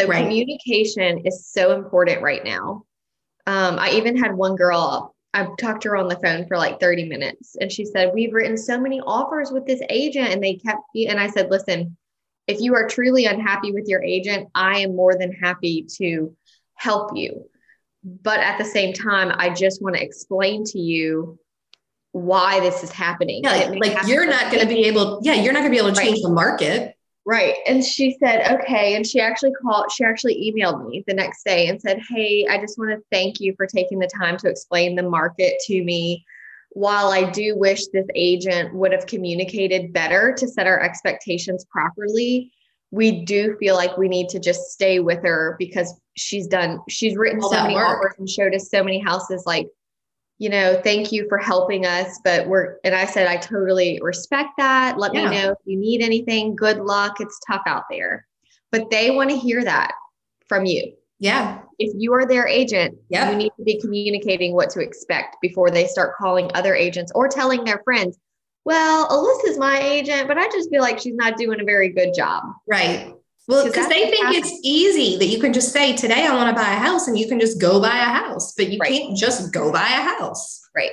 So 0.00 0.08
right. 0.08 0.22
communication 0.22 1.22
is 1.26 1.48
so 1.48 1.72
important 1.72 2.22
right 2.22 2.44
now. 2.44 2.84
Um, 3.46 3.78
I 3.78 3.90
even 3.92 4.16
had 4.16 4.34
one 4.34 4.56
girl 4.56 5.14
I've 5.32 5.56
talked 5.58 5.82
to 5.82 5.90
her 5.90 5.96
on 5.96 6.08
the 6.08 6.18
phone 6.18 6.46
for 6.46 6.56
like 6.56 6.80
30 6.80 7.08
minutes 7.08 7.56
and 7.60 7.70
she 7.70 7.84
said, 7.84 8.10
We've 8.12 8.32
written 8.32 8.56
so 8.56 8.80
many 8.80 9.00
offers 9.00 9.52
with 9.52 9.66
this 9.66 9.80
agent. 9.88 10.28
And 10.28 10.42
they 10.42 10.54
kept, 10.54 10.82
me. 10.94 11.06
and 11.06 11.20
I 11.20 11.28
said, 11.28 11.50
Listen, 11.50 11.96
if 12.46 12.60
you 12.60 12.74
are 12.74 12.88
truly 12.88 13.26
unhappy 13.26 13.72
with 13.72 13.86
your 13.86 14.02
agent, 14.02 14.48
I 14.54 14.80
am 14.80 14.96
more 14.96 15.16
than 15.16 15.32
happy 15.32 15.86
to 15.98 16.34
help 16.74 17.16
you. 17.16 17.48
But 18.02 18.40
at 18.40 18.58
the 18.58 18.64
same 18.64 18.92
time, 18.92 19.32
I 19.36 19.50
just 19.50 19.82
want 19.82 19.94
to 19.94 20.02
explain 20.02 20.64
to 20.64 20.78
you 20.78 21.38
why 22.12 22.58
this 22.58 22.82
is 22.82 22.90
happening. 22.90 23.44
Yeah, 23.44 23.68
like, 23.68 23.78
like 23.80 24.06
you're 24.08 24.26
not 24.26 24.50
going 24.50 24.66
to 24.66 24.66
be 24.66 24.86
able, 24.86 25.20
yeah, 25.22 25.34
you're 25.34 25.52
not 25.52 25.60
going 25.60 25.72
to 25.72 25.78
be 25.78 25.78
able 25.78 25.94
to 25.94 26.00
change 26.00 26.16
right. 26.16 26.22
the 26.22 26.30
market. 26.30 26.96
Right. 27.30 27.54
And 27.64 27.84
she 27.84 28.16
said, 28.18 28.58
okay. 28.58 28.96
And 28.96 29.06
she 29.06 29.20
actually 29.20 29.52
called, 29.52 29.92
she 29.92 30.02
actually 30.02 30.52
emailed 30.52 30.84
me 30.88 31.04
the 31.06 31.14
next 31.14 31.44
day 31.44 31.68
and 31.68 31.80
said, 31.80 32.00
Hey, 32.08 32.44
I 32.50 32.58
just 32.58 32.76
want 32.76 32.90
to 32.90 33.00
thank 33.12 33.38
you 33.38 33.54
for 33.56 33.68
taking 33.68 34.00
the 34.00 34.08
time 34.08 34.36
to 34.38 34.48
explain 34.48 34.96
the 34.96 35.04
market 35.04 35.54
to 35.66 35.84
me. 35.84 36.24
While 36.70 37.12
I 37.12 37.30
do 37.30 37.56
wish 37.56 37.86
this 37.86 38.08
agent 38.16 38.74
would 38.74 38.90
have 38.90 39.06
communicated 39.06 39.92
better 39.92 40.34
to 40.38 40.48
set 40.48 40.66
our 40.66 40.80
expectations 40.80 41.64
properly, 41.70 42.50
we 42.90 43.24
do 43.24 43.56
feel 43.60 43.76
like 43.76 43.96
we 43.96 44.08
need 44.08 44.28
to 44.30 44.40
just 44.40 44.72
stay 44.72 44.98
with 44.98 45.22
her 45.22 45.54
because 45.56 46.00
she's 46.16 46.48
done, 46.48 46.80
she's 46.88 47.16
written 47.16 47.38
All 47.40 47.52
so 47.52 47.62
many 47.62 47.76
work. 47.76 47.98
offers 47.98 48.14
and 48.18 48.28
showed 48.28 48.56
us 48.56 48.68
so 48.68 48.82
many 48.82 48.98
houses 48.98 49.44
like 49.46 49.68
you 50.40 50.48
know, 50.48 50.80
thank 50.82 51.12
you 51.12 51.28
for 51.28 51.36
helping 51.36 51.84
us. 51.84 52.18
But 52.24 52.48
we're, 52.48 52.78
and 52.82 52.94
I 52.94 53.04
said, 53.04 53.28
I 53.28 53.36
totally 53.36 54.00
respect 54.02 54.52
that. 54.56 54.98
Let 54.98 55.14
yeah. 55.14 55.28
me 55.28 55.36
know 55.36 55.50
if 55.50 55.58
you 55.66 55.78
need 55.78 56.00
anything. 56.00 56.56
Good 56.56 56.78
luck. 56.78 57.20
It's 57.20 57.38
tough 57.46 57.60
out 57.66 57.84
there. 57.90 58.26
But 58.72 58.90
they 58.90 59.10
want 59.10 59.28
to 59.28 59.36
hear 59.36 59.62
that 59.62 59.92
from 60.48 60.64
you. 60.64 60.94
Yeah. 61.18 61.60
If 61.78 61.92
you 61.94 62.14
are 62.14 62.26
their 62.26 62.48
agent, 62.48 62.96
yep. 63.10 63.30
you 63.30 63.36
need 63.36 63.52
to 63.58 63.62
be 63.64 63.78
communicating 63.82 64.54
what 64.54 64.70
to 64.70 64.80
expect 64.80 65.36
before 65.42 65.70
they 65.70 65.86
start 65.86 66.16
calling 66.16 66.50
other 66.54 66.74
agents 66.74 67.12
or 67.14 67.28
telling 67.28 67.62
their 67.64 67.82
friends, 67.84 68.16
well, 68.64 69.08
Alyssa's 69.08 69.58
my 69.58 69.78
agent, 69.78 70.26
but 70.26 70.38
I 70.38 70.48
just 70.48 70.70
feel 70.70 70.80
like 70.80 70.98
she's 70.98 71.14
not 71.14 71.36
doing 71.36 71.60
a 71.60 71.64
very 71.64 71.90
good 71.90 72.14
job. 72.14 72.44
Right. 72.66 73.12
Well, 73.50 73.64
because 73.66 73.88
they 73.88 74.08
think 74.08 74.26
happens. 74.26 74.46
it's 74.46 74.60
easy 74.62 75.16
that 75.16 75.26
you 75.26 75.40
can 75.40 75.52
just 75.52 75.72
say, 75.72 75.96
today 75.96 76.24
I 76.24 76.32
want 76.36 76.56
to 76.56 76.62
buy 76.62 76.70
a 76.70 76.78
house 76.78 77.08
and 77.08 77.18
you 77.18 77.26
can 77.26 77.40
just 77.40 77.60
go 77.60 77.80
buy 77.80 77.88
a 77.88 78.04
house, 78.04 78.54
but 78.54 78.70
you 78.70 78.78
right. 78.78 78.88
can't 78.88 79.16
just 79.16 79.52
go 79.52 79.72
buy 79.72 79.88
a 79.88 80.20
house. 80.20 80.68
Right. 80.74 80.92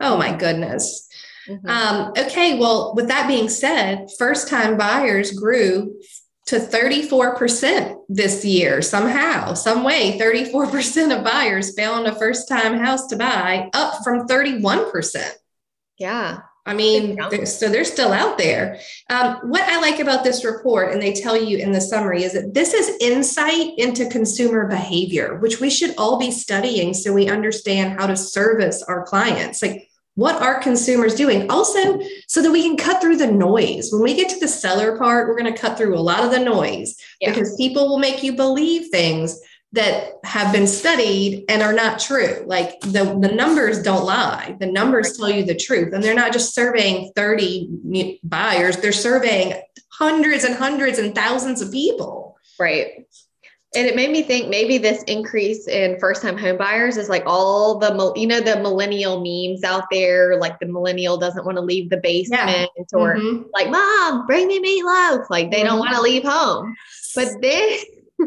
Oh 0.00 0.16
my 0.16 0.34
goodness. 0.34 1.08
Mm-hmm. 1.48 1.68
Um, 1.68 2.12
okay. 2.18 2.58
Well, 2.58 2.94
with 2.96 3.06
that 3.06 3.28
being 3.28 3.48
said, 3.48 4.08
first 4.18 4.48
time 4.48 4.76
buyers 4.76 5.30
grew 5.30 6.00
to 6.46 6.56
34% 6.56 7.96
this 8.08 8.44
year 8.44 8.82
somehow, 8.82 9.54
some 9.54 9.84
way. 9.84 10.18
34% 10.18 11.16
of 11.16 11.22
buyers 11.22 11.76
found 11.78 12.08
a 12.08 12.14
first 12.16 12.48
time 12.48 12.76
house 12.76 13.06
to 13.06 13.16
buy, 13.16 13.70
up 13.72 14.02
from 14.02 14.26
31%. 14.26 15.30
Yeah. 15.96 16.40
I 16.68 16.74
mean, 16.74 17.16
they're, 17.30 17.46
so 17.46 17.70
they're 17.70 17.82
still 17.82 18.12
out 18.12 18.36
there. 18.36 18.78
Um, 19.08 19.38
what 19.44 19.62
I 19.62 19.80
like 19.80 20.00
about 20.00 20.22
this 20.22 20.44
report, 20.44 20.92
and 20.92 21.00
they 21.00 21.14
tell 21.14 21.34
you 21.34 21.56
in 21.56 21.72
the 21.72 21.80
summary, 21.80 22.24
is 22.24 22.34
that 22.34 22.52
this 22.52 22.74
is 22.74 22.94
insight 23.00 23.70
into 23.78 24.06
consumer 24.10 24.68
behavior, 24.68 25.38
which 25.38 25.60
we 25.60 25.70
should 25.70 25.94
all 25.96 26.18
be 26.18 26.30
studying 26.30 26.92
so 26.92 27.14
we 27.14 27.30
understand 27.30 27.98
how 27.98 28.06
to 28.06 28.16
service 28.16 28.82
our 28.82 29.02
clients. 29.06 29.62
Like, 29.62 29.88
what 30.16 30.42
are 30.42 30.60
consumers 30.60 31.14
doing? 31.14 31.50
Also, 31.50 32.00
so 32.26 32.42
that 32.42 32.52
we 32.52 32.62
can 32.62 32.76
cut 32.76 33.00
through 33.00 33.16
the 33.16 33.32
noise. 33.32 33.88
When 33.90 34.02
we 34.02 34.14
get 34.14 34.28
to 34.28 34.38
the 34.38 34.48
seller 34.48 34.98
part, 34.98 35.26
we're 35.26 35.38
going 35.38 35.50
to 35.50 35.58
cut 35.58 35.78
through 35.78 35.96
a 35.96 36.00
lot 36.00 36.22
of 36.22 36.32
the 36.32 36.40
noise 36.40 36.96
yeah. 37.18 37.30
because 37.30 37.56
people 37.56 37.88
will 37.88 37.98
make 37.98 38.22
you 38.22 38.36
believe 38.36 38.90
things 38.90 39.40
that 39.72 40.14
have 40.24 40.52
been 40.52 40.66
studied 40.66 41.44
and 41.48 41.62
are 41.62 41.74
not 41.74 41.98
true. 41.98 42.42
Like 42.46 42.80
the, 42.80 43.18
the 43.20 43.32
numbers 43.34 43.82
don't 43.82 44.04
lie. 44.04 44.56
The 44.58 44.66
numbers 44.66 45.16
tell 45.16 45.30
you 45.30 45.44
the 45.44 45.54
truth. 45.54 45.92
And 45.92 46.02
they're 46.02 46.14
not 46.14 46.32
just 46.32 46.54
surveying 46.54 47.12
30 47.14 48.20
buyers, 48.22 48.78
they're 48.78 48.92
surveying 48.92 49.60
hundreds 49.90 50.44
and 50.44 50.54
hundreds 50.54 50.98
and 50.98 51.14
thousands 51.14 51.60
of 51.60 51.70
people. 51.70 52.36
Right. 52.58 53.06
And 53.74 53.86
it 53.86 53.94
made 53.94 54.10
me 54.10 54.22
think 54.22 54.48
maybe 54.48 54.78
this 54.78 55.02
increase 55.02 55.68
in 55.68 55.98
first 56.00 56.22
time 56.22 56.38
home 56.38 56.56
buyers 56.56 56.96
is 56.96 57.10
like 57.10 57.24
all 57.26 57.78
the, 57.78 58.14
you 58.16 58.26
know, 58.26 58.40
the 58.40 58.56
millennial 58.60 59.20
memes 59.20 59.62
out 59.62 59.84
there, 59.90 60.38
like 60.38 60.58
the 60.58 60.66
millennial 60.66 61.18
doesn't 61.18 61.44
want 61.44 61.58
to 61.58 61.62
leave 61.62 61.90
the 61.90 61.98
basement 61.98 62.70
yeah. 62.74 62.84
or 62.94 63.16
mm-hmm. 63.16 63.42
like, 63.52 63.68
mom, 63.68 64.26
bring 64.26 64.48
me 64.48 64.58
meatloaf. 64.60 65.28
Like 65.28 65.50
they 65.50 65.58
mm-hmm. 65.58 65.66
don't 65.66 65.78
want 65.78 65.94
to 65.94 66.00
leave 66.00 66.24
home. 66.24 66.74
But 67.14 67.28
this, 67.42 67.84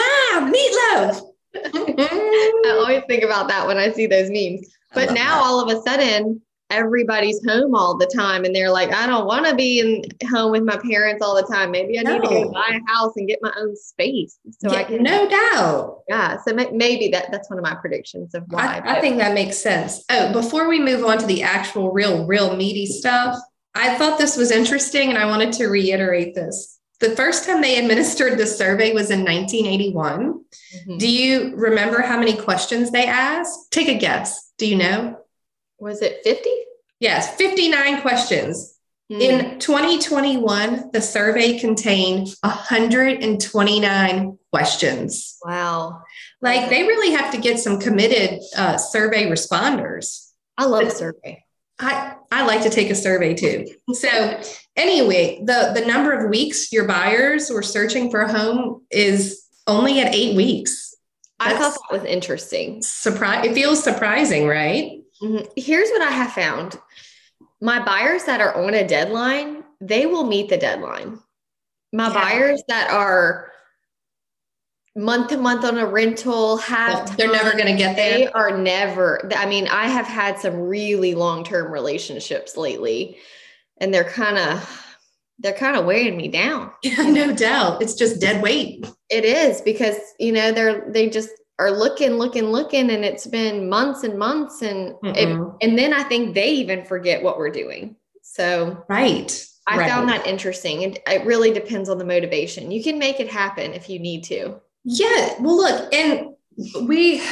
Mom, 0.00 0.52
meatloaf. 0.52 1.26
I 1.54 2.76
always 2.78 3.02
think 3.08 3.24
about 3.24 3.48
that 3.48 3.66
when 3.66 3.76
I 3.76 3.90
see 3.92 4.06
those 4.06 4.30
memes. 4.30 4.68
But 4.94 5.12
now 5.12 5.36
that. 5.36 5.42
all 5.42 5.60
of 5.60 5.76
a 5.76 5.82
sudden, 5.82 6.40
everybody's 6.70 7.44
home 7.46 7.74
all 7.74 7.96
the 7.96 8.06
time 8.06 8.44
and 8.44 8.54
they're 8.54 8.70
like, 8.70 8.92
I 8.92 9.06
don't 9.06 9.26
want 9.26 9.46
to 9.46 9.54
be 9.54 9.80
in 9.80 10.28
home 10.28 10.52
with 10.52 10.62
my 10.62 10.76
parents 10.76 11.22
all 11.22 11.34
the 11.34 11.42
time. 11.42 11.70
Maybe 11.70 11.98
I 11.98 12.02
no. 12.02 12.14
need 12.14 12.22
to 12.22 12.28
go 12.28 12.50
buy 12.50 12.78
a 12.80 12.92
house 12.92 13.12
and 13.16 13.28
get 13.28 13.40
my 13.42 13.52
own 13.58 13.76
space. 13.76 14.38
So 14.60 14.72
yeah, 14.72 14.78
I 14.78 14.84
can 14.84 15.02
no 15.02 15.28
doubt. 15.28 16.02
Yeah. 16.08 16.38
So 16.46 16.54
maybe 16.54 17.08
that 17.08 17.30
that's 17.30 17.50
one 17.50 17.58
of 17.58 17.64
my 17.64 17.74
predictions 17.74 18.34
of 18.34 18.44
why. 18.48 18.80
I, 18.84 18.96
I 18.96 19.00
think 19.00 19.18
that 19.18 19.34
makes 19.34 19.58
sense. 19.58 20.04
Oh, 20.08 20.32
before 20.32 20.68
we 20.68 20.78
move 20.78 21.04
on 21.04 21.18
to 21.18 21.26
the 21.26 21.42
actual 21.42 21.92
real, 21.92 22.26
real 22.26 22.56
meaty 22.56 22.86
stuff, 22.86 23.36
I 23.74 23.96
thought 23.98 24.18
this 24.18 24.36
was 24.36 24.50
interesting 24.50 25.10
and 25.10 25.18
I 25.18 25.26
wanted 25.26 25.52
to 25.54 25.66
reiterate 25.66 26.34
this. 26.34 26.79
The 27.00 27.16
first 27.16 27.46
time 27.46 27.62
they 27.62 27.78
administered 27.78 28.38
the 28.38 28.46
survey 28.46 28.92
was 28.92 29.10
in 29.10 29.20
1981. 29.20 30.44
Mm-hmm. 30.76 30.98
Do 30.98 31.10
you 31.10 31.56
remember 31.56 32.02
how 32.02 32.18
many 32.18 32.36
questions 32.36 32.90
they 32.90 33.06
asked? 33.06 33.72
Take 33.72 33.88
a 33.88 33.98
guess. 33.98 34.52
Do 34.58 34.66
you 34.66 34.76
know? 34.76 35.18
Was 35.78 36.02
it 36.02 36.20
50? 36.24 36.50
Yes, 37.00 37.34
59 37.36 38.02
questions. 38.02 38.76
Mm. 39.10 39.20
In 39.20 39.58
2021, 39.58 40.90
the 40.92 41.00
survey 41.00 41.58
contained 41.58 42.28
129 42.42 44.38
questions. 44.52 45.38
Wow. 45.42 46.02
Like 46.42 46.68
they 46.68 46.82
really 46.82 47.12
have 47.12 47.32
to 47.32 47.40
get 47.40 47.58
some 47.58 47.80
committed 47.80 48.40
uh, 48.56 48.76
survey 48.76 49.24
responders. 49.30 50.30
I 50.58 50.66
love 50.66 50.84
a 50.84 50.90
survey. 50.90 51.44
I, 51.78 52.14
I 52.30 52.44
like 52.46 52.62
to 52.62 52.70
take 52.70 52.90
a 52.90 52.94
survey 52.94 53.34
too. 53.34 53.66
So 53.94 54.40
anyway, 54.76 55.40
the, 55.44 55.72
the 55.74 55.86
number 55.86 56.12
of 56.12 56.30
weeks 56.30 56.72
your 56.72 56.86
buyers 56.86 57.50
were 57.50 57.62
searching 57.62 58.10
for 58.10 58.20
a 58.20 58.32
home 58.32 58.82
is 58.90 59.46
only 59.66 60.00
at 60.00 60.14
eight 60.14 60.36
weeks. 60.36 60.96
That's 61.38 61.54
I 61.54 61.58
thought 61.58 61.78
that 61.90 62.00
was 62.00 62.04
interesting. 62.04 62.82
Surprise! 62.82 63.46
It 63.46 63.54
feels 63.54 63.82
surprising, 63.82 64.46
right? 64.46 65.00
Mm-hmm. 65.22 65.46
Here's 65.56 65.88
what 65.90 66.02
I 66.02 66.10
have 66.10 66.32
found: 66.32 66.78
my 67.62 67.82
buyers 67.82 68.24
that 68.24 68.42
are 68.42 68.62
on 68.62 68.74
a 68.74 68.86
deadline, 68.86 69.64
they 69.80 70.04
will 70.04 70.24
meet 70.24 70.50
the 70.50 70.58
deadline. 70.58 71.18
My 71.92 72.08
yeah. 72.08 72.14
buyers 72.14 72.62
that 72.68 72.90
are 72.90 73.50
month 74.96 75.28
to 75.28 75.38
month 75.38 75.64
on 75.64 75.78
a 75.78 75.86
rental 75.86 76.56
have 76.58 77.16
they're 77.16 77.30
never 77.30 77.52
going 77.52 77.66
to 77.66 77.76
get 77.76 77.94
there 77.94 78.18
they 78.18 78.28
are 78.28 78.58
never 78.58 79.30
i 79.36 79.46
mean 79.46 79.68
i 79.68 79.86
have 79.86 80.06
had 80.06 80.36
some 80.36 80.54
really 80.56 81.14
long-term 81.14 81.70
relationships 81.70 82.56
lately 82.56 83.16
and 83.80 83.92
they're 83.92 84.04
kind 84.04 84.38
of 84.38 84.86
they're 85.38 85.52
kind 85.52 85.76
of 85.76 85.86
weighing 85.86 86.16
me 86.16 86.28
down 86.28 86.70
yeah 86.82 87.02
no 87.02 87.34
doubt 87.34 87.82
it's 87.82 87.94
just 87.94 88.20
dead 88.20 88.42
weight 88.42 88.86
it 89.08 89.24
is 89.24 89.60
because 89.62 89.96
you 90.18 90.32
know 90.32 90.52
they're 90.52 90.90
they 90.90 91.08
just 91.08 91.30
are 91.58 91.70
looking 91.70 92.12
looking 92.12 92.44
looking 92.44 92.90
and 92.90 93.04
it's 93.04 93.26
been 93.26 93.68
months 93.68 94.02
and 94.02 94.18
months 94.18 94.62
and 94.62 94.94
it, 95.02 95.28
and 95.60 95.78
then 95.78 95.92
i 95.92 96.02
think 96.02 96.34
they 96.34 96.50
even 96.50 96.84
forget 96.84 97.22
what 97.22 97.38
we're 97.38 97.50
doing 97.50 97.96
so 98.22 98.84
right 98.88 99.46
I 99.66 99.78
right. 99.78 99.88
found 99.88 100.08
that 100.08 100.26
interesting. 100.26 100.82
It, 100.82 100.98
it 101.06 101.24
really 101.24 101.52
depends 101.52 101.88
on 101.88 101.98
the 101.98 102.04
motivation. 102.04 102.72
You 102.72 102.82
can 102.82 102.98
make 102.98 103.20
it 103.20 103.28
happen 103.28 103.72
if 103.72 103.88
you 103.88 104.00
need 104.00 104.24
to. 104.24 104.60
Yeah. 104.84 105.34
Well, 105.40 105.56
look, 105.56 105.94
and 105.94 106.34
we, 106.88 107.22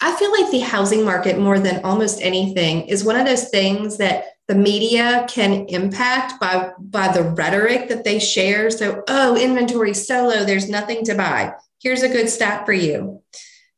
I 0.00 0.14
feel 0.16 0.32
like 0.32 0.50
the 0.50 0.60
housing 0.60 1.04
market, 1.04 1.38
more 1.38 1.58
than 1.58 1.84
almost 1.84 2.22
anything, 2.22 2.82
is 2.82 3.04
one 3.04 3.16
of 3.16 3.26
those 3.26 3.48
things 3.50 3.98
that 3.98 4.24
the 4.48 4.54
media 4.54 5.26
can 5.28 5.66
impact 5.68 6.40
by, 6.40 6.72
by 6.78 7.08
the 7.08 7.22
rhetoric 7.22 7.88
that 7.88 8.04
they 8.04 8.18
share. 8.18 8.70
So, 8.70 9.04
oh, 9.08 9.36
inventory 9.36 9.94
so 9.94 10.26
low, 10.28 10.44
there's 10.44 10.68
nothing 10.68 11.04
to 11.04 11.14
buy. 11.14 11.52
Here's 11.82 12.02
a 12.02 12.08
good 12.08 12.28
stat 12.28 12.66
for 12.66 12.72
you 12.72 13.22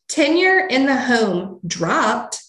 tenure 0.09 0.67
in 0.67 0.85
the 0.85 0.97
home 0.97 1.59
dropped 1.67 2.43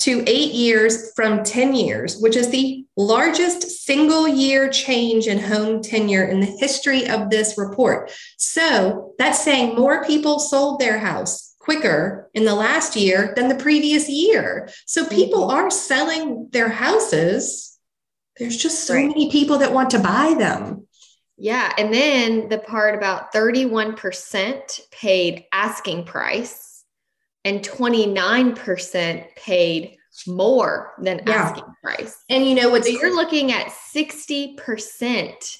to 0.00 0.24
eight 0.26 0.52
years 0.52 1.12
from 1.14 1.42
10 1.42 1.74
years, 1.74 2.18
which 2.18 2.36
is 2.36 2.50
the 2.50 2.84
largest 2.96 3.84
single 3.84 4.26
year 4.28 4.68
change 4.68 5.26
in 5.26 5.38
home 5.38 5.82
tenure 5.82 6.24
in 6.24 6.40
the 6.40 6.46
history 6.46 7.08
of 7.08 7.30
this 7.30 7.56
report. 7.56 8.10
So 8.36 9.14
that's 9.18 9.42
saying 9.42 9.76
more 9.76 10.04
people 10.04 10.38
sold 10.38 10.80
their 10.80 10.98
house 10.98 11.45
quicker 11.66 12.30
in 12.32 12.44
the 12.44 12.54
last 12.54 12.96
year 12.96 13.34
than 13.36 13.48
the 13.48 13.56
previous 13.56 14.08
year. 14.08 14.70
So 14.86 15.04
people 15.04 15.48
mm-hmm. 15.48 15.56
are 15.56 15.70
selling 15.70 16.48
their 16.52 16.68
houses. 16.68 17.76
There's 18.38 18.56
just 18.56 18.84
so 18.84 18.94
right. 18.94 19.08
many 19.08 19.30
people 19.30 19.58
that 19.58 19.72
want 19.72 19.90
to 19.90 19.98
buy 19.98 20.34
them. 20.38 20.86
Yeah. 21.36 21.72
And 21.76 21.92
then 21.92 22.48
the 22.48 22.58
part 22.58 22.94
about 22.94 23.34
31% 23.34 24.80
paid 24.92 25.44
asking 25.52 26.04
price 26.04 26.84
and 27.44 27.60
29% 27.60 29.36
paid 29.36 29.96
more 30.26 30.94
than 31.02 31.20
yeah. 31.26 31.32
asking 31.34 31.64
price. 31.82 32.16
And 32.30 32.46
you 32.46 32.54
know 32.54 32.70
what? 32.70 32.84
So 32.84 32.90
you're 32.90 33.14
looking 33.14 33.50
at 33.52 33.66
60% 33.66 35.58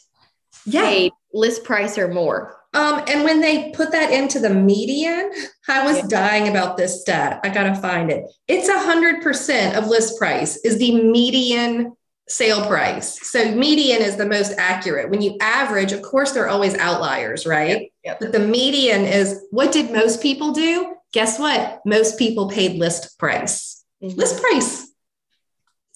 yeah. 0.67 0.83
paid 0.83 1.13
list 1.35 1.65
price 1.65 1.99
or 1.99 2.09
more. 2.09 2.57
Um, 2.77 3.03
and 3.09 3.25
when 3.25 3.41
they 3.41 3.71
put 3.71 3.91
that 3.93 4.13
into 4.13 4.39
the 4.39 4.51
median, 4.51 5.33
I 5.67 5.87
was 5.87 5.97
yeah. 5.97 6.07
dying 6.09 6.49
about 6.49 6.77
this 6.77 7.01
stat. 7.01 7.41
I 7.43 7.49
gotta 7.49 7.75
find 7.75 8.11
it. 8.11 8.31
It's 8.49 8.69
a 8.69 8.79
hundred 8.79 9.23
percent 9.23 9.77
of 9.77 9.87
list 9.87 10.19
price 10.19 10.57
is 10.59 10.77
the 10.79 11.03
median 11.03 11.97
sale 12.29 12.67
price. 12.67 13.19
So 13.31 13.55
median 13.55 14.03
is 14.03 14.17
the 14.17 14.27
most 14.27 14.53
accurate. 14.59 15.09
When 15.09 15.23
you 15.23 15.39
average, 15.41 15.93
of 15.93 16.03
course, 16.03 16.33
there 16.33 16.45
are 16.45 16.51
always 16.51 16.75
outliers, 16.75 17.47
right? 17.47 17.81
Yep. 17.81 17.91
Yep. 18.05 18.21
But 18.21 18.33
the 18.33 18.41
median 18.41 19.07
is 19.07 19.47
what 19.51 19.73
did 19.73 19.91
most 19.91 20.21
people 20.21 20.53
do? 20.53 20.97
Guess 21.13 21.39
what? 21.39 21.81
Most 21.87 22.19
people 22.19 22.51
paid 22.51 22.79
list 22.79 23.19
price. 23.19 23.85
Mm-hmm. 24.03 24.19
List 24.19 24.43
price. 24.43 24.93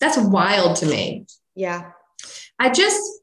That's 0.01 0.17
wild 0.17 0.77
to 0.77 0.87
me. 0.87 1.27
Yeah. 1.55 1.91
I 2.59 2.71
just 2.71 3.20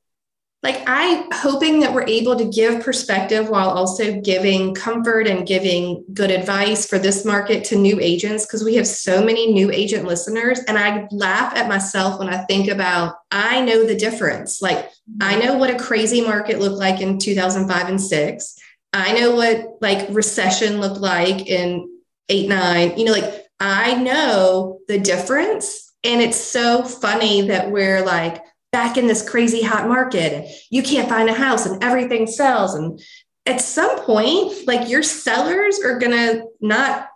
like 0.63 0.83
I 0.87 1.27
hoping 1.33 1.81
that 1.81 1.93
we're 1.93 2.07
able 2.07 2.35
to 2.35 2.45
give 2.45 2.83
perspective 2.83 3.47
while 3.47 3.69
also 3.69 4.19
giving 4.21 4.73
comfort 4.73 5.27
and 5.27 5.45
giving 5.45 6.03
good 6.13 6.31
advice 6.31 6.87
for 6.87 6.97
this 6.97 7.23
market 7.23 7.63
to 7.65 7.75
new 7.75 7.99
agents 7.99 8.45
because 8.45 8.63
we 8.63 8.75
have 8.75 8.87
so 8.87 9.23
many 9.23 9.53
new 9.53 9.71
agent 9.71 10.05
listeners 10.05 10.59
and 10.67 10.77
I 10.77 11.07
laugh 11.11 11.55
at 11.55 11.67
myself 11.67 12.17
when 12.17 12.29
I 12.29 12.43
think 12.45 12.69
about 12.69 13.17
I 13.29 13.61
know 13.61 13.85
the 13.85 13.95
difference. 13.95 14.61
Like 14.61 14.89
I 15.21 15.35
mm-hmm. 15.35 15.45
know 15.45 15.57
what 15.57 15.69
a 15.69 15.77
crazy 15.77 16.21
market 16.21 16.59
looked 16.59 16.77
like 16.77 17.01
in 17.01 17.19
2005 17.19 17.89
and 17.89 18.01
6. 18.01 18.55
I 18.93 19.13
know 19.13 19.35
what 19.35 19.77
like 19.79 20.07
recession 20.09 20.81
looked 20.81 20.99
like 20.99 21.47
in 21.47 21.87
8 22.29 22.49
9. 22.49 22.97
You 22.97 23.05
know 23.05 23.11
like 23.11 23.45
I 23.59 23.93
know 23.93 24.79
the 24.87 24.97
difference 24.97 25.93
and 26.03 26.19
it's 26.19 26.39
so 26.39 26.83
funny 26.83 27.49
that 27.49 27.69
we're 27.69 28.03
like 28.03 28.41
back 28.71 28.97
in 28.97 29.07
this 29.07 29.27
crazy 29.27 29.61
hot 29.61 29.87
market 29.87 30.33
and 30.33 30.47
you 30.69 30.83
can't 30.83 31.09
find 31.09 31.29
a 31.29 31.33
house 31.33 31.65
and 31.65 31.83
everything 31.83 32.27
sells 32.27 32.75
and 32.75 32.99
at 33.45 33.61
some 33.61 34.01
point 34.01 34.67
like 34.67 34.89
your 34.89 35.03
sellers 35.03 35.79
are 35.79 35.97
going 35.99 36.11
to 36.11 36.45
not 36.59 37.07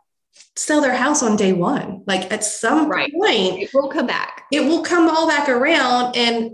sell 0.56 0.82
their 0.82 0.96
house 0.96 1.22
on 1.22 1.36
day 1.36 1.52
one 1.52 2.04
like 2.08 2.32
at 2.32 2.44
some 2.44 2.90
right. 2.90 3.14
point 3.14 3.62
it 3.62 3.70
will 3.74 3.90
come 3.90 4.08
back 4.08 4.46
it 4.52 4.62
will 4.62 4.82
come 4.82 5.10
all 5.10 5.28
back 5.28 5.50
around 5.50 6.16
and 6.16 6.52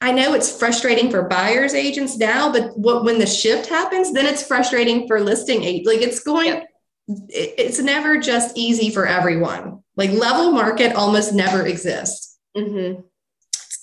I 0.00 0.12
know 0.12 0.34
it's 0.34 0.58
frustrating 0.58 1.10
for 1.10 1.22
buyers 1.22 1.72
agents 1.72 2.18
now, 2.18 2.52
but 2.52 2.76
what, 2.76 3.04
when 3.04 3.18
the 3.18 3.26
shift 3.26 3.70
happens, 3.70 4.12
then 4.12 4.26
it's 4.26 4.46
frustrating 4.46 5.06
for 5.06 5.18
listing 5.18 5.64
agents. 5.64 5.88
Like 5.88 6.02
it's 6.02 6.20
going, 6.20 6.48
yep. 6.48 6.68
it, 7.08 7.54
it's 7.56 7.80
never 7.80 8.18
just 8.18 8.58
easy 8.58 8.90
for 8.90 9.06
everyone. 9.06 9.82
Like 9.96 10.10
level 10.10 10.52
market 10.52 10.94
almost 10.94 11.32
never 11.32 11.64
exists. 11.64 12.38
Mm-hmm 12.54 13.00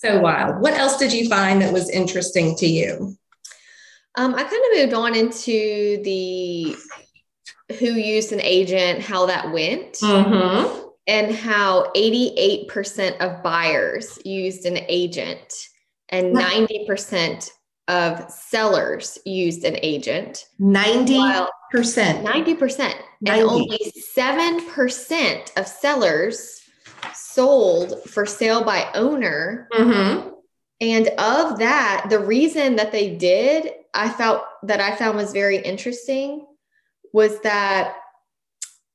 so 0.02 0.20
wild. 0.20 0.62
What 0.62 0.74
else 0.74 0.98
did 0.98 1.14
you 1.14 1.30
find 1.30 1.62
that 1.62 1.72
was 1.72 1.90
interesting 1.90 2.56
to 2.58 2.68
you? 2.68 3.16
Um, 4.16 4.36
I 4.36 4.44
kind 4.44 4.54
of 4.54 4.78
moved 4.78 4.94
on 4.94 5.16
into 5.16 6.02
the 6.04 6.76
who 7.80 7.94
used 7.94 8.34
an 8.34 8.42
agent, 8.42 9.02
how 9.02 9.28
that 9.28 9.52
went, 9.52 9.94
mm-hmm. 9.94 10.90
and 11.08 11.34
how 11.34 11.92
88% 11.96 13.18
of 13.20 13.42
buyers 13.44 14.20
used 14.26 14.66
an 14.66 14.80
agent 14.90 15.54
and 16.10 16.36
90% 16.36 17.50
of 17.88 18.30
sellers 18.30 19.18
used 19.26 19.64
an 19.64 19.78
agent. 19.82 20.46
90%. 20.60 21.48
90%. 21.74 22.24
90%. 22.24 22.94
And 23.28 23.42
only 23.42 23.80
7% 24.18 25.58
of 25.58 25.68
sellers 25.68 26.61
sold 27.14 28.04
for 28.10 28.26
sale 28.26 28.64
by 28.64 28.90
owner. 28.94 29.68
Mm-hmm. 29.74 30.30
And 30.82 31.08
of 31.20 31.60
that, 31.60 32.08
the 32.10 32.20
reason 32.20 32.78
that 32.78 32.92
they 32.92 33.16
did, 33.16 33.72
I 33.94 34.10
felt 34.10 34.44
that 34.64 34.80
I 34.80 34.96
found 34.96 35.18
was 35.18 35.32
very 35.32 35.58
interesting 35.58 36.46
was 37.14 37.40
that 37.42 37.96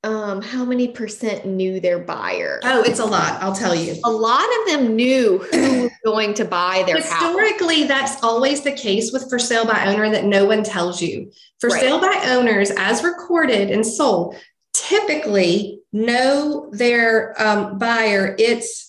um, 0.02 0.40
how 0.40 0.64
many 0.64 0.88
percent 0.88 1.46
knew 1.46 1.80
their 1.80 1.98
buyer? 1.98 2.60
Oh, 2.62 2.82
it's 2.82 3.00
a 3.00 3.04
lot. 3.04 3.42
I'll 3.42 3.54
tell 3.54 3.74
you. 3.74 3.96
A 4.04 4.10
lot 4.10 4.44
of 4.60 4.72
them 4.72 4.94
knew 4.94 5.38
who 5.38 5.82
was 5.82 5.92
going 6.04 6.34
to 6.34 6.44
buy 6.44 6.84
their 6.86 7.00
house. 7.00 7.22
Historically, 7.22 7.80
house. 7.80 7.88
that's 7.88 8.22
always 8.22 8.62
the 8.62 8.72
case 8.72 9.12
with 9.12 9.28
for 9.28 9.38
sale 9.38 9.66
by 9.66 9.86
owner 9.86 10.08
that 10.10 10.24
no 10.24 10.44
one 10.44 10.62
tells 10.62 11.02
you. 11.02 11.32
For 11.60 11.70
right. 11.70 11.80
sale 11.80 12.00
by 12.00 12.22
owners, 12.26 12.70
as 12.70 13.02
recorded 13.02 13.70
and 13.70 13.84
sold, 13.84 14.36
typically 14.72 15.80
know 16.04 16.68
their 16.72 17.40
um, 17.42 17.78
buyer, 17.78 18.36
it's 18.38 18.86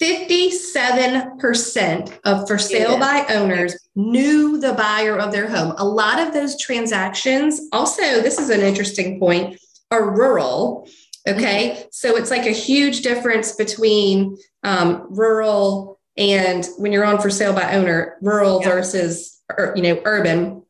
57% 0.00 2.18
of 2.24 2.46
for 2.46 2.58
sale 2.58 2.92
yeah. 2.92 2.98
by 2.98 3.26
owners 3.34 3.76
knew 3.96 4.60
the 4.60 4.74
buyer 4.74 5.18
of 5.18 5.32
their 5.32 5.48
home. 5.48 5.74
A 5.76 5.84
lot 5.84 6.20
of 6.20 6.32
those 6.32 6.56
transactions, 6.60 7.62
also, 7.72 8.20
this 8.20 8.38
is 8.38 8.50
an 8.50 8.60
interesting 8.60 9.18
point, 9.18 9.58
are 9.90 10.14
rural. 10.14 10.88
Okay. 11.26 11.70
Mm-hmm. 11.70 11.88
So 11.90 12.16
it's 12.16 12.30
like 12.30 12.46
a 12.46 12.52
huge 12.52 13.02
difference 13.02 13.50
between 13.52 14.38
um, 14.62 15.08
rural 15.10 15.98
and 16.16 16.64
when 16.78 16.92
you're 16.92 17.04
on 17.04 17.20
for 17.20 17.30
sale 17.30 17.52
by 17.52 17.74
owner, 17.74 18.18
rural 18.20 18.60
yeah. 18.60 18.68
versus, 18.68 19.40
you 19.74 19.82
know, 19.82 20.00
urban. 20.04 20.62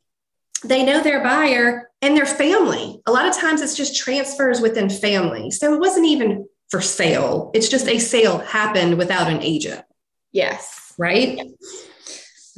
They 0.65 0.85
know 0.85 1.03
their 1.03 1.23
buyer 1.23 1.88
and 2.03 2.17
their 2.17 2.27
family. 2.27 3.01
A 3.07 3.13
lot 3.13 3.27
of 3.27 3.37
times 3.37 3.61
it's 3.61 3.77
just 3.77 3.97
transfers 3.97 4.61
within 4.61 4.89
family. 4.89 5.51
So 5.51 5.75
it 5.75 5.81
wasn't 5.81 6.07
even 6.07 6.49
for 6.69 6.81
sale. 6.81 7.51
It's 7.55 7.69
just 7.69 7.89
a 7.89 7.99
sale 7.99 8.39
happened 8.39 8.99
without 8.99 9.31
an 9.31 9.43
agent. 9.43 9.85
Yes. 10.33 10.95
Right? 10.99 11.37
Yes. 11.37 11.87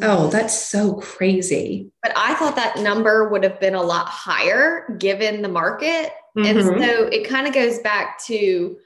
Oh, 0.03 0.29
that's 0.29 0.55
so 0.55 0.95
crazy. 0.95 1.91
But 2.03 2.13
I 2.17 2.35
thought 2.35 2.57
that 2.57 2.79
number 2.79 3.29
would 3.29 3.45
have 3.45 3.61
been 3.61 3.75
a 3.75 3.83
lot 3.83 4.09
higher 4.09 4.97
given 4.99 5.43
the 5.43 5.49
market. 5.49 6.13
Mm-hmm. 6.37 6.45
And 6.45 6.83
so 6.83 7.05
it 7.05 7.29
kind 7.29 7.47
of 7.47 7.53
goes 7.53 7.79
back 7.81 8.23
to 8.25 8.79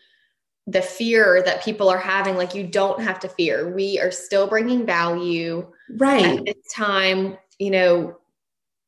the 0.67 0.83
fear 0.83 1.43
that 1.45 1.63
people 1.63 1.89
are 1.89 1.99
having 1.99 2.37
like 2.37 2.55
you 2.55 2.67
don't 2.67 3.01
have 3.03 3.21
to 3.21 3.29
fear. 3.29 3.73
We 3.73 4.01
are 4.01 4.11
still 4.11 4.47
bringing 4.47 4.87
value. 4.87 5.71
Right. 5.91 6.39
At 6.39 6.47
this 6.47 6.73
time, 6.73 7.37
you 7.59 7.71
know, 7.71 8.17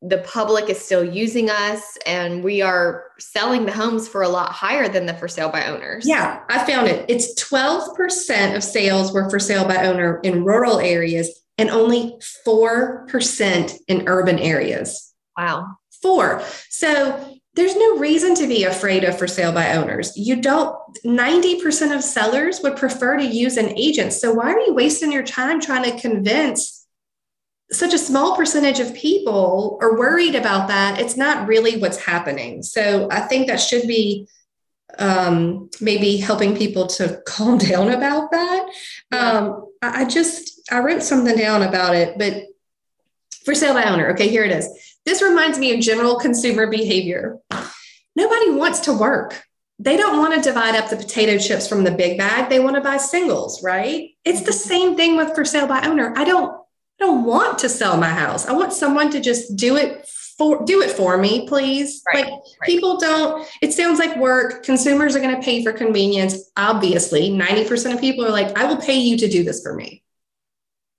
the 0.03 0.19
public 0.19 0.69
is 0.69 0.79
still 0.79 1.05
using 1.05 1.49
us 1.49 1.97
and 2.07 2.45
we 2.45 2.61
are 2.61 3.05
selling 3.19 3.65
the 3.65 3.73
homes 3.73 4.07
for 4.07 4.23
a 4.23 4.29
lot 4.29 4.53
higher 4.53 4.89
than 4.89 5.07
the 5.07 5.15
for 5.15 5.27
sale 5.27 5.49
by 5.49 5.67
owners. 5.67 6.07
Yeah, 6.07 6.43
I 6.49 6.65
found 6.67 6.89
it. 6.89 7.07
It's 7.09 7.35
12% 7.43 8.57
of 8.57 8.63
sales 8.63 9.13
were 9.13 9.31
for 9.31 9.39
sale 9.39 9.67
by 9.67 9.87
owner 9.87 10.21
in 10.23 10.45
rural 10.45 10.79
areas 10.81 11.43
and 11.59 11.71
only 11.71 12.19
4% 12.47 13.75
in 13.89 14.05
urban 14.07 14.39
areas. 14.39 15.15
Wow. 15.37 15.77
Four. 16.03 16.43
So 16.69 17.39
there's 17.55 17.75
no 17.75 17.97
reason 17.97 18.35
to 18.35 18.47
be 18.47 18.65
afraid 18.65 19.03
of 19.03 19.19
for 19.19 19.27
sale 19.27 19.53
by 19.53 19.73
owners. 19.73 20.15
You 20.15 20.37
don't, 20.37 20.77
90% 21.07 21.97
of 21.97 22.05
sellers 22.05 22.61
would 22.63 22.77
prefer 22.77 23.17
to 23.17 23.25
use 23.25 23.57
an 23.57 23.77
agent. 23.79 24.13
So 24.13 24.35
why 24.35 24.53
are 24.53 24.61
you 24.61 24.75
wasting 24.75 25.11
your 25.11 25.23
time 25.23 25.59
trying 25.59 25.91
to 25.91 25.99
convince 25.99 26.86
such 27.73 27.93
a 27.93 27.99
small 27.99 28.37
percentage 28.37 28.79
of 28.81 28.95
people 28.95 29.79
are 29.83 29.99
worried 29.99 30.35
about 30.35 30.69
that, 30.69 31.01
it's 31.01 31.17
not 31.17 31.49
really 31.49 31.79
what's 31.79 31.99
happening. 31.99 32.63
So 32.63 33.09
I 33.11 33.21
think 33.21 33.49
that 33.49 33.61
should 33.61 33.89
be 33.89 34.29
um, 34.99 35.69
maybe 35.81 36.17
helping 36.17 36.57
people 36.57 36.87
to 36.87 37.21
calm 37.27 37.59
down 37.59 37.91
about 37.91 38.31
that. 38.31 38.71
Um, 39.13 39.67
I, 39.83 40.03
I 40.03 40.05
just 40.05 40.61
I 40.71 40.79
wrote 40.81 41.03
something 41.03 41.37
down 41.37 41.63
about 41.63 41.95
it, 41.95 42.19
but 42.19 42.45
for 43.45 43.55
sale 43.55 43.75
by 43.75 43.85
owner. 43.85 44.11
Okay, 44.11 44.29
here 44.29 44.45
it 44.45 44.53
is. 44.53 44.69
This 45.05 45.23
reminds 45.23 45.59
me 45.59 45.73
of 45.75 45.81
general 45.81 46.17
consumer 46.19 46.69
behavior. 46.69 47.39
Nobody 48.17 48.51
wants 48.51 48.81
to 48.81 48.93
work. 48.93 49.43
they 49.79 49.97
don't 49.97 50.19
want 50.19 50.35
to 50.35 50.41
divide 50.41 50.75
up 50.75 50.89
the 50.89 50.97
potato 50.97 51.37
chips 51.39 51.69
from 51.69 51.85
the 51.85 51.91
big 51.91 52.17
bag. 52.17 52.49
They 52.49 52.61
want 52.61 52.77
to 52.77 52.83
buy 52.83 52.97
singles, 52.97 53.63
right? 53.63 54.11
It's 54.25 54.43
the 54.43 54.53
same 54.53 54.97
thing 54.97 55.17
with 55.17 55.35
for 55.35 55.45
sale 55.45 55.67
by 55.67 55.87
owner. 55.87 56.15
I 56.17 56.25
don't 56.25 56.59
I 56.99 57.05
don't 57.05 57.25
want 57.25 57.59
to 57.61 57.69
sell 57.69 57.97
my 57.97 58.09
house. 58.09 58.47
I 58.47 58.53
want 58.53 58.73
someone 58.73 59.11
to 59.11 59.21
just 59.21 59.57
do 59.57 59.77
it 59.77 60.09
for 60.39 60.65
do 60.65 60.83
it 60.83 60.91
for 60.91 61.17
me, 61.19 61.47
please. 61.47 62.03
Right, 62.07 62.25
like 62.25 62.33
right. 62.33 62.43
people 62.65 62.99
don't 62.99 63.47
it 63.63 63.73
sounds 63.73 63.99
like 63.99 64.17
work. 64.17 64.65
Consumers 64.65 65.15
are 65.17 65.21
going 65.21 65.35
to 65.35 65.43
pay 65.43 65.63
for 65.63 65.73
convenience. 65.73 66.51
Obviously, 66.57 67.31
90% 67.31 67.95
of 67.95 68.01
people 68.01 68.25
are 68.25 68.31
like 68.31 68.57
I 68.57 68.65
will 68.65 68.81
pay 68.81 68.99
you 68.99 69.17
to 69.19 69.29
do 69.29 69.45
this 69.45 69.63
for 69.63 69.75
me. 69.75 70.03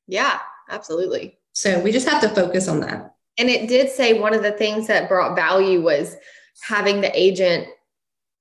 Yeah, 0.08 0.40
absolutely. 0.70 1.38
So 1.54 1.80
we 1.80 1.92
just 1.92 2.08
have 2.08 2.22
to 2.22 2.30
focus 2.30 2.68
on 2.68 2.80
that. 2.82 3.16
And 3.38 3.50
it 3.50 3.68
did 3.68 3.90
say 3.90 4.20
one 4.20 4.34
of 4.34 4.44
the 4.44 4.52
things 4.52 4.88
that 4.88 5.10
brought 5.10 5.36
value 5.36 5.82
was 5.82 6.16
having 6.62 7.02
the 7.02 7.12
agent 7.20 7.68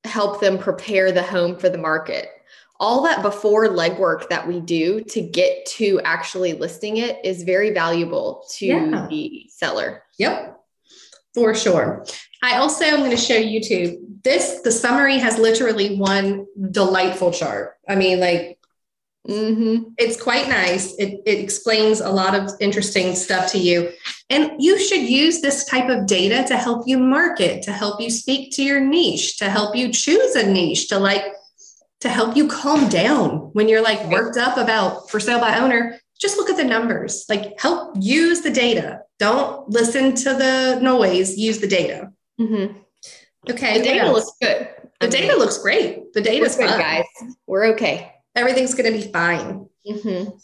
help 0.05 0.41
them 0.41 0.59
prepare 0.59 1.13
the 1.13 1.23
home 1.23 1.57
for 1.57 1.69
the 1.69 1.79
market. 1.79 2.29
All 2.79 3.03
that 3.05 3.23
before 3.23 3.67
legwork 3.69 4.29
that 4.29 4.47
we 4.47 4.61
do 4.61 5.01
to 5.03 5.21
get 5.23 5.67
to 5.77 6.01
actually 6.05 6.53
listing 6.55 6.99
it 6.99 7.25
is 7.25 7.43
very 7.43 7.71
valuable 7.73 8.45
to 8.57 8.67
Yeah. 8.67 9.07
the 9.09 9.47
seller. 9.51 10.03
Yep, 10.19 10.59
for 11.35 11.55
sure. 11.55 12.05
I 12.43 12.57
also 12.59 12.85
am 12.85 12.99
going 13.01 13.11
to 13.11 13.17
show 13.17 13.37
you 13.37 13.61
too. 13.63 14.03
This, 14.23 14.61
the 14.63 14.73
summary 14.73 15.19
has 15.19 15.39
literally 15.39 15.97
one 15.97 16.47
delightful 16.71 17.31
chart. 17.33 17.75
I 17.89 17.95
mean, 17.97 18.21
like, 18.21 18.53
Mm-hmm. 19.29 19.89
it's 19.99 20.23
quite 20.23 20.49
nice. 20.49 20.95
It, 21.01 21.21
it 21.27 21.41
explains 21.41 22.01
a 22.01 22.11
lot 22.11 22.37
of 22.37 22.49
interesting 22.61 23.17
stuff 23.17 23.51
to 23.51 23.59
you. 23.59 23.91
And 24.31 24.53
you 24.63 24.79
should 24.79 25.03
use 25.03 25.41
this 25.41 25.65
type 25.65 25.89
of 25.89 26.07
data 26.07 26.45
to 26.47 26.57
help 26.57 26.87
you 26.87 26.97
market, 26.97 27.63
to 27.65 27.73
help 27.73 28.01
you 28.01 28.09
speak 28.09 28.53
to 28.53 28.63
your 28.63 28.79
niche, 28.79 29.37
to 29.39 29.51
help 29.51 29.75
you 29.75 29.93
choose 29.93 30.37
a 30.37 30.47
niche, 30.49 30.87
to 30.91 31.01
like, 31.01 31.25
to 32.01 32.09
help 32.09 32.37
you 32.37 32.49
calm 32.49 32.89
down 32.89 33.51
when 33.53 33.69
you're 33.69 33.83
like 33.83 34.05
worked 34.11 34.37
up 34.37 34.57
about 34.57 35.11
for 35.11 35.21
sale 35.21 35.41
by 35.41 35.59
owner. 35.59 35.99
Just 36.19 36.37
look 36.37 36.49
at 36.49 36.57
the 36.57 36.65
numbers, 36.65 37.27
like 37.29 37.59
help 37.61 37.95
use 37.99 38.41
the 38.41 38.51
data. 38.51 39.01
Don't 39.19 39.69
listen 39.69 40.15
to 40.15 40.35
the 40.35 40.79
noise, 40.81 41.37
use 41.37 41.59
the 41.59 41.67
data. 41.67 42.11
Mm-hmm. 42.41 42.79
Okay. 43.51 43.79
The 43.79 43.85
data 43.85 44.05
else? 44.05 44.15
looks 44.15 44.33
good. 44.41 44.69
the 45.01 45.09
data 45.09 45.37
looks 45.37 45.59
great. 45.59 46.13
The 46.13 46.21
data's 46.21 46.57
good, 46.57 46.71
fine. 46.71 46.79
guys. 46.79 47.05
We're 47.47 47.67
okay. 47.75 48.13
Everything's 48.35 48.75
going 48.75 48.93
to 48.93 48.99
be 48.99 49.13
fine. 49.13 49.69
Mm-hmm. 49.89 50.37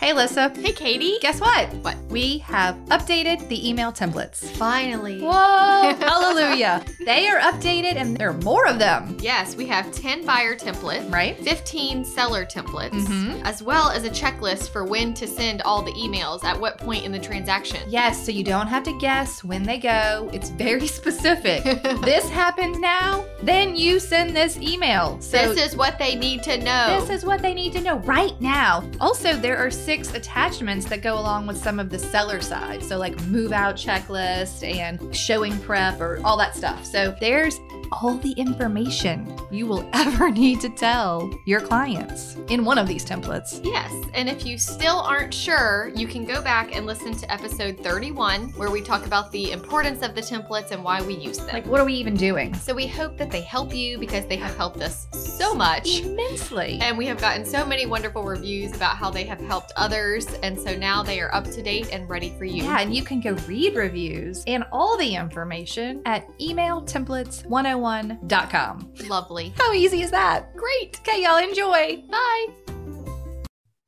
Hey, 0.00 0.12
Lissa. 0.12 0.50
Hey, 0.50 0.72
Katie. 0.72 1.16
Guess 1.22 1.40
what? 1.40 1.72
What? 1.76 1.96
We 2.10 2.38
have 2.38 2.74
updated 2.88 3.48
the 3.48 3.66
email 3.68 3.90
templates. 3.90 4.44
Finally. 4.56 5.22
Whoa, 5.22 5.30
hallelujah. 5.98 6.84
They 7.04 7.28
are 7.28 7.38
updated 7.38 7.96
and 7.96 8.16
there 8.16 8.30
are 8.30 8.40
more 8.40 8.66
of 8.66 8.78
them, 8.78 9.16
Yes, 9.20 9.56
we 9.56 9.66
have 9.66 9.90
10 9.92 10.24
buyer 10.24 10.54
templates, 10.54 11.10
right? 11.12 11.38
15 11.42 12.04
seller 12.04 12.44
templates, 12.44 12.92
Mhm. 13.06 13.42
as 13.44 13.62
well 13.62 13.90
as 13.90 14.04
a 14.04 14.10
checklist 14.10 14.70
for 14.70 14.84
when 14.84 15.14
to 15.14 15.26
send 15.26 15.62
all 15.62 15.82
the 15.82 15.92
emails 15.92 16.44
at 16.44 16.58
what 16.58 16.78
point 16.78 17.04
in 17.04 17.12
the 17.12 17.18
transaction. 17.18 17.80
Yes, 17.88 18.22
so 18.24 18.30
you 18.32 18.44
don't 18.44 18.66
have 18.66 18.82
to 18.84 18.92
guess 18.98 19.42
when 19.44 19.62
they 19.62 19.78
go. 19.78 20.28
It's 20.32 20.50
very 20.50 20.86
specific. 21.00 21.62
this 22.02 22.28
happens 22.28 22.78
now, 22.78 23.24
then 23.42 23.76
you 23.76 23.98
send 23.98 24.34
this 24.36 24.56
email. 24.58 25.18
So 25.20 25.36
this 25.54 25.70
is 25.72 25.76
what 25.76 25.98
they 25.98 26.14
need 26.14 26.42
to 26.44 26.58
know. 26.58 27.00
This 27.00 27.10
is 27.10 27.24
what 27.24 27.40
they 27.42 27.54
need 27.54 27.72
to 27.74 27.80
know 27.80 27.96
right 27.98 28.38
now. 28.40 28.82
Also, 29.00 29.34
there 29.34 29.56
are 29.58 29.70
six 29.70 30.12
attachments 30.14 30.86
that 30.86 31.02
go 31.02 31.18
along 31.18 31.46
with 31.46 31.56
some 31.56 31.78
of 31.78 31.90
the 31.90 31.98
seller 31.98 32.40
side. 32.40 32.82
So, 32.82 32.98
like 32.98 33.18
move 33.26 33.52
out 33.52 33.76
checklist 33.76 34.62
and 34.68 35.14
showing 35.14 35.58
prep 35.60 36.00
or 36.00 36.20
all 36.24 36.36
that 36.38 36.56
stuff. 36.56 36.84
So, 36.94 37.12
there's 37.18 37.58
all 38.02 38.14
the 38.16 38.32
information 38.32 39.36
you 39.50 39.66
will 39.66 39.88
ever 39.92 40.30
need 40.30 40.60
to 40.60 40.68
tell 40.68 41.30
your 41.46 41.60
clients 41.60 42.36
in 42.48 42.64
one 42.64 42.78
of 42.78 42.88
these 42.88 43.04
templates. 43.04 43.60
Yes, 43.64 43.92
and 44.14 44.28
if 44.28 44.44
you 44.44 44.58
still 44.58 44.98
aren't 44.98 45.32
sure, 45.32 45.92
you 45.94 46.06
can 46.06 46.24
go 46.24 46.42
back 46.42 46.74
and 46.74 46.86
listen 46.86 47.14
to 47.14 47.32
episode 47.32 47.78
31, 47.78 48.50
where 48.50 48.70
we 48.70 48.80
talk 48.80 49.06
about 49.06 49.30
the 49.32 49.52
importance 49.52 50.02
of 50.02 50.14
the 50.14 50.20
templates 50.20 50.70
and 50.70 50.82
why 50.82 51.02
we 51.02 51.14
use 51.14 51.38
them. 51.38 51.48
Like, 51.52 51.66
what 51.66 51.80
are 51.80 51.84
we 51.84 51.94
even 51.94 52.14
doing? 52.14 52.54
so 52.54 52.74
we 52.74 52.86
hope 52.86 53.16
that 53.18 53.30
they 53.30 53.42
help 53.42 53.74
you 53.74 53.98
because 53.98 54.26
they 54.26 54.36
have 54.36 54.56
helped 54.56 54.80
us 54.80 55.06
so 55.12 55.54
much. 55.54 56.00
Immensely. 56.00 56.78
And 56.80 56.96
we 56.96 57.06
have 57.06 57.20
gotten 57.20 57.44
so 57.44 57.64
many 57.64 57.86
wonderful 57.86 58.24
reviews 58.24 58.74
about 58.74 58.96
how 58.96 59.10
they 59.10 59.24
have 59.24 59.40
helped 59.40 59.72
others. 59.76 60.26
And 60.42 60.58
so 60.58 60.76
now 60.76 61.02
they 61.02 61.20
are 61.20 61.34
up 61.34 61.44
to 61.44 61.62
date 61.62 61.88
and 61.92 62.08
ready 62.08 62.34
for 62.38 62.44
you. 62.44 62.64
Yeah, 62.64 62.80
and 62.80 62.94
you 62.94 63.02
can 63.02 63.20
go 63.20 63.32
read 63.46 63.74
reviews 63.74 64.42
and 64.46 64.64
all 64.72 64.96
the 64.96 65.14
information 65.14 66.02
at 66.06 66.26
oh 66.40 67.83
emailtemplates101.com. 67.84 68.94
Lovely. 69.08 69.54
How 69.56 69.72
easy 69.72 70.02
is 70.02 70.10
that? 70.10 70.54
Great. 70.56 71.00
Okay, 71.00 71.22
y'all 71.22 71.38
enjoy. 71.38 72.02
Bye. 72.10 72.46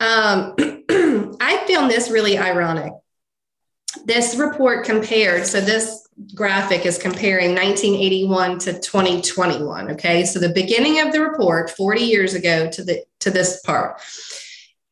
Um, 0.00 0.54
I 1.40 1.64
found 1.68 1.90
this 1.90 2.10
really 2.10 2.38
ironic. 2.38 2.92
This 4.04 4.36
report 4.36 4.84
compared, 4.84 5.46
so 5.46 5.60
this 5.60 6.06
graphic 6.34 6.84
is 6.86 6.98
comparing 6.98 7.54
1981 7.54 8.58
to 8.60 8.72
2021. 8.74 9.92
Okay, 9.92 10.24
so 10.24 10.38
the 10.38 10.50
beginning 10.50 11.00
of 11.00 11.12
the 11.12 11.20
report 11.20 11.70
40 11.70 12.02
years 12.02 12.34
ago 12.34 12.70
to 12.70 12.84
the 12.84 13.04
to 13.20 13.30
this 13.30 13.60
part. 13.62 14.00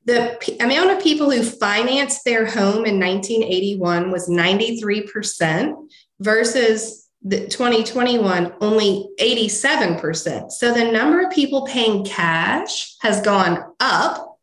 The 0.07 0.37
p- 0.41 0.59
amount 0.59 0.91
of 0.91 1.03
people 1.03 1.31
who 1.31 1.43
financed 1.43 2.25
their 2.25 2.45
home 2.45 2.85
in 2.85 3.01
1981 3.01 4.11
was 4.11 4.29
93% 4.29 5.75
versus 6.21 7.04
the 7.25 7.49
2021 7.49 8.53
only 8.61 9.09
87%. 9.19 10.53
So 10.53 10.73
the 10.73 10.93
number 10.93 11.23
of 11.23 11.33
people 11.33 11.67
paying 11.67 12.05
cash 12.05 12.97
has 13.01 13.23
gone 13.23 13.73
up 13.81 14.35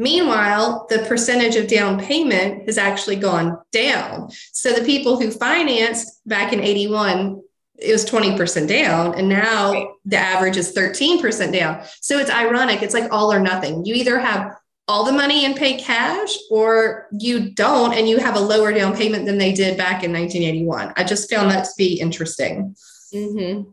Meanwhile, 0.00 0.86
the 0.88 1.00
percentage 1.00 1.56
of 1.56 1.68
down 1.68 2.00
payment 2.00 2.64
has 2.64 2.78
actually 2.78 3.16
gone 3.16 3.58
down. 3.70 4.30
So 4.50 4.72
the 4.72 4.82
people 4.82 5.20
who 5.20 5.30
financed 5.30 6.26
back 6.26 6.54
in 6.54 6.60
81, 6.60 7.42
it 7.78 7.92
was 7.92 8.06
20% 8.06 8.66
down, 8.66 9.14
and 9.14 9.28
now 9.28 9.72
Right. 9.72 9.86
the 10.06 10.16
average 10.16 10.56
is 10.56 10.72
13% 10.72 11.52
down. 11.52 11.82
So 12.00 12.18
it's 12.18 12.30
ironic. 12.30 12.82
It's 12.82 12.94
like 12.94 13.12
all 13.12 13.30
or 13.30 13.40
nothing. 13.40 13.84
You 13.84 13.94
either 13.94 14.18
have 14.18 14.56
all 14.90 15.04
the 15.04 15.12
money 15.12 15.44
and 15.44 15.54
pay 15.54 15.78
cash, 15.78 16.36
or 16.50 17.06
you 17.12 17.50
don't, 17.50 17.94
and 17.94 18.08
you 18.08 18.18
have 18.18 18.34
a 18.34 18.40
lower 18.40 18.72
down 18.72 18.96
payment 18.96 19.24
than 19.24 19.38
they 19.38 19.52
did 19.52 19.78
back 19.78 20.02
in 20.02 20.12
1981. 20.12 20.92
I 20.96 21.04
just 21.04 21.30
found 21.30 21.48
that 21.52 21.64
to 21.64 21.70
be 21.78 22.00
interesting. 22.00 22.74
Mm-hmm. 23.14 23.70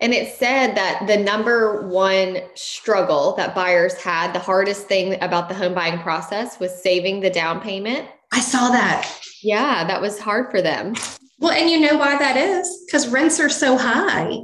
And 0.00 0.14
it 0.14 0.34
said 0.36 0.74
that 0.74 1.06
the 1.06 1.16
number 1.16 1.88
one 1.88 2.38
struggle 2.54 3.36
that 3.36 3.54
buyers 3.54 3.94
had, 3.94 4.32
the 4.32 4.40
hardest 4.40 4.88
thing 4.88 5.20
about 5.22 5.48
the 5.48 5.54
home 5.54 5.74
buying 5.74 6.00
process 6.00 6.58
was 6.58 6.82
saving 6.82 7.20
the 7.20 7.30
down 7.30 7.60
payment. 7.60 8.08
I 8.32 8.40
saw 8.40 8.70
that. 8.70 9.08
Yeah, 9.42 9.84
that 9.86 10.00
was 10.00 10.18
hard 10.18 10.50
for 10.50 10.60
them. 10.60 10.94
Well, 11.38 11.52
and 11.52 11.70
you 11.70 11.80
know 11.80 11.96
why 11.96 12.18
that 12.18 12.36
is? 12.36 12.84
Because 12.84 13.08
rents 13.08 13.38
are 13.38 13.48
so 13.48 13.78
high. 13.78 14.38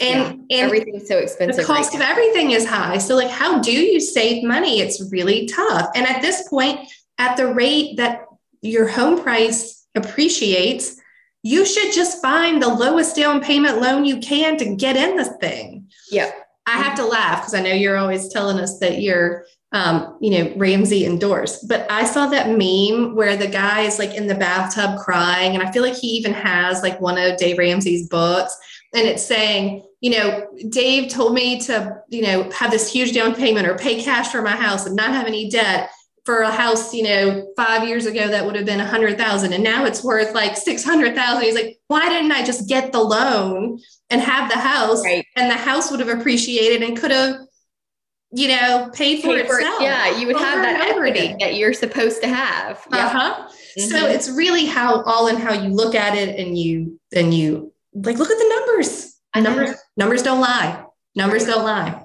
And, 0.00 0.40
and 0.40 0.46
Everything's 0.50 1.08
so 1.08 1.18
expensive. 1.18 1.56
the 1.56 1.64
cost 1.64 1.94
right 1.94 2.02
of 2.02 2.08
everything 2.08 2.50
is 2.50 2.66
high. 2.66 2.98
So, 2.98 3.16
like, 3.16 3.30
how 3.30 3.60
do 3.60 3.72
you 3.72 3.98
save 4.00 4.44
money? 4.44 4.80
It's 4.80 5.10
really 5.10 5.46
tough. 5.46 5.90
And 5.94 6.06
at 6.06 6.20
this 6.20 6.46
point, 6.48 6.80
at 7.18 7.36
the 7.36 7.52
rate 7.52 7.96
that 7.96 8.26
your 8.60 8.88
home 8.88 9.22
price 9.22 9.86
appreciates, 9.94 11.00
you 11.42 11.64
should 11.64 11.92
just 11.92 12.20
find 12.20 12.60
the 12.60 12.68
lowest 12.68 13.16
down 13.16 13.40
payment 13.40 13.80
loan 13.80 14.04
you 14.04 14.18
can 14.18 14.58
to 14.58 14.74
get 14.74 14.96
in 14.96 15.16
this 15.16 15.30
thing. 15.40 15.88
Yeah. 16.10 16.30
I 16.66 16.78
have 16.78 16.96
to 16.96 17.06
laugh 17.06 17.42
because 17.42 17.54
I 17.54 17.62
know 17.62 17.72
you're 17.72 17.96
always 17.96 18.28
telling 18.32 18.58
us 18.58 18.80
that 18.80 19.00
you're, 19.00 19.44
um, 19.70 20.18
you 20.20 20.30
know, 20.30 20.52
Ramsey 20.56 21.06
endorsed. 21.06 21.68
But 21.68 21.90
I 21.90 22.04
saw 22.04 22.26
that 22.26 22.48
meme 22.48 23.14
where 23.14 23.36
the 23.36 23.46
guy 23.46 23.82
is 23.82 24.00
like 24.00 24.14
in 24.14 24.26
the 24.26 24.34
bathtub 24.34 24.98
crying, 24.98 25.54
and 25.54 25.62
I 25.62 25.70
feel 25.70 25.84
like 25.84 25.94
he 25.94 26.08
even 26.08 26.32
has 26.32 26.82
like 26.82 27.00
one 27.00 27.18
of 27.18 27.36
Dave 27.36 27.58
Ramsey's 27.58 28.08
books, 28.08 28.56
and 28.94 29.06
it's 29.06 29.24
saying, 29.24 29.82
you 30.00 30.10
know, 30.10 30.46
Dave 30.70 31.08
told 31.10 31.34
me 31.34 31.60
to, 31.62 32.00
you 32.08 32.22
know, 32.22 32.50
have 32.50 32.70
this 32.70 32.90
huge 32.92 33.12
down 33.12 33.34
payment 33.34 33.66
or 33.66 33.76
pay 33.76 34.02
cash 34.02 34.30
for 34.30 34.42
my 34.42 34.50
house 34.56 34.86
and 34.86 34.94
not 34.96 35.10
have 35.10 35.26
any 35.26 35.48
debt 35.50 35.90
for 36.24 36.40
a 36.42 36.50
house, 36.50 36.92
you 36.92 37.02
know, 37.04 37.46
five 37.56 37.86
years 37.86 38.04
ago 38.06 38.26
that 38.28 38.44
would 38.44 38.56
have 38.56 38.66
been 38.66 38.80
a 38.80 38.86
hundred 38.86 39.16
thousand, 39.16 39.52
and 39.52 39.62
now 39.62 39.84
it's 39.84 40.02
worth 40.02 40.34
like 40.34 40.56
six 40.56 40.82
hundred 40.84 41.14
thousand. 41.14 41.42
He's 41.44 41.54
like, 41.54 41.78
why 41.86 42.08
didn't 42.08 42.32
I 42.32 42.44
just 42.44 42.68
get 42.68 42.90
the 42.92 43.00
loan 43.00 43.78
and 44.10 44.20
have 44.20 44.50
the 44.50 44.58
house, 44.58 45.02
Right. 45.04 45.24
and 45.36 45.50
the 45.50 45.54
house 45.56 45.90
would 45.90 46.00
have 46.00 46.08
appreciated 46.08 46.82
and 46.82 46.96
could 46.96 47.12
have, 47.12 47.36
you 48.32 48.48
know, 48.48 48.90
paid 48.92 49.22
for 49.22 49.28
Pay 49.36 49.46
for 49.46 49.58
it. 49.58 49.62
itself. 49.62 49.80
Yeah, 49.82 50.18
you 50.18 50.26
would 50.26 50.36
have 50.36 50.62
that 50.62 50.88
equity 50.90 51.20
again. 51.20 51.36
that 51.40 51.54
you're 51.54 51.72
supposed 51.72 52.20
to 52.22 52.28
have. 52.28 52.78
Uh 52.92 52.96
Yeah. 52.96 53.08
huh. 53.08 53.48
So 53.88 54.06
it's 54.06 54.28
really 54.30 54.66
how 54.66 55.02
all 55.02 55.28
in 55.28 55.36
how 55.36 55.52
you 55.52 55.68
look 55.68 55.94
at 55.94 56.16
it, 56.16 56.40
and 56.40 56.58
you 56.58 56.98
and 57.14 57.32
you 57.32 57.72
like 58.04 58.18
look 58.18 58.30
at 58.30 58.38
the 58.38 58.48
numbers. 58.66 59.14
Numbers 59.34 59.76
numbers 59.96 60.22
don't 60.22 60.40
lie. 60.40 60.84
Numbers 61.14 61.44
don't 61.44 61.64
lie. 61.64 62.02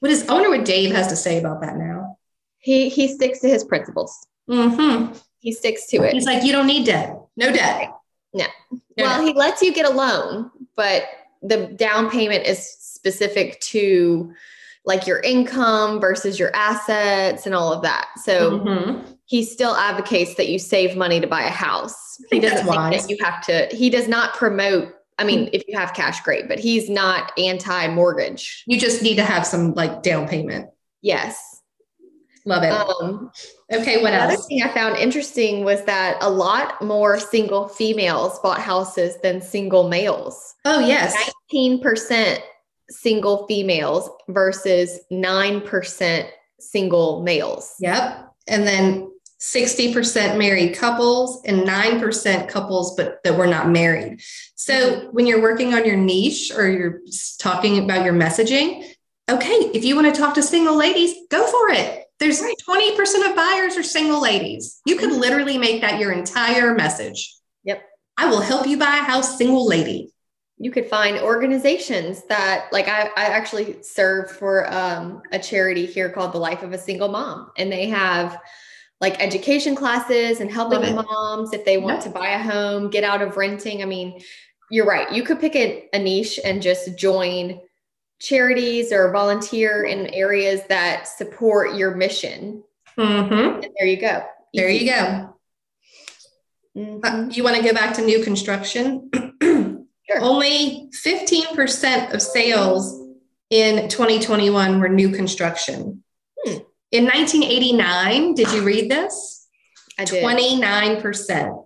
What 0.00 0.10
is? 0.10 0.28
I 0.28 0.34
wonder 0.34 0.50
what 0.50 0.64
Dave 0.64 0.94
has 0.94 1.08
to 1.08 1.16
say 1.16 1.38
about 1.38 1.60
that 1.62 1.76
now. 1.76 2.18
He 2.58 2.88
he 2.88 3.08
sticks 3.08 3.40
to 3.40 3.48
his 3.48 3.64
principles. 3.64 4.26
Mm-hmm. 4.48 5.14
He 5.38 5.52
sticks 5.52 5.86
to 5.88 5.98
it. 6.02 6.12
He's 6.12 6.26
like, 6.26 6.44
you 6.44 6.52
don't 6.52 6.66
need 6.66 6.86
debt. 6.86 7.16
No 7.36 7.52
debt. 7.52 7.92
No. 8.32 8.44
No 8.70 8.80
well, 8.98 9.18
debt. 9.18 9.26
he 9.28 9.34
lets 9.34 9.62
you 9.62 9.72
get 9.72 9.86
a 9.86 9.90
loan, 9.92 10.50
but 10.76 11.04
the 11.42 11.66
down 11.68 12.10
payment 12.10 12.46
is 12.46 12.58
specific 12.78 13.60
to 13.60 14.32
like 14.84 15.06
your 15.06 15.20
income 15.20 16.00
versus 16.00 16.38
your 16.38 16.54
assets 16.54 17.46
and 17.46 17.54
all 17.54 17.72
of 17.72 17.82
that. 17.82 18.08
So 18.22 18.60
Mhm. 18.60 19.15
He 19.26 19.44
still 19.44 19.74
advocates 19.74 20.36
that 20.36 20.48
you 20.48 20.58
save 20.58 20.96
money 20.96 21.20
to 21.20 21.26
buy 21.26 21.42
a 21.42 21.50
house. 21.50 21.94
He 22.30 22.40
doesn't 22.40 22.58
think 22.58 22.76
wise. 22.76 23.02
that 23.02 23.10
you 23.10 23.22
have 23.22 23.44
to, 23.46 23.68
he 23.76 23.90
does 23.90 24.08
not 24.08 24.34
promote, 24.34 24.94
I 25.18 25.24
mean, 25.24 25.50
if 25.52 25.64
you 25.66 25.76
have 25.78 25.94
cash, 25.94 26.20
great, 26.22 26.48
but 26.48 26.58
he's 26.58 26.88
not 26.88 27.32
anti 27.38 27.88
mortgage. 27.88 28.62
You 28.66 28.78
just 28.78 29.02
need 29.02 29.16
to 29.16 29.24
have 29.24 29.46
some 29.46 29.74
like 29.74 30.02
down 30.02 30.28
payment. 30.28 30.70
Yes. 31.02 31.62
Love 32.44 32.62
it. 32.62 32.70
Um, 32.70 33.32
okay, 33.72 34.00
what 34.00 34.12
else? 34.12 34.22
Another 34.22 34.34
else? 34.34 34.46
thing 34.46 34.62
I 34.62 34.72
found 34.72 34.96
interesting 34.96 35.64
was 35.64 35.82
that 35.84 36.16
a 36.20 36.30
lot 36.30 36.80
more 36.80 37.18
single 37.18 37.66
females 37.66 38.38
bought 38.38 38.60
houses 38.60 39.16
than 39.22 39.40
single 39.40 39.88
males. 39.88 40.54
Oh, 40.64 40.78
yes. 40.78 41.12
19% 41.52 42.38
single 42.88 43.46
females 43.48 44.08
versus 44.28 45.00
9% 45.10 46.28
single 46.60 47.22
males. 47.24 47.74
Yep. 47.80 48.32
And 48.46 48.64
then 48.64 49.10
60% 49.40 50.38
married 50.38 50.76
couples 50.76 51.42
and 51.44 51.66
9% 51.66 52.48
couples, 52.48 52.96
but 52.96 53.22
that 53.22 53.36
were 53.36 53.46
not 53.46 53.68
married. 53.68 54.20
So 54.54 55.08
when 55.12 55.26
you're 55.26 55.42
working 55.42 55.74
on 55.74 55.84
your 55.84 55.96
niche 55.96 56.50
or 56.56 56.68
you're 56.68 57.00
talking 57.38 57.84
about 57.84 58.04
your 58.04 58.14
messaging, 58.14 58.84
okay, 59.28 59.70
if 59.74 59.84
you 59.84 59.94
want 59.94 60.12
to 60.12 60.18
talk 60.18 60.34
to 60.34 60.42
single 60.42 60.76
ladies, 60.76 61.14
go 61.30 61.46
for 61.46 61.70
it. 61.70 62.04
There's 62.18 62.40
20% 62.40 63.28
of 63.28 63.36
buyers 63.36 63.76
are 63.76 63.82
single 63.82 64.22
ladies. 64.22 64.80
You 64.86 64.96
could 64.96 65.12
literally 65.12 65.58
make 65.58 65.82
that 65.82 66.00
your 66.00 66.12
entire 66.12 66.74
message. 66.74 67.34
Yep. 67.64 67.82
I 68.16 68.30
will 68.30 68.40
help 68.40 68.66
you 68.66 68.78
buy 68.78 68.96
a 68.96 69.02
house, 69.02 69.36
single 69.36 69.66
lady. 69.66 70.12
You 70.58 70.70
could 70.70 70.86
find 70.86 71.18
organizations 71.18 72.24
that, 72.30 72.68
like, 72.72 72.88
I, 72.88 73.10
I 73.14 73.24
actually 73.26 73.82
serve 73.82 74.30
for 74.30 74.72
um, 74.72 75.20
a 75.30 75.38
charity 75.38 75.84
here 75.84 76.08
called 76.08 76.32
the 76.32 76.38
Life 76.38 76.62
of 76.62 76.72
a 76.72 76.78
Single 76.78 77.08
Mom, 77.08 77.50
and 77.58 77.70
they 77.70 77.90
have 77.90 78.40
like 79.00 79.20
education 79.20 79.74
classes 79.74 80.40
and 80.40 80.50
helping 80.50 80.94
moms 80.94 81.52
if 81.52 81.64
they 81.64 81.76
want 81.78 81.96
Yep. 81.96 82.04
to 82.04 82.10
buy 82.18 82.28
a 82.30 82.38
home, 82.38 82.88
get 82.90 83.04
out 83.04 83.20
of 83.22 83.36
renting. 83.36 83.82
I 83.82 83.84
mean, 83.84 84.20
you're 84.70 84.86
right. 84.86 85.12
You 85.12 85.22
could 85.22 85.38
pick 85.38 85.54
a, 85.54 85.88
a 85.92 85.98
niche 85.98 86.40
and 86.42 86.62
just 86.62 86.96
join 86.98 87.60
charities 88.20 88.92
or 88.92 89.12
volunteer 89.12 89.84
in 89.84 90.06
areas 90.08 90.62
that 90.68 91.06
support 91.06 91.74
your 91.74 91.94
mission. 91.94 92.64
Mm-hmm. 92.98 93.62
And 93.62 93.68
there 93.78 93.86
you 93.86 94.00
go. 94.00 94.24
There 94.54 94.70
you 94.70 94.86
go. 94.90 95.34
Mhm. 96.76 97.00
Uh, 97.04 97.28
you 97.30 97.44
want 97.44 97.56
to 97.56 97.62
go 97.62 97.72
back 97.74 97.94
to 97.96 98.02
new 98.02 98.22
construction? 98.22 99.10
Sure. 100.08 100.20
Only 100.22 100.88
15% 101.04 102.14
of 102.14 102.22
sales 102.22 102.96
in 103.50 103.88
2021 103.88 104.78
were 104.78 104.88
new 104.88 105.10
construction. 105.10 106.04
In 106.92 107.04
1989, 107.04 108.34
did 108.34 108.52
you 108.52 108.62
read 108.62 108.90
this? 108.90 109.48
I 109.98 110.04
did. 110.04 110.22
29%. 110.22 111.64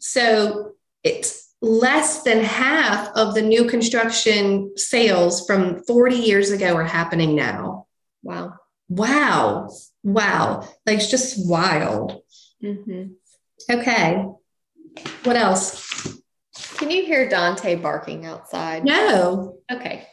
So 0.00 0.72
it's 1.02 1.54
less 1.60 2.22
than 2.22 2.40
half 2.44 3.10
of 3.14 3.34
the 3.34 3.42
new 3.42 3.66
construction 3.66 4.72
sales 4.76 5.46
from 5.46 5.82
40 5.84 6.16
years 6.16 6.50
ago 6.50 6.74
are 6.76 6.84
happening 6.84 7.34
now. 7.34 7.86
Wow. 8.22 8.54
Wow. 8.88 9.70
Wow. 10.02 10.68
Like 10.86 10.98
it's 10.98 11.10
just 11.10 11.48
wild. 11.48 12.20
hmm 12.60 13.04
Okay. 13.70 14.24
What 15.24 15.36
else? 15.36 16.20
Can 16.76 16.90
you 16.90 17.04
hear 17.04 17.28
Dante 17.28 17.74
barking 17.76 18.26
outside? 18.26 18.84
No, 18.84 19.56
Okay. 19.72 20.06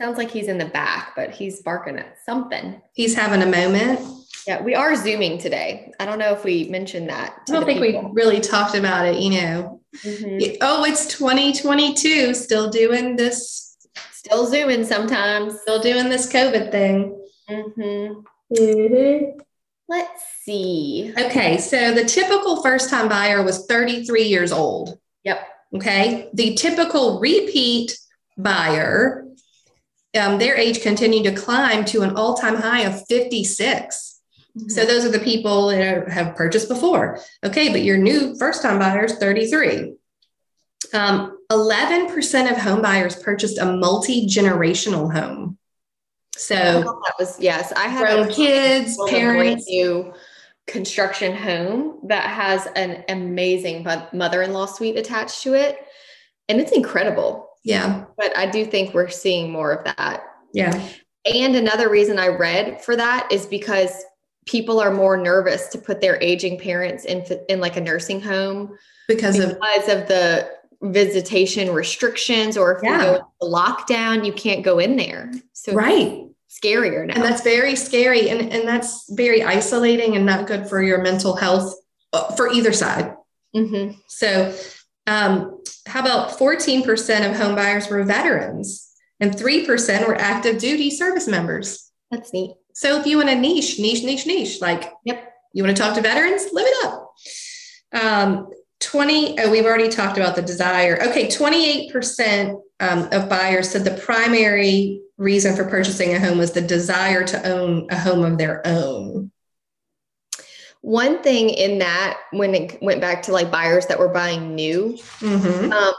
Sounds 0.00 0.16
like 0.16 0.30
he's 0.30 0.48
in 0.48 0.56
the 0.56 0.64
back, 0.64 1.12
but 1.14 1.30
he's 1.30 1.60
barking 1.62 1.98
at 1.98 2.16
something. 2.24 2.80
he's 2.94 3.14
having 3.14 3.42
a 3.42 3.46
moment. 3.46 4.00
Yeah, 4.46 4.62
we 4.62 4.74
are 4.74 4.96
zooming 4.96 5.36
today. 5.36 5.92
I 6.00 6.06
don't 6.06 6.18
know 6.18 6.32
if 6.32 6.42
we 6.42 6.64
mentioned 6.64 7.10
that. 7.10 7.42
I 7.48 7.52
don't 7.52 7.66
think 7.66 7.80
we 7.80 8.00
really 8.12 8.40
talked 8.40 8.74
about 8.74 9.06
it, 9.06 9.20
you 9.20 9.40
know. 9.40 9.82
we 10.02 10.56
Oh, 10.62 10.84
it's 10.84 11.06
2022, 11.06 12.32
still 12.32 12.70
doing 12.70 13.16
this, 13.16 13.76
still 14.10 14.46
zooming 14.46 14.84
sometimes. 14.84 15.60
still 15.60 15.80
doing 15.80 16.08
this 16.08 16.32
COVID 16.32 16.70
thing. 16.70 17.16
Mm 17.50 17.74
hmm. 17.74 19.40
Let's 19.86 20.22
see. 20.44 21.12
Okay, 21.18 21.58
so 21.58 21.92
the 21.92 22.04
typical 22.04 22.62
first 22.62 22.88
time 22.88 23.08
buyer 23.08 23.42
was 23.42 23.66
33 23.66 24.22
years 24.22 24.52
old. 24.52 24.98
Yep. 25.24 25.46
Okay, 25.74 26.30
the 26.32 26.54
typical 26.54 27.20
repeat 27.20 27.98
buyer, 28.38 29.19
um, 30.18 30.38
their 30.38 30.56
age 30.56 30.82
continued 30.82 31.24
to 31.24 31.40
climb 31.40 31.84
to 31.86 32.02
an 32.02 32.16
all 32.16 32.34
time 32.34 32.56
high 32.56 32.80
of 32.80 33.06
56. 33.06 34.20
So 34.68 34.84
those 34.84 35.04
are 35.04 35.10
the 35.10 35.20
people 35.20 35.68
that 35.68 35.80
are- 35.80 36.10
have 36.10 36.34
purchased 36.34 36.68
before. 36.68 37.20
Okay, 37.44 37.68
but 37.70 37.82
your 37.82 37.96
new 37.96 38.36
first 38.36 38.62
time 38.62 38.80
buyers, 38.80 39.14
33. 39.14 39.94
Um, 40.92 41.38
11% 41.52 42.50
of 42.50 42.56
home 42.56 42.82
buyers 42.82 43.14
purchased 43.14 43.58
a 43.58 43.64
multi 43.64 44.26
generational 44.26 45.12
home. 45.12 45.56
So 46.36 46.56
thought 46.56 47.02
that 47.06 47.14
was 47.18 47.38
yes. 47.38 47.72
I 47.76 47.86
have 47.86 48.28
a 48.28 48.32
kids, 48.32 48.98
parents. 49.08 49.68
new 49.68 50.12
construction 50.66 51.36
home 51.36 52.00
that 52.08 52.24
has 52.24 52.66
an 52.76 53.04
amazing 53.08 53.86
mother-in-law 54.12 54.66
suite 54.66 54.96
attached 54.96 55.42
to 55.42 55.54
it, 55.54 55.78
and 56.48 56.60
it's 56.60 56.72
incredible. 56.72 57.49
Yeah, 57.62 58.04
But 58.16 58.36
I 58.38 58.46
do 58.46 58.64
think 58.64 58.94
we're 58.94 59.08
seeing 59.10 59.50
more 59.52 59.72
of 59.72 59.84
that. 59.84 60.22
yeah, 60.54 60.88
And 61.32 61.54
another 61.56 61.88
reason 61.90 62.18
I 62.18 62.28
read 62.28 62.82
for 62.82 62.96
that 62.96 63.28
is 63.30 63.44
because 63.46 63.90
people 64.46 64.80
are 64.80 64.90
more 64.90 65.16
nervous 65.16 65.68
to 65.68 65.78
put 65.78 66.00
their 66.00 66.20
aging 66.22 66.58
parents 66.58 67.04
in 67.04 67.24
in 67.50 67.60
like 67.60 67.76
a 67.76 67.80
nursing 67.80 68.20
home 68.20 68.76
because 69.06 69.38
of 69.38 69.50
because 69.50 69.88
of 69.88 70.08
the 70.08 70.48
visitation 70.82 71.72
restrictions 71.74 72.56
or 72.56 72.76
if 72.76 72.82
Yeah. 72.82 73.12
you 73.12 73.18
go 73.18 73.32
lockdown 73.46 74.24
you 74.24 74.32
can't 74.32 74.64
go 74.64 74.78
in 74.78 74.96
there 74.96 75.30
so 75.52 75.74
right. 75.74 76.24
scarier 76.48 77.06
now 77.06 77.14
And 77.14 77.22
that's 77.22 77.42
very 77.42 77.76
scary 77.76 78.30
and, 78.30 78.40
and 78.50 78.66
that's 78.66 79.04
very 79.12 79.42
isolating 79.44 80.16
and 80.16 80.24
not 80.24 80.46
good 80.46 80.66
for 80.68 80.82
your 80.82 81.02
mental 81.02 81.36
health 81.36 81.74
uh, 82.14 82.34
for 82.34 82.50
either 82.50 82.72
side. 82.72 83.14
Mhm. 83.54 83.96
So, 84.08 84.54
um, 85.10 85.60
how 85.86 86.00
about 86.00 86.38
14% 86.38 87.28
of 87.28 87.36
home 87.36 87.56
buyers 87.56 87.88
were 87.88 88.04
veterans 88.04 88.88
and 89.18 89.32
3% 89.32 90.06
were 90.06 90.14
active 90.14 90.58
duty 90.58 90.90
service 90.90 91.26
members? 91.26 91.90
that's 92.10 92.32
neat 92.32 92.52
So, 92.74 92.98
if 93.00 93.06
you 93.06 93.16
want 93.18 93.28
a 93.28 93.34
niche, 93.34 93.78
niche, 93.78 94.04
niche, 94.04 94.26
niche, 94.26 94.60
like, 94.60 94.92
Yep. 95.04 95.32
you 95.52 95.64
want 95.64 95.76
to 95.76 95.82
talk 95.82 95.94
to 95.96 96.00
veterans, 96.00 96.46
live 96.52 96.66
it 96.68 96.84
up. 96.84 97.14
Um, 97.92 98.48
20, 98.78 99.40
oh, 99.40 99.50
we've 99.50 99.66
already 99.66 99.88
talked 99.88 100.16
about 100.16 100.36
the 100.36 100.42
desire. 100.42 100.98
Okay, 101.02 101.26
28% 101.26 102.60
um, 102.80 103.08
of 103.12 103.28
buyers 103.28 103.68
said 103.68 103.84
the 103.84 104.00
primary 104.02 105.02
reason 105.18 105.54
for 105.54 105.64
purchasing 105.64 106.14
a 106.14 106.20
home 106.20 106.38
was 106.38 106.52
the 106.52 106.62
desire 106.62 107.24
to 107.24 107.52
own 107.52 107.86
a 107.90 107.98
home 107.98 108.24
of 108.24 108.38
their 108.38 108.66
own. 108.66 109.30
One 110.82 111.22
thing 111.22 111.50
in 111.50 111.78
that 111.78 112.18
when 112.32 112.54
it 112.54 112.82
went 112.82 113.00
back 113.00 113.22
to 113.22 113.32
like 113.32 113.50
buyers 113.50 113.86
that 113.86 113.98
were 113.98 114.08
buying 114.08 114.54
new 114.54 114.96
Mhm. 115.20 115.72
um, 115.72 115.94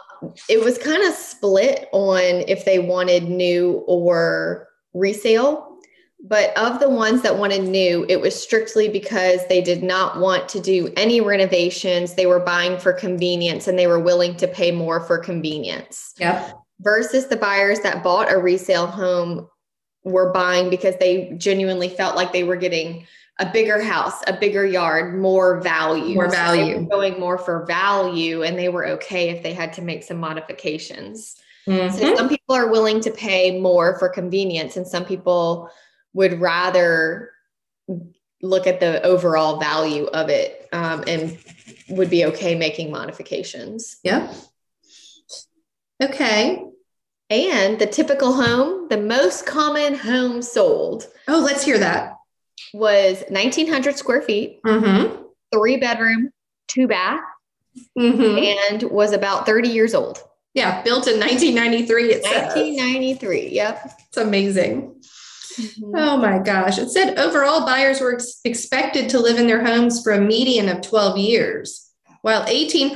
it 0.50 0.64
was 0.64 0.78
kind 0.78 1.04
of 1.04 1.14
split 1.14 1.88
on 1.92 2.22
if 2.48 2.66
they 2.66 2.80
wanted 2.80 3.30
new 3.30 3.84
or 3.88 4.68
resale. 4.94 5.68
But 6.24 6.56
of 6.56 6.80
the 6.80 6.90
ones 6.90 7.24
that 7.24 7.40
wanted 7.40 7.64
new, 7.64 8.06
it 8.08 8.22
was 8.22 8.40
strictly 8.40 8.88
because 8.88 9.42
they 9.48 9.60
did 9.62 9.82
not 9.82 10.20
want 10.20 10.48
to 10.50 10.60
do 10.60 10.94
any 10.96 11.20
renovations. 11.20 12.14
They 12.14 12.28
were 12.28 12.40
buying 12.40 12.78
for 12.78 12.94
convenience 12.94 13.68
and 13.68 13.80
they 13.80 13.88
were 13.88 14.00
willing 14.00 14.36
to 14.38 14.48
pay 14.48 14.70
more 14.70 15.00
for 15.00 15.18
convenience. 15.18 16.14
Yep. 16.20 16.54
Versus 16.82 17.26
the 17.26 17.38
buyers 17.38 17.80
that 17.80 18.04
bought 18.04 18.32
a 18.32 18.38
resale 18.38 18.86
home 18.86 19.48
were 20.04 20.32
buying 20.32 20.70
because 20.70 20.96
they 20.98 21.34
genuinely 21.38 21.90
felt 21.90 22.16
like 22.16 22.32
they 22.32 22.44
were 22.44 22.56
getting 22.56 23.08
a 23.42 23.52
bigger 23.52 23.82
house, 23.82 24.22
a 24.28 24.34
bigger 24.34 24.64
yard, 24.66 25.20
more 25.20 25.60
value. 25.62 26.14
More 26.14 26.30
value. 26.30 26.78
were 26.82 26.86
going 26.86 27.20
more 27.20 27.40
for 27.40 27.66
value 27.66 28.44
and 28.44 28.58
they 28.58 28.70
were 28.70 28.86
okay 28.88 29.30
if 29.30 29.42
they 29.42 29.54
had 29.54 29.74
to 29.74 29.82
make 29.82 30.04
some 30.04 30.18
modifications. 30.18 31.36
So 31.66 31.74
Mhm. 31.74 32.18
some 32.18 32.30
people 32.30 32.56
are 32.56 32.68
willing 32.68 33.02
to 33.02 33.12
pay 33.12 33.60
more 33.60 33.98
for 34.00 34.10
convenience 34.10 34.78
and 34.78 34.88
some 34.88 35.06
people 35.06 35.70
would 36.14 36.40
rather 36.40 37.32
look 38.44 38.68
at 38.68 38.80
the 38.80 39.02
overall 39.04 39.60
value 39.60 40.06
of 40.06 40.30
it 40.30 40.68
um, 40.72 41.04
and 41.08 41.38
would 41.90 42.10
be 42.10 42.26
okay 42.26 42.54
making 42.56 42.92
modifications. 42.92 43.98
Yep. 44.04 44.34
Okay. 46.04 46.64
And 47.30 47.80
the 47.80 47.86
typical 47.88 48.34
home, 48.34 48.88
the 48.90 48.98
most 48.98 49.46
common 49.46 49.96
home 49.96 50.42
sold 50.42 51.08
Oh, 51.28 51.40
let's 51.40 51.64
hear 51.64 51.78
that. 51.80 52.18
Was 52.74 53.24
1900 53.30 53.98
square 53.98 54.22
feet, 54.22 54.60
Mm-hmm. 54.66 55.24
three 55.54 55.78
bedroom, 55.78 56.30
two 56.68 56.88
bath, 56.88 57.20
Mm-hmm. 57.98 58.74
and 58.74 58.84
was 58.92 59.14
about 59.14 59.46
30 59.46 59.70
years 59.70 59.94
old. 59.94 60.22
Yeah, 60.54 60.82
built 60.82 61.08
in 61.08 61.20
1993. 61.20 62.04
It 62.14 62.24
says. 62.26 62.54
1993. 62.56 63.50
Yep. 63.50 63.92
It's 64.10 64.18
amazing. 64.18 65.02
Oh 65.96 66.18
my 66.18 66.40
gosh. 66.40 66.78
It 66.78 66.90
said 66.90 67.18
overall 67.18 67.66
buyers 67.66 68.02
were 68.02 68.16
ex- 68.16 68.40
expected 68.44 69.10
to 69.10 69.20
live 69.20 69.38
in 69.38 69.48
their 69.48 69.64
homes 69.64 70.02
for 70.04 70.12
a 70.12 70.20
median 70.20 70.68
of 70.68 70.82
12 70.82 71.18
years, 71.18 71.90
while 72.22 72.46
18% 72.46 72.92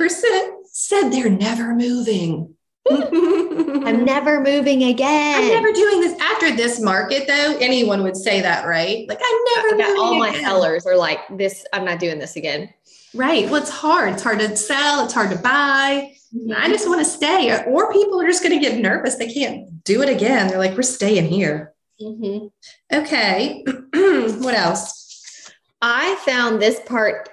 said 0.64 1.10
they're 1.10 1.30
never 1.30 1.74
moving. 1.74 2.54
I'm 2.90 4.04
never 4.04 4.40
moving 4.40 4.84
again. 4.84 5.42
I'm 5.42 5.48
never 5.48 5.72
doing 5.72 6.00
this 6.00 6.18
after 6.20 6.54
this 6.54 6.80
market, 6.80 7.26
though. 7.26 7.56
Anyone 7.60 8.02
would 8.02 8.16
say 8.16 8.40
that, 8.40 8.66
right? 8.66 9.08
Like, 9.08 9.20
I'm 9.24 9.44
never 9.54 9.76
moving 9.76 10.00
all 10.00 10.18
my 10.18 10.38
sellers 10.40 10.86
are 10.86 10.96
like, 10.96 11.20
this, 11.36 11.64
I'm 11.72 11.84
not 11.84 11.98
doing 11.98 12.18
this 12.18 12.36
again. 12.36 12.72
Right. 13.14 13.44
Well, 13.46 13.56
it's 13.56 13.70
hard. 13.70 14.12
It's 14.14 14.22
hard 14.22 14.40
to 14.40 14.56
sell. 14.56 15.04
It's 15.04 15.14
hard 15.14 15.30
to 15.30 15.38
buy. 15.38 16.12
I 16.54 16.68
just 16.68 16.86
want 16.86 17.00
to 17.00 17.04
stay. 17.04 17.64
Or 17.64 17.92
people 17.92 18.20
are 18.20 18.26
just 18.26 18.42
going 18.42 18.58
to 18.58 18.64
get 18.64 18.78
nervous. 18.80 19.16
They 19.16 19.32
can't 19.32 19.82
do 19.84 20.02
it 20.02 20.08
again. 20.08 20.48
They're 20.48 20.58
like, 20.58 20.76
we're 20.76 20.82
staying 20.82 21.26
here. 21.26 21.72
Mhm. 22.00 22.50
Okay. 22.92 23.64
what 23.94 24.54
else? 24.54 25.50
I 25.80 26.14
found 26.26 26.60
this 26.60 26.78
part 26.84 27.30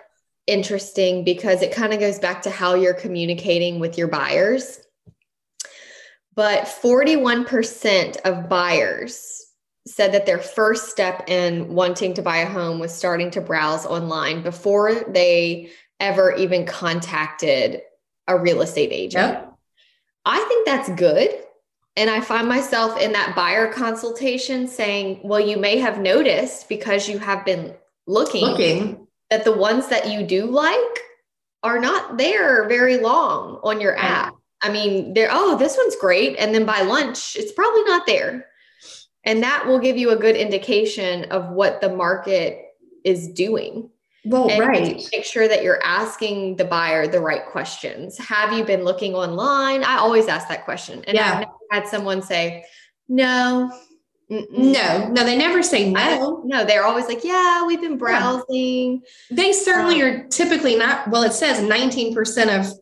interesting 0.47 1.23
because 1.23 1.61
it 1.61 1.73
kind 1.73 1.93
of 1.93 1.99
goes 1.99 2.19
back 2.19 2.41
to 2.43 2.49
how 2.49 2.75
you're 2.75 2.93
communicating 2.93 3.79
with 3.79 3.97
your 3.97 4.07
buyers. 4.07 4.79
But 6.35 6.63
41% 6.63 8.21
of 8.21 8.49
buyers 8.49 9.39
said 9.85 10.13
that 10.13 10.25
their 10.25 10.39
first 10.39 10.89
step 10.89 11.29
in 11.29 11.73
wanting 11.73 12.13
to 12.15 12.21
buy 12.21 12.37
a 12.37 12.49
home 12.49 12.79
was 12.79 12.93
starting 12.93 13.29
to 13.31 13.41
browse 13.41 13.85
online 13.85 14.41
before 14.41 14.93
they 14.93 15.71
ever 15.99 16.33
even 16.35 16.65
contacted 16.65 17.81
a 18.27 18.37
real 18.37 18.61
estate 18.61 18.91
agent. 18.91 19.33
Yep. 19.33 19.53
I 20.25 20.39
think 20.39 20.65
that's 20.65 20.89
good. 20.89 21.29
And 21.95 22.09
I 22.09 22.21
find 22.21 22.47
myself 22.47 22.99
in 22.99 23.11
that 23.11 23.35
buyer 23.35 23.71
consultation 23.71 24.67
saying, 24.67 25.19
well, 25.23 25.39
you 25.39 25.57
may 25.57 25.77
have 25.77 25.99
noticed 25.99 26.67
because 26.67 27.07
you 27.07 27.19
have 27.19 27.45
been 27.45 27.75
looking, 28.07 28.45
Looking. 28.45 29.07
that 29.29 29.43
the 29.43 29.51
ones 29.51 29.89
that 29.89 30.09
you 30.09 30.23
do 30.23 30.45
like 30.45 30.99
are 31.61 31.79
not 31.79 32.17
there 32.17 32.67
very 32.67 32.97
long 32.97 33.59
on 33.63 33.79
your 33.79 33.95
app. 33.97 34.33
I 34.63 34.71
mean, 34.71 35.13
they're, 35.13 35.29
oh, 35.31 35.57
this 35.57 35.77
one's 35.77 35.95
great. 35.97 36.37
And 36.37 36.55
then 36.55 36.65
by 36.65 36.81
lunch, 36.81 37.35
it's 37.35 37.51
probably 37.51 37.83
not 37.83 38.05
there. 38.07 38.45
And 39.25 39.43
that 39.43 39.67
will 39.67 39.79
give 39.79 39.97
you 39.97 40.09
a 40.11 40.15
good 40.15 40.35
indication 40.35 41.25
of 41.31 41.49
what 41.51 41.81
the 41.81 41.89
market 41.93 42.65
is 43.03 43.27
doing. 43.27 43.89
Well, 44.25 44.49
And 44.49 44.59
right. 44.59 45.05
Make 45.11 45.25
sure 45.25 45.47
that 45.49 45.63
you're 45.63 45.83
asking 45.83 46.55
the 46.55 46.63
buyer 46.65 47.07
the 47.07 47.19
right 47.19 47.45
questions. 47.45 48.17
Have 48.17 48.53
you 48.53 48.63
been 48.63 48.83
looking 48.85 49.13
online? 49.13 49.83
I 49.83 49.97
always 49.97 50.27
ask 50.29 50.47
that 50.47 50.63
question. 50.63 51.03
And 51.05 51.15
Yeah. 51.15 51.31
I've 51.33 51.39
never 51.39 51.51
had 51.71 51.87
someone 51.87 52.21
say, 52.21 52.63
no. 53.09 53.69
mm-mm." 54.31 54.47
No, 54.49 55.09
no, 55.09 55.25
they 55.25 55.37
never 55.37 55.61
say 55.61 55.91
no. 55.91 56.41
no, 56.45 56.63
they're 56.63 56.85
always 56.85 57.07
like, 57.07 57.25
yeah, 57.25 57.65
we've 57.65 57.81
been 57.81 57.97
browsing. 57.97 59.01
They 59.29 59.51
certainly 59.51 60.01
Um, 60.01 60.07
are 60.07 60.27
typically 60.29 60.75
not, 60.77 61.09
well, 61.09 61.23
it 61.23 61.33
says 61.33 61.59
19% 61.59 62.59
of 62.59 62.73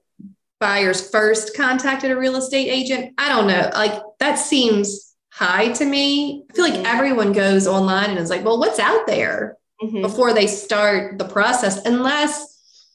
buyers 0.66 1.10
first 1.10 1.58
contacted 1.58 2.12
a 2.12 2.18
real 2.18 2.38
estate 2.38 2.70
agent. 2.70 3.14
I 3.18 3.28
don't 3.28 3.48
know. 3.48 3.70
Like 3.74 4.02
that 4.20 4.36
seems 4.36 5.14
high 5.34 5.74
to 5.74 5.86
me. 5.86 6.46
I 6.50 6.54
feel 6.54 6.66
like 6.70 6.80
Mhm. 6.80 6.86
everyone 6.86 7.34
goes 7.34 7.68
online 7.68 8.12
and 8.12 8.20
is 8.20 8.30
like, 8.30 8.46
well, 8.46 8.60
what's 8.60 8.80
out 8.80 9.08
there 9.08 9.58
Mhm. 9.84 10.02
before 10.04 10.32
they 10.34 10.48
start 10.48 11.18
the 11.18 11.26
process? 11.26 11.84
Unless 11.86 12.48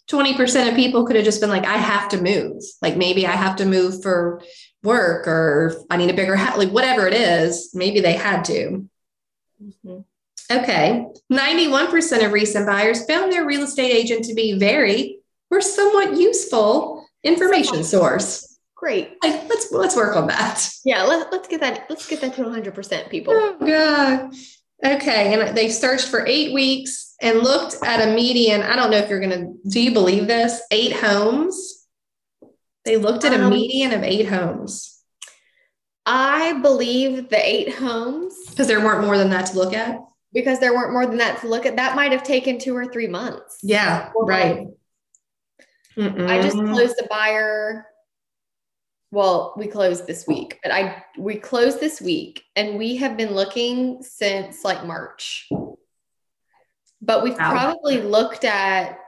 20% 0.07 0.69
of 0.69 0.77
people 0.77 1.05
could 1.05 1.17
have 1.17 1.25
just 1.25 1.41
been 1.41 1.51
like, 1.51 1.67
I 1.67 1.77
have 1.77 2.09
to 2.11 2.23
move. 2.23 2.63
Like 2.81 2.97
maybe 2.97 3.27
I 3.27 3.33
have 3.33 3.57
to 3.57 3.67
move 3.67 4.01
for 4.03 4.41
work 4.85 5.27
or 5.27 5.75
I 5.91 5.97
need 5.97 6.11
a 6.11 6.15
bigger 6.15 6.37
house, 6.37 6.57
like 6.59 6.71
whatever 6.71 7.09
it 7.09 7.15
is, 7.15 7.71
maybe 7.75 7.99
they 8.01 8.13
had 8.13 8.45
to. 8.45 8.87
Mhm. 9.61 10.05
Okay. 10.53 11.07
91% 11.29 12.23
of 12.25 12.31
recent 12.33 12.67
buyers 12.69 13.05
found 13.07 13.33
their 13.33 13.45
real 13.45 13.63
estate 13.65 13.91
agent 13.91 14.25
to 14.27 14.35
be 14.35 14.53
very 14.53 15.19
or 15.51 15.61
somewhat 15.61 16.17
useful 16.17 16.96
information 17.25 17.85
source. 17.85 18.59
Great. 18.75 19.17
Like, 19.23 19.49
let's 19.49 19.73
let's 19.73 19.97
work 19.97 20.17
on 20.17 20.27
that. 20.29 20.69
Yeah, 20.85 21.03
let, 21.05 21.33
let's 21.33 21.49
get 21.49 21.61
that. 21.61 21.87
Let's 21.89 22.07
get 22.07 22.21
that 22.21 22.35
to 22.35 22.43
100% 22.43 23.11
people. 23.11 23.33
Oh 23.35 23.57
god. 23.59 24.35
Okay, 24.85 25.33
and 25.33 25.57
they 25.57 25.71
searched 25.71 26.09
for 26.09 26.27
8 26.27 26.53
weeks 26.53 27.15
and 27.23 27.39
looked 27.41 27.77
at 27.83 28.07
a 28.07 28.13
median. 28.15 28.61
I 28.61 28.77
don't 28.77 28.91
know 28.91 28.99
if 28.99 29.09
you're 29.09 29.21
going 29.21 29.31
to 29.31 29.71
do 29.71 29.81
you 29.81 29.93
believe 29.93 30.27
this? 30.27 30.61
8 30.71 30.93
homes. 30.93 31.87
They 32.85 32.99
looked 32.99 33.25
at 33.25 33.33
a 33.33 33.43
Um, 33.43 33.51
median 33.51 33.93
of 33.93 34.03
8 34.03 34.25
homes 34.29 34.93
I 36.09 36.53
believe 36.61 37.31
the 37.31 37.45
eight 37.45 37.75
homes 37.75 38.33
because 38.51 38.69
there 38.69 38.81
weren't 38.81 39.05
more 39.05 39.19
than 39.19 39.31
that 39.31 39.47
to 39.47 39.57
look 39.59 39.75
at. 39.75 39.99
because 40.33 40.61
there 40.61 40.73
weren't 40.73 40.93
more 40.93 41.05
than 41.05 41.17
that 41.19 41.41
to 41.41 41.49
look 41.49 41.67
at. 41.67 41.75
That 41.77 41.97
might 41.97 42.13
have 42.13 42.23
taken 42.23 42.59
two 42.61 42.77
or 42.77 42.87
three 42.87 43.09
months. 43.09 43.59
Yeah, 43.63 44.13
right. 44.17 44.69
Months. 45.97 46.33
I 46.33 46.41
just 46.43 46.57
closed 46.57 46.97
the 46.97 47.07
buyer. 47.09 47.87
Well, 49.11 49.55
we 49.57 49.67
closed 49.67 50.07
this 50.07 50.27
week, 50.27 50.59
but 50.63 50.73
I 50.73 51.05
we 51.17 51.37
closed 51.37 51.81
this 51.81 52.01
week 52.01 52.43
and 52.57 52.77
we 52.77 52.97
have 52.97 53.17
been 53.17 53.33
looking 53.35 54.03
since 54.03 54.65
like 54.65 54.85
March. 54.85 55.49
But 57.01 57.23
we've 57.23 57.39
Wow. 57.39 57.51
probably 57.51 58.01
looked 58.03 58.45
at 58.45 58.99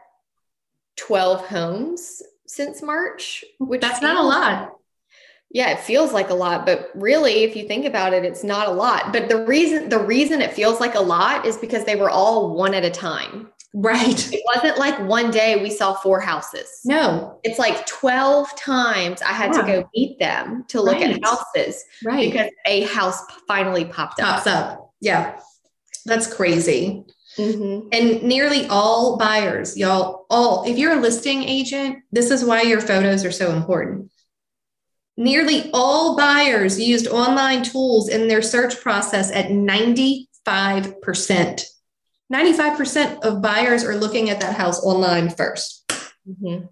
12 0.96 1.46
homes 1.46 2.22
since 2.46 2.82
March, 2.82 3.44
which 3.58 3.80
That's 3.80 4.02
not 4.02 4.16
a 4.16 4.22
lot. 4.22 4.74
Yeah, 5.50 5.70
it 5.70 5.80
feels 5.80 6.12
like 6.12 6.28
a 6.28 6.34
lot, 6.34 6.66
but 6.66 6.90
really 6.94 7.44
if 7.44 7.56
you 7.56 7.66
think 7.66 7.86
about 7.86 8.12
it, 8.12 8.24
it's 8.24 8.44
not 8.44 8.68
a 8.68 8.72
lot. 8.72 9.12
But 9.12 9.28
the 9.28 9.44
reason 9.46 9.88
the 9.88 9.98
reason 9.98 10.42
it 10.42 10.52
feels 10.52 10.78
like 10.78 10.94
a 10.94 11.00
lot 11.00 11.46
is 11.46 11.56
because 11.56 11.84
they 11.84 11.96
were 11.96 12.10
all 12.10 12.54
one 12.54 12.74
at 12.74 12.84
a 12.84 12.90
time. 12.90 13.50
Right. 13.74 14.32
It 14.32 14.42
wasn't 14.54 14.78
like 14.78 14.98
one 15.00 15.30
day 15.30 15.62
we 15.62 15.68
saw 15.70 15.92
four 15.94 16.20
houses 16.20 16.68
No. 16.86 17.38
it's 17.44 17.58
like 17.58 17.84
12 17.86 18.56
times 18.56 19.20
I 19.20 19.32
had 19.32 19.52
to 19.52 19.62
go 19.62 19.88
meet 19.94 20.18
them 20.18 20.64
to 20.68 20.80
look 20.80 20.94
Right. 20.96 21.16
at 21.16 21.22
houses 21.24 21.84
Right. 22.04 22.32
because 22.32 22.50
a 22.66 22.82
house 22.84 23.20
finally 23.46 23.84
popped 23.84 24.20
up. 24.20 24.36
pops 24.36 24.46
up. 24.46 24.90
Yeah. 25.00 25.38
That's 26.06 26.26
crazy. 26.32 27.04
Mhm. 27.36 27.88
And 27.92 28.22
nearly 28.22 28.66
all 28.68 29.16
buyers, 29.18 29.76
y'all, 29.76 30.24
all, 30.30 30.64
if 30.66 30.78
you're 30.78 30.94
a 30.94 31.00
listing 31.00 31.44
agent, 31.44 31.98
this 32.10 32.30
is 32.30 32.42
why 32.44 32.62
your 32.62 32.80
photos 32.80 33.22
are 33.24 33.30
so 33.30 33.52
important. 33.52 34.10
Nearly 35.16 35.70
all 35.74 36.16
buyers 36.16 36.80
used 36.80 37.06
online 37.06 37.62
tools 37.62 38.08
in 38.08 38.28
their 38.28 38.40
search 38.42 38.80
process 38.80 39.30
at 39.30 39.50
95%. 39.50 41.64
95% 42.32 43.24
of 43.24 43.40
buyers 43.42 43.84
are 43.84 43.96
looking 43.96 44.30
at 44.30 44.40
that 44.40 44.56
house 44.56 44.84
online 44.84 45.30
first. 45.30 45.90
Mhm. 46.28 46.68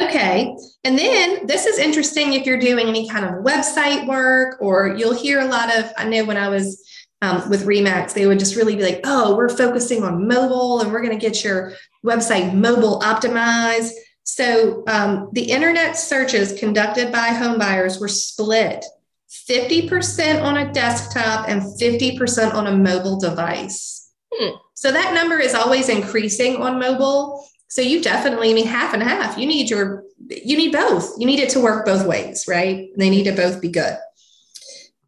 Okay. 0.00 0.56
And 0.84 0.98
then 0.98 1.46
this 1.46 1.66
is 1.66 1.78
interesting 1.78 2.32
if 2.32 2.46
you're 2.46 2.58
doing 2.58 2.88
any 2.88 3.08
kind 3.08 3.24
of 3.24 3.44
website 3.44 4.06
work, 4.06 4.56
or 4.60 4.94
you'll 4.96 5.14
hear 5.14 5.40
a 5.40 5.44
lot 5.46 5.76
of, 5.76 5.92
I 5.98 6.08
know 6.08 6.24
when 6.24 6.36
I 6.36 6.48
was 6.48 6.82
um, 7.22 7.50
with 7.50 7.66
Remax, 7.66 8.14
they 8.14 8.26
would 8.26 8.38
just 8.38 8.56
really 8.56 8.76
be 8.76 8.82
like, 8.82 9.00
oh, 9.04 9.36
we're 9.36 9.50
focusing 9.50 10.02
on 10.02 10.26
mobile 10.26 10.80
and 10.80 10.90
we're 10.90 11.02
going 11.02 11.18
to 11.18 11.20
get 11.20 11.44
your 11.44 11.74
website 12.04 12.54
mobile 12.54 13.00
optimized. 13.00 13.90
So 14.22 14.84
um, 14.88 15.28
the 15.32 15.50
internet 15.50 15.98
searches 15.98 16.58
conducted 16.58 17.12
by 17.12 17.28
home 17.28 17.58
buyers 17.58 18.00
were 18.00 18.08
split 18.08 18.84
50% 19.30 20.42
on 20.42 20.56
a 20.56 20.72
desktop 20.72 21.48
and 21.48 21.62
50% 21.62 22.54
on 22.54 22.66
a 22.66 22.76
mobile 22.76 23.18
device. 23.18 23.99
Hmm. 24.32 24.56
So 24.74 24.92
that 24.92 25.14
number 25.14 25.38
is 25.38 25.54
always 25.54 25.88
increasing 25.88 26.56
on 26.56 26.78
mobile. 26.78 27.46
So 27.68 27.82
you 27.82 28.02
definitely, 28.02 28.50
I 28.50 28.54
mean, 28.54 28.66
half 28.66 28.94
and 28.94 29.02
half. 29.02 29.38
You 29.38 29.46
need 29.46 29.70
your, 29.70 30.04
you 30.28 30.56
need 30.56 30.72
both. 30.72 31.12
You 31.18 31.26
need 31.26 31.38
it 31.38 31.50
to 31.50 31.60
work 31.60 31.86
both 31.86 32.06
ways, 32.06 32.46
right? 32.48 32.88
They 32.96 33.10
need 33.10 33.24
to 33.24 33.32
both 33.32 33.60
be 33.60 33.68
good. 33.68 33.96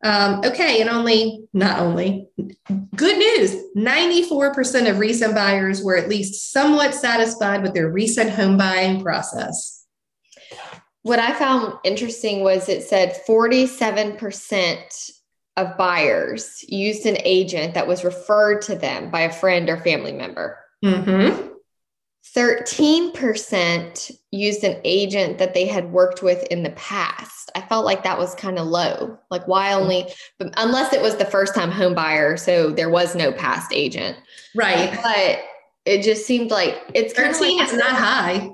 Um, 0.05 0.41
okay, 0.45 0.81
and 0.81 0.91
only, 0.91 1.45
not 1.53 1.79
only, 1.79 2.27
good 2.97 3.19
news 3.19 3.57
94% 3.77 4.91
of 4.91 4.99
recent 4.99 5.35
buyers 5.35 5.83
were 5.83 5.97
at 5.97 6.09
least 6.09 6.53
somewhat 6.53 6.93
satisfied 6.93 7.63
with 7.63 7.73
their 7.73 7.89
recent 7.89 8.31
home 8.31 8.57
buying 8.57 9.01
process. 9.01 9.87
What 11.03 11.21
I 11.21 11.33
found 11.35 11.75
interesting 11.85 12.43
was 12.43 12.69
it 12.69 12.83
said 12.83 13.21
47% 13.29 15.11
of 15.57 15.77
buyers 15.77 16.65
used 16.69 17.07
an 17.07 17.19
agent 17.25 17.75
that 17.75 17.87
was 17.87 18.05
referred 18.05 18.63
to 18.63 18.75
them 18.75 19.11
by 19.11 19.21
a 19.21 19.33
friend 19.33 19.69
or 19.69 19.77
family 19.77 20.13
member. 20.13 20.59
Mm-hmm. 20.85 21.49
13% 22.35 24.11
used 24.31 24.65
an 24.65 24.81
agent 24.85 25.39
that 25.39 25.53
they 25.53 25.67
had 25.67 25.93
worked 25.93 26.23
with 26.23 26.43
in 26.45 26.63
the 26.63 26.71
past. 26.71 27.51
I 27.55 27.61
felt 27.61 27.85
like 27.85 28.05
that 28.05 28.19
was 28.19 28.35
kind 28.35 28.59
of 28.59 28.67
low. 28.67 29.19
Like, 29.31 29.47
why 29.47 29.75
only, 29.75 30.09
but 30.39 30.55
unless 30.57 30.95
it 30.95 31.03
was 31.03 31.17
the 31.17 31.27
first 31.27 31.55
time 31.55 31.71
home 31.71 31.95
buyer, 31.95 32.37
so 32.39 32.71
there 32.71 32.89
was 32.89 33.15
no 33.15 33.33
past 33.33 33.73
agent. 33.75 34.17
Right. 34.55 34.99
But 35.03 35.41
it 35.85 36.03
just 36.03 36.27
seemed 36.27 36.51
like 36.51 36.81
it's 36.95 37.13
kind 37.13 37.31
of 37.31 37.37
13 37.37 37.59
like 37.59 37.69
is 37.69 37.77
not 37.77 37.91
high. 37.91 38.51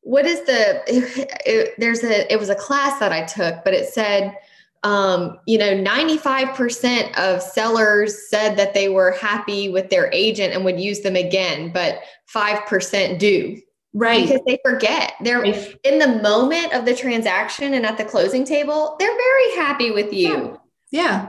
what 0.00 0.26
is 0.26 0.40
the 0.46 0.82
it, 0.86 1.40
it, 1.46 1.74
there's 1.78 2.02
a 2.02 2.32
it 2.32 2.38
was 2.38 2.48
a 2.48 2.54
class 2.54 2.98
that 3.00 3.12
I 3.12 3.24
took, 3.24 3.64
but 3.64 3.74
it 3.74 3.88
said 3.88 4.34
um, 4.82 5.38
you 5.46 5.58
know, 5.58 5.74
95% 5.74 7.18
of 7.18 7.42
sellers 7.42 8.28
said 8.30 8.56
that 8.56 8.72
they 8.72 8.88
were 8.88 9.12
happy 9.12 9.68
with 9.68 9.90
their 9.90 10.10
agent 10.12 10.54
and 10.54 10.64
would 10.64 10.80
use 10.80 11.00
them 11.00 11.16
again, 11.16 11.70
but 11.72 12.00
5% 12.34 13.18
do. 13.18 13.60
Right. 13.92 14.26
Because 14.26 14.40
they 14.46 14.58
forget. 14.64 15.14
They're 15.20 15.44
in 15.44 15.98
the 15.98 16.20
moment 16.22 16.72
of 16.72 16.84
the 16.84 16.94
transaction 16.94 17.74
and 17.74 17.84
at 17.84 17.98
the 17.98 18.04
closing 18.04 18.44
table, 18.44 18.96
they're 18.98 19.16
very 19.16 19.56
happy 19.56 19.90
with 19.90 20.12
you. 20.12 20.28
Yeah. 20.28 20.56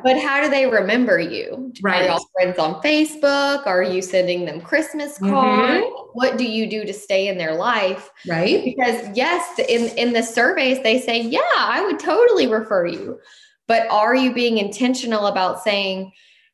But 0.04 0.20
how 0.20 0.42
do 0.42 0.50
they 0.50 0.66
remember 0.68 1.20
you? 1.20 1.72
Right. 1.82 2.04
Are 2.04 2.08
y'all 2.08 2.26
friends 2.34 2.58
on 2.58 2.82
Facebook? 2.82 3.66
Are 3.68 3.84
you 3.84 4.02
sending 4.02 4.46
them 4.46 4.62
Christmas 4.62 5.20
Mhm. 5.20 5.30
cards? 5.30 5.86
What 6.14 6.38
do 6.38 6.46
you 6.46 6.68
do 6.68 6.84
to 6.84 6.94
stay 6.94 7.28
in 7.28 7.38
their 7.38 7.54
life? 7.54 8.10
Right. 8.28 8.64
Because 8.64 9.16
yes, 9.16 9.60
in 9.70 9.90
in 9.98 10.14
the 10.14 10.24
surveys 10.24 10.82
they 10.82 11.00
say, 11.00 11.22
yeah, 11.22 11.40
I 11.58 11.84
would 11.86 12.00
totally 12.00 12.48
refer 12.48 12.86
you. 12.88 13.20
But 13.68 13.88
are 13.90 14.16
you 14.16 14.34
being 14.34 14.58
intentional 14.58 15.28
about 15.28 15.62
saying, 15.64 16.12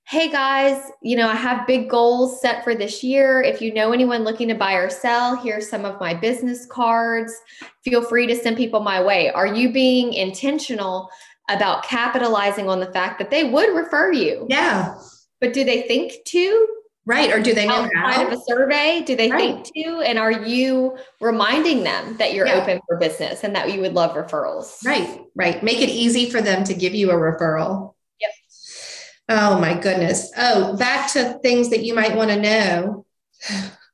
hey 0.10 0.30
guys, 0.30 0.92
you 1.02 1.18
know, 1.18 1.28
I 1.28 1.36
have 1.36 1.68
big 1.68 1.90
goals 1.90 2.40
set 2.42 2.64
for 2.64 2.74
this 2.74 3.04
year. 3.04 3.42
If 3.42 3.62
you 3.62 3.74
know 3.74 3.92
anyone 3.92 4.24
looking 4.24 4.48
to 4.48 4.56
buy 4.56 4.74
or 4.76 4.90
sell, 4.90 5.36
here's 5.36 5.70
some 5.70 5.84
of 5.84 6.00
my 6.00 6.14
business 6.14 6.66
cards. 6.66 7.34
Feel 7.84 8.02
free 8.02 8.26
to 8.28 8.36
send 8.36 8.56
people 8.56 8.80
my 8.80 9.04
way. 9.04 9.30
Are 9.32 9.48
you 9.48 9.72
being 9.74 10.14
intentional 10.14 11.10
about 11.50 11.84
capitalizing 11.84 12.70
on 12.70 12.80
the 12.80 12.92
fact 12.92 13.20
that 13.20 13.30
they 13.32 13.46
would 13.50 13.76
refer 13.76 14.12
you? 14.12 14.46
Yeah. 14.50 14.96
But 15.40 15.54
do 15.54 15.64
they 15.64 15.84
think 15.84 16.14
to? 16.28 16.68
Right. 17.06 17.32
Or 17.32 17.42
do 17.42 17.54
they 17.54 17.66
know 17.66 17.84
outside 17.84 18.16
how? 18.16 18.28
of 18.28 18.34
a 18.34 18.38
survey? 18.46 19.02
Do 19.06 19.16
they 19.16 19.32
Right. 19.32 19.66
think 19.66 19.86
to? 19.86 20.02
And 20.02 20.20
are 20.20 20.32
you 20.32 20.98
reminding 21.22 21.84
them 21.84 22.18
that 22.18 22.34
you're 22.34 22.48
Yeah. 22.48 22.56
open 22.62 22.82
for 22.86 22.98
business 22.98 23.46
and 23.46 23.56
that 23.56 23.72
you 23.72 23.80
would 23.80 23.94
love 23.94 24.14
referrals? 24.16 24.86
Right, 24.86 25.22
right. 25.34 25.64
Make 25.64 25.80
it 25.82 25.88
easy 25.90 26.30
for 26.30 26.42
them 26.42 26.66
to 26.66 26.74
give 26.74 26.94
you 26.94 27.12
a 27.12 27.14
referral. 27.14 27.94
Yep. 28.20 28.32
Oh 29.30 29.58
my 29.60 29.74
goodness. 29.76 30.32
Oh, 30.38 30.76
back 30.76 31.14
to 31.14 31.40
things 31.42 31.70
that 31.70 31.84
you 31.84 31.94
might 31.94 32.16
want 32.16 32.30
to 32.32 32.42
know. 32.42 33.06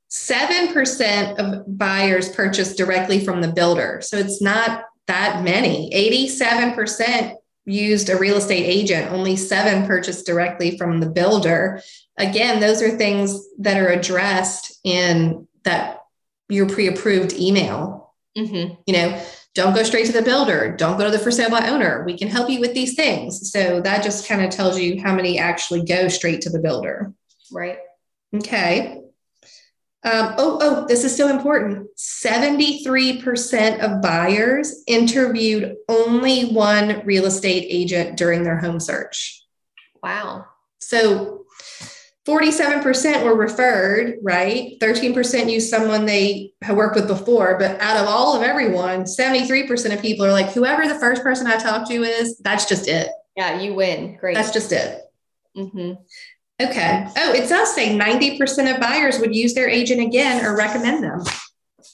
7% 0.10 1.40
of 1.40 1.64
buyers 1.78 2.30
purchase 2.30 2.76
directly 2.76 3.24
from 3.24 3.42
the 3.42 3.48
builder. 3.48 4.00
So 4.04 4.18
it's 4.18 4.42
not 4.42 4.86
that 5.08 5.44
many. 5.44 5.92
87% 5.94 7.36
used 7.66 8.10
a 8.10 8.18
real 8.18 8.38
estate 8.38 8.66
agent, 8.66 9.12
only 9.12 9.36
7 9.36 9.86
purchased 9.88 10.26
directly 10.26 10.78
from 10.78 11.00
the 11.00 11.10
builder. 11.10 11.82
Again, 12.18 12.60
those 12.60 12.82
are 12.82 12.92
things 12.92 13.48
that 13.60 13.78
are 13.78 13.88
addressed 13.88 14.80
in 14.84 15.48
that 15.64 16.02
your 16.50 16.68
pre-approved 16.68 17.34
email 17.34 18.04
Mm-hmm. 18.38 18.74
you 18.88 18.94
know, 18.94 19.22
don't 19.54 19.76
go 19.76 19.84
straight 19.84 20.08
to 20.08 20.12
the 20.12 20.24
builder, 20.24 20.76
don't 20.76 20.98
go 20.98 21.06
to 21.06 21.12
the 21.12 21.20
for 21.20 21.30
sale 21.30 21.52
by 21.52 21.70
owner. 21.70 22.04
We 22.04 22.18
can 22.18 22.28
help 22.28 22.50
you 22.50 22.60
with 22.60 22.74
these 22.74 22.96
things. 22.96 23.52
So 23.52 23.80
that 23.82 24.04
just 24.04 24.28
kind 24.28 24.44
of 24.44 24.50
tells 24.50 24.80
you 24.80 25.00
how 25.02 25.14
many 25.14 25.38
actually 25.38 25.84
go 25.84 26.08
straight 26.08 26.42
to 26.42 26.50
the 26.50 26.60
builder. 26.60 27.14
Right. 27.52 27.78
Okay. 28.36 29.03
Um, 30.06 30.36
oh, 30.38 30.60
oh, 30.62 30.86
this 30.88 31.06
is 31.06 31.16
so 31.16 31.30
important. 31.30 31.88
73% 31.98 33.80
of 33.80 34.02
buyers 34.02 34.84
interviewed 34.86 35.78
only 35.88 36.52
one 36.52 37.02
real 37.06 37.26
estate 37.26 37.66
agent 37.70 38.18
during 38.18 38.44
their 38.44 38.58
home 38.58 38.82
search. 38.82 39.42
Wow. 40.02 40.46
So 40.80 41.46
47% 42.26 43.24
were 43.24 43.36
referred, 43.36 44.16
right? 44.22 44.78
13% 44.82 45.52
used 45.52 45.70
someone 45.70 46.06
they 46.06 46.54
had 46.62 46.76
worked 46.76 46.96
with 46.96 47.08
before. 47.08 47.58
But 47.58 47.80
out 47.82 48.02
of 48.02 48.08
all 48.08 48.36
of 48.36 48.44
everyone, 48.44 49.04
73% 49.04 49.94
of 49.94 50.02
people 50.02 50.26
are 50.26 50.32
like, 50.32 50.52
whoever 50.52 50.88
the 50.88 51.00
first 51.00 51.22
person 51.22 51.48
I 51.48 51.58
talked 51.58 51.90
to 51.90 52.04
is, 52.04 52.38
that's 52.40 52.66
just 52.66 52.88
it. 52.88 53.10
Yeah, 53.36 53.60
you 53.60 53.74
win. 53.74 54.18
Great. 54.18 54.36
That's 54.36 54.52
just 54.52 54.72
it. 54.72 55.02
mm-hmm. 55.56 55.94
Okay. 56.70 57.08
Oh, 57.18 57.34
it 57.34 57.50
does 57.50 57.74
say 57.74 57.98
90% 57.98 58.74
of 58.74 58.80
buyers 58.80 59.20
would 59.20 59.36
use 59.36 59.54
their 59.54 59.70
agent 59.70 60.02
again 60.02 60.46
or 60.46 60.56
recommend 60.56 61.04
them. 61.04 61.24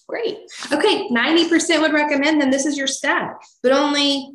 Great. 0.08 0.38
Okay. 0.72 1.08
90% 1.10 1.82
would 1.82 1.94
recommend 1.94 2.42
them. 2.42 2.52
This 2.52 2.66
is 2.66 2.78
your 2.78 2.88
stat, 2.88 3.38
but 3.64 3.72
only 3.72 4.32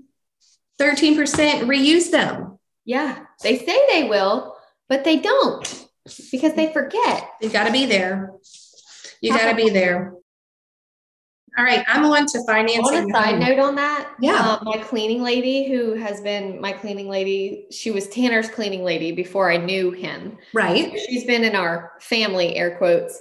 13% 0.80 1.16
reuse 1.16 2.11
them. 2.11 2.59
Yeah. 2.85 3.24
They 3.43 3.59
say 3.59 3.78
they 3.89 4.09
will, 4.09 4.57
but 4.89 5.05
they 5.05 5.18
don't 5.18 5.87
because 6.30 6.55
they 6.55 6.72
forget. 6.72 7.30
You 7.41 7.49
got 7.51 7.66
to 7.66 7.72
be 7.72 7.87
there. 7.87 8.32
You 9.20 9.30
got 9.30 9.51
to 9.51 9.57
be 9.57 9.70
there. 9.70 10.14
All 11.57 11.64
right. 11.64 11.84
I'm 11.86 12.05
on 12.05 12.26
to 12.26 12.44
financing. 12.46 12.82
On 12.84 13.11
a 13.11 13.12
side 13.14 13.30
home. 13.36 13.38
note 13.40 13.59
on 13.61 13.74
that, 13.76 14.11
Yeah. 14.20 14.38
um, 14.61 14.64
my 14.64 14.78
cleaning 14.78 15.22
lady, 15.22 15.68
who 15.68 15.94
has 15.94 16.20
been 16.20 16.61
my 16.61 16.72
cleaning 16.72 17.09
lady, 17.09 17.66
she 17.70 17.90
was 17.92 18.09
Tanner's 18.09 18.48
cleaning 18.48 18.82
lady 18.82 19.12
before 19.12 19.50
I 19.50 19.57
knew 19.57 19.92
him. 19.92 20.36
Right. 20.52 20.98
She's 21.09 21.24
been 21.24 21.44
in 21.44 21.55
our 21.55 21.92
family, 22.00 22.57
air 22.57 22.76
quotes, 22.76 23.20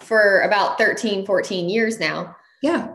for 0.00 0.40
about 0.42 0.78
13, 0.78 1.26
14 1.26 1.68
years 1.68 2.00
now. 2.00 2.34
Yeah. 2.62 2.88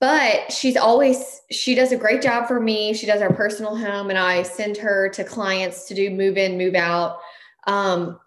but 0.00 0.50
she's 0.50 0.76
always 0.76 1.42
she 1.52 1.76
does 1.76 1.92
a 1.92 1.96
great 1.96 2.20
job 2.22 2.48
for 2.48 2.58
me 2.58 2.92
she 2.92 3.06
does 3.06 3.22
our 3.22 3.32
personal 3.32 3.76
home 3.76 4.10
and 4.10 4.18
i 4.18 4.42
send 4.42 4.76
her 4.76 5.08
to 5.10 5.22
clients 5.22 5.86
to 5.86 5.94
do 5.94 6.10
move 6.10 6.36
in 6.36 6.58
move 6.58 6.74
out 6.74 7.18
um, 7.68 8.18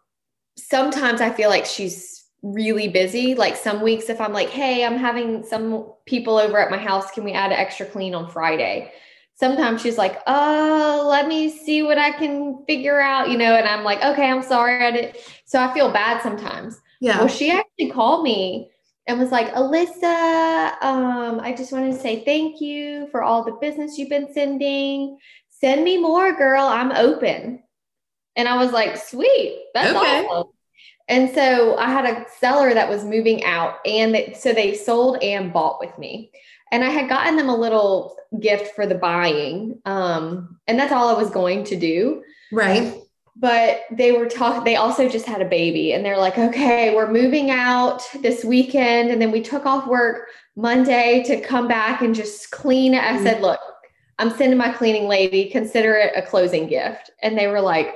sometimes 0.57 1.20
i 1.20 1.30
feel 1.30 1.49
like 1.49 1.66
she's 1.66 2.24
really 2.54 2.88
busy 2.88 3.34
like 3.34 3.56
some 3.56 3.82
weeks 3.82 4.08
if 4.10 4.22
i'm 4.22 4.32
like 4.32 4.50
hey 4.50 4.86
i'm 4.86 4.98
having 4.98 5.43
some 5.43 5.91
people 6.06 6.38
over 6.38 6.60
at 6.60 6.70
my 6.70 6.78
house 6.78 7.10
can 7.12 7.24
we 7.24 7.32
add 7.32 7.52
an 7.52 7.58
extra 7.58 7.86
clean 7.88 8.14
on 8.14 8.30
friday 8.30 8.91
sometimes 9.34 9.82
she's 9.82 9.98
like 9.98 10.22
oh 10.28 11.08
let 11.10 11.28
me 11.28 11.50
see 11.50 11.82
what 11.82 11.98
i 11.98 12.12
can 12.12 12.64
figure 12.68 13.02
out 13.02 13.32
you 13.32 13.38
know 13.38 13.56
and 13.56 13.68
i'm 13.68 13.84
like 13.84 14.04
okay 14.04 14.30
i'm 14.30 14.43
sorry 14.43 14.86
i 14.86 14.91
did 14.91 15.18
so 15.46 15.60
i 15.60 15.74
feel 15.74 15.91
bad 15.91 16.22
sometimes 16.22 16.80
Yeah. 17.02 17.18
well, 17.18 17.28
she 17.28 17.50
actually 17.52 17.89
called 17.91 18.24
me 18.24 18.70
and 19.08 19.20
was 19.20 19.32
like, 19.32 19.54
Alyssa, 19.54 20.82
um, 20.82 21.39
I 21.39 21.54
just 21.56 21.72
wanted 21.72 21.93
to 21.93 22.00
say 22.00 22.24
thank 22.26 22.60
you 22.60 23.08
for 23.12 23.22
all 23.24 23.43
the 23.43 23.52
business 23.62 23.98
you've 24.00 24.10
been 24.10 24.34
sending. 24.34 25.20
Send 25.50 25.84
me 25.84 25.98
more, 26.00 26.34
girl. 26.36 26.66
I'm 26.66 26.91
open. 26.91 27.62
And 28.36 28.48
I 28.48 28.58
was 28.58 28.72
like, 28.72 28.98
sweet. 28.98 29.66
That's 29.76 29.96
Okay. 29.96 30.26
awesome. 30.26 30.52
And 31.08 31.34
so 31.34 31.78
I 31.78 31.89
had 31.89 32.06
a 32.06 32.26
seller 32.39 32.74
that 32.74 32.89
was 32.89 33.03
moving 33.03 33.43
out, 33.43 33.76
and 33.86 34.16
they, 34.16 34.34
so 34.34 34.53
they 34.53 34.74
sold 34.74 35.22
and 35.22 35.53
bought 35.53 35.80
with 35.80 35.97
me. 35.99 36.32
And 36.72 36.84
I 36.84 36.89
had 36.89 37.08
gotten 37.10 37.38
them 37.38 37.49
a 37.49 37.56
little 37.56 38.16
gift 38.39 38.76
for 38.76 38.86
the 38.88 38.95
buying, 38.95 39.80
um, 39.86 40.60
and 40.68 40.80
that's 40.80 40.91
all 40.91 41.08
I 41.08 41.20
was 41.20 41.30
going 41.30 41.64
to 41.66 41.76
do 41.76 42.24
right. 42.51 42.93
but 43.36 43.82
they 43.91 44.12
were 44.14 44.28
talking 44.28 44.64
they 44.64 44.76
also 44.78 45.10
just 45.10 45.26
had 45.26 45.41
a 45.41 45.45
baby 45.45 45.93
and 45.93 46.06
they're 46.06 46.18
like 46.18 46.38
okay 46.38 46.95
we're 46.95 47.12
moving 47.12 47.51
out 47.51 48.01
this 48.22 48.43
weekend 48.45 49.12
and 49.12 49.22
then 49.22 49.32
we 49.32 49.41
took 49.41 49.66
off 49.66 49.88
work 49.88 50.28
monday 50.56 51.24
to 51.26 51.41
come 51.41 51.68
back 51.68 52.01
and 52.01 52.16
just 52.16 52.49
clean 52.51 52.95
i 52.95 53.22
said 53.22 53.41
look 53.41 53.60
i'm 54.20 54.30
sending 54.32 54.58
my 54.58 54.72
cleaning 54.72 55.08
lady 55.08 55.49
consider 55.49 55.95
it 55.95 56.14
a 56.16 56.22
closing 56.22 56.68
gift 56.68 57.12
and 57.22 57.38
they 57.38 57.47
were 57.47 57.62
like 57.62 57.95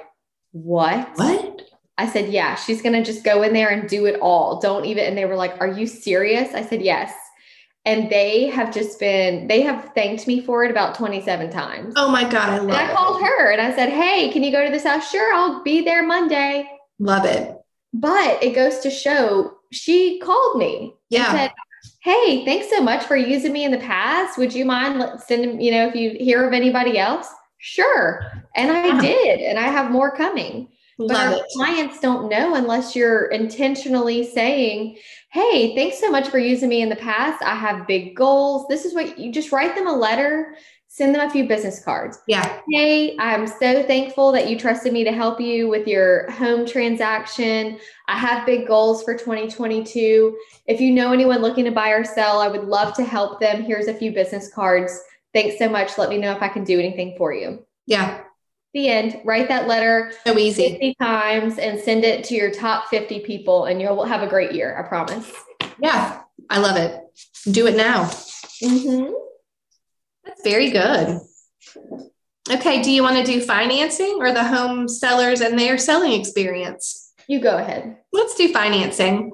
what 0.52 1.10
What? 1.16 1.62
I 2.00 2.08
said 2.08 2.30
yeah 2.30 2.56
she's 2.56 2.82
gonna 2.82 3.04
just 3.04 3.24
go 3.24 3.44
in 3.44 3.54
there 3.54 3.70
and 3.70 3.88
do 3.90 4.06
it 4.06 4.20
all 4.22 4.60
don't 4.60 4.86
even 4.86 5.06
and 5.06 5.18
they 5.18 5.26
were 5.26 5.36
like 5.36 5.54
are 5.60 5.68
you 5.68 5.86
serious 5.86 6.54
i 6.56 6.64
said 6.64 6.82
yes 6.82 7.14
and 7.86 8.10
they 8.10 8.48
have 8.48 8.74
just 8.74 9.00
been 9.00 9.48
they 9.48 9.62
have 9.62 9.92
thanked 9.96 10.26
me 10.28 10.42
for 10.42 10.64
it 10.64 10.72
about 10.72 10.96
27 10.96 11.50
times 11.50 11.94
Oh 11.98 12.10
my 12.10 12.24
God. 12.24 12.50
I 12.50 12.58
and 12.58 12.72
I 12.72 12.92
it. 12.92 12.96
called 12.96 13.22
her 13.22 13.52
and 13.52 13.62
I 13.62 13.74
said, 13.76 13.90
Hey, 13.90 14.30
can 14.32 14.44
you 14.44 14.52
go 14.52 14.66
to 14.66 14.72
this 14.72 14.84
house? 14.84 15.10
Sure, 15.10 15.34
I'll 15.34 15.64
be 15.64 15.82
there 15.82 16.06
Monday. 16.06 16.70
Love 17.00 17.26
it. 17.26 17.56
But 17.94 18.44
it 18.44 18.54
goes 18.54 18.80
to 18.80 18.90
show 18.92 19.54
she 19.72 20.20
called 20.20 20.58
me 20.58 20.94
Yeah. 21.10 21.32
said, 21.32 21.52
Hey, 22.02 22.44
thanks 22.46 22.70
so 22.70 22.82
much 22.82 23.04
for 23.06 23.16
using 23.16 23.54
me 23.54 23.64
in 23.64 23.72
the 23.72 23.78
past. 23.80 24.38
Would 24.38 24.54
you 24.54 24.66
mind 24.66 25.04
sending, 25.26 25.60
you 25.62 25.72
know, 25.72 25.88
if 25.88 25.96
you 25.96 26.12
hear 26.12 26.46
of 26.46 26.54
anybody 26.54 26.98
else? 27.00 27.28
Sure. 27.60 28.22
And 28.56 28.72
I 28.72 29.00
did. 29.00 29.40
And 29.40 29.58
I 29.58 29.68
have 29.68 29.90
more 29.92 30.12
coming. 30.16 30.68
But 31.08 31.16
our 31.16 31.34
it. 31.34 31.46
clients 31.56 32.00
don't 32.00 32.30
know 32.30 32.56
unless 32.56 32.96
you're 32.96 33.28
intentionally 33.28 34.24
saying, 34.26 34.98
Hey, 35.32 35.76
thanks 35.76 36.00
so 36.00 36.12
much 36.12 36.28
for 36.28 36.40
using 36.40 36.70
me 36.70 36.82
in 36.82 36.90
the 36.90 36.96
past. 36.96 37.42
I 37.44 37.56
have 37.56 37.88
big 37.88 38.16
goals. 38.16 38.68
This 38.68 38.84
is 38.84 38.94
what 38.94 39.18
you 39.18 39.32
just 39.32 39.52
write 39.52 39.76
them 39.76 39.88
a 39.88 39.94
letter, 39.94 40.56
send 40.88 41.14
them 41.14 41.26
a 41.26 41.30
few 41.30 41.48
business 41.48 41.84
cards. 41.84 42.20
Yeah. 42.28 42.60
Hey, 42.72 43.16
I'm 43.20 43.48
so 43.48 43.84
thankful 43.84 44.32
that 44.32 44.50
you 44.50 44.58
trusted 44.58 44.92
me 44.92 45.04
to 45.04 45.12
help 45.12 45.40
you 45.40 45.70
with 45.70 45.88
your 45.88 46.30
home 46.32 46.66
transaction. 46.66 47.80
I 48.08 48.18
have 48.18 48.46
big 48.46 48.68
goals 48.68 49.04
for 49.04 49.14
2022. 49.14 50.36
If 50.66 50.82
you 50.82 50.92
know 50.92 51.14
anyone 51.14 51.42
looking 51.42 51.66
to 51.66 51.72
buy 51.72 51.90
or 51.90 52.04
sell, 52.04 52.40
I 52.40 52.48
would 52.48 52.66
love 52.66 52.94
to 52.96 53.04
help 53.04 53.40
them. 53.40 53.64
Here's 53.64 53.88
a 53.88 53.94
few 53.94 54.12
business 54.12 54.52
cards. 54.52 55.00
Thanks 55.34 55.60
so 55.60 55.70
much. 55.70 55.98
Let 55.98 56.10
me 56.10 56.18
know 56.18 56.32
if 56.32 56.42
I 56.42 56.50
can 56.50 56.64
do 56.64 56.80
anything 56.80 57.16
for 57.18 57.34
you. 57.34 57.64
Yeah. 57.86 58.24
The 58.74 58.88
end. 58.88 59.22
Write 59.26 59.48
that 59.48 59.68
letter 59.68 60.12
So 60.26 60.38
easy. 60.38 60.72
50 60.72 60.96
times 61.02 61.58
and 61.58 61.80
send 61.80 62.04
it 62.04 62.24
to 62.26 62.36
your 62.36 62.52
top 62.52 62.88
50 62.90 63.22
people, 63.22 63.66
and 63.66 63.82
you'll 63.82 64.06
have 64.06 64.22
a 64.22 64.28
great 64.28 64.52
year. 64.52 64.78
I 64.78 64.88
promise. 64.88 65.32
Yeah. 65.82 66.22
I 66.50 66.60
love 66.60 66.78
it. 66.78 67.00
Do 67.52 67.68
it 67.68 67.76
now. 67.76 68.06
Mm-hmm. 68.64 69.14
That's 70.26 70.42
very 70.44 70.72
good. 70.72 71.20
Okay, 72.52 72.82
do 72.82 72.92
you 72.92 73.04
want 73.04 73.18
to 73.18 73.32
do 73.32 73.42
financing 73.42 74.18
or 74.20 74.32
the 74.32 74.44
home 74.44 74.88
sellers 74.88 75.42
and 75.42 75.58
their 75.58 75.78
selling 75.78 76.20
experience? 76.20 77.14
You 77.28 77.40
go 77.40 77.58
ahead. 77.58 77.98
Let's 78.12 78.34
do 78.36 78.52
financing. 78.52 79.34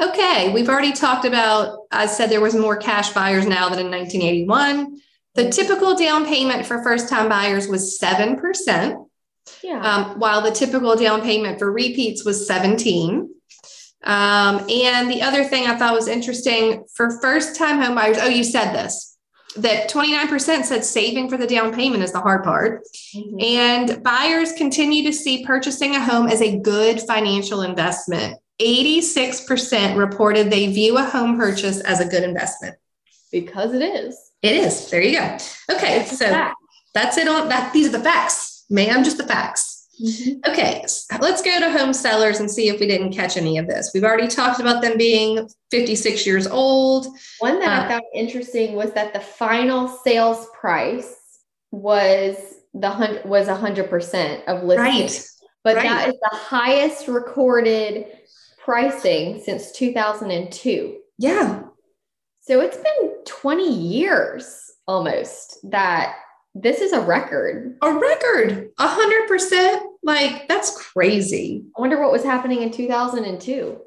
Okay, 0.00 0.52
we've 0.52 0.68
already 0.68 0.92
talked 0.92 1.24
about, 1.24 1.78
I 1.90 2.06
said 2.06 2.28
there 2.28 2.40
was 2.40 2.54
more 2.54 2.76
cash 2.76 3.10
buyers 3.12 3.46
now 3.46 3.68
than 3.68 3.78
in 3.78 3.90
1981. 3.90 5.00
The 5.34 5.48
typical 5.48 5.94
down 5.96 6.26
payment 6.26 6.66
for 6.66 6.82
first 6.82 7.08
time 7.08 7.28
buyers 7.28 7.66
was 7.68 7.98
7%, 7.98 8.96
Yeah. 9.62 9.80
um, 9.80 10.18
while 10.18 10.42
the 10.42 10.50
typical 10.50 10.94
down 10.96 11.22
payment 11.22 11.58
for 11.58 11.72
repeats 11.72 12.24
was 12.24 12.46
17. 12.46 13.30
Um, 14.04 14.66
and 14.68 15.10
the 15.10 15.22
other 15.22 15.44
thing 15.44 15.66
I 15.66 15.76
thought 15.76 15.94
was 15.94 16.08
interesting 16.08 16.84
for 16.94 17.18
first 17.20 17.56
time 17.56 17.80
home 17.80 17.94
buyers, 17.94 18.18
oh, 18.20 18.26
you 18.28 18.44
said 18.44 18.72
this, 18.74 19.16
that 19.56 19.88
29% 19.90 20.64
said 20.64 20.84
saving 20.84 21.30
for 21.30 21.36
the 21.36 21.46
down 21.46 21.72
payment 21.72 22.02
is 22.02 22.12
the 22.12 22.20
hard 22.20 22.42
part. 22.42 22.82
Mhm. 23.14 23.42
And 23.42 24.02
buyers 24.02 24.52
continue 24.52 25.02
to 25.04 25.12
see 25.12 25.46
purchasing 25.46 25.94
a 25.94 26.04
home 26.04 26.26
as 26.28 26.42
a 26.42 26.58
good 26.58 27.00
financial 27.00 27.62
investment. 27.62 28.38
86% 28.60 29.96
reported 29.96 30.50
they 30.50 30.66
view 30.72 30.98
a 30.98 31.04
home 31.04 31.38
purchase 31.38 31.80
as 31.80 32.00
a 32.00 32.04
good 32.04 32.22
investment. 32.22 32.76
Because 33.30 33.72
it 33.72 33.82
is. 33.82 34.31
It 34.42 34.54
is. 34.54 34.90
There 34.90 35.00
you 35.02 35.18
go. 35.18 35.36
Okay, 35.70 36.00
It's 36.00 36.18
so 36.18 36.50
that's 36.94 37.16
it 37.16 37.28
on 37.28 37.48
that. 37.48 37.72
These 37.72 37.88
are 37.88 37.98
the 37.98 38.00
facts, 38.04 38.64
ma'am, 38.68 39.04
just 39.04 39.16
the 39.18 39.26
facts. 39.26 39.70
Okay, 40.48 40.80
s- 40.82 41.06
let's 41.20 41.42
go 41.42 41.60
to 41.60 41.70
home 41.70 41.92
sellers 41.92 42.40
and 42.40 42.50
see 42.50 42.68
if 42.68 42.80
we 42.80 42.88
didn't 42.88 43.12
catch 43.12 43.36
any 43.36 43.56
of 43.56 43.68
this. 43.68 43.92
We've 43.94 44.02
already 44.02 44.26
talked 44.26 44.58
about 44.58 44.82
them 44.82 44.98
being 44.98 45.48
56 45.70 46.26
years 46.26 46.46
old. 46.48 47.06
One 47.38 47.60
that 47.60 47.82
Uh, 47.82 47.84
I 47.84 47.88
found 47.88 48.02
interesting 48.14 48.74
was 48.74 48.92
that 48.94 49.12
the 49.14 49.20
final 49.20 49.86
sales 49.88 50.48
price 50.58 51.14
was 51.70 52.36
the 52.74 52.90
hundred 52.90 53.24
was 53.26 53.48
a 53.48 53.54
hundred 53.54 53.88
percent 53.90 54.42
of 54.48 54.64
listing. 54.64 54.84
Right. 54.84 55.26
But 55.62 55.76
right. 55.76 55.84
that 55.84 56.08
is 56.08 56.14
the 56.20 56.36
highest 56.36 57.06
recorded 57.06 58.06
pricing 58.58 59.40
since 59.44 59.70
2002. 59.72 60.96
Yeah. 61.18 61.62
So 62.42 62.60
it's 62.60 62.76
been 62.76 63.12
20 63.24 63.72
years 63.72 64.72
almost 64.86 65.58
that 65.70 66.16
this 66.54 66.80
is 66.80 66.92
a 66.92 67.00
record. 67.00 67.76
A 67.82 67.92
record. 67.94 68.70
A 68.78 68.86
hundred 68.86 69.28
percent. 69.28 69.82
Like 70.02 70.48
that's 70.48 70.76
crazy. 70.76 71.64
I 71.76 71.80
wonder 71.80 72.00
what 72.00 72.12
was 72.12 72.24
happening 72.24 72.62
in 72.62 72.70
2002. 72.70 73.80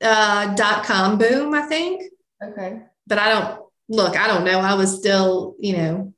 Uh 0.00 0.54
dot 0.54 0.84
com 0.84 1.18
boom, 1.18 1.52
I 1.52 1.62
think. 1.62 2.04
Okay. 2.42 2.80
But 3.06 3.18
I 3.18 3.28
don't 3.28 3.62
look, 3.88 4.16
I 4.16 4.28
don't 4.28 4.44
know. 4.44 4.60
I 4.60 4.74
was 4.74 4.96
still, 4.96 5.56
you 5.58 5.76
know, 5.76 6.14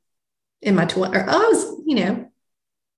in 0.61 0.75
my 0.75 0.85
twenties. 0.85 1.23
I 1.27 1.37
was, 1.37 1.81
you 1.85 1.95
know, 1.95 2.31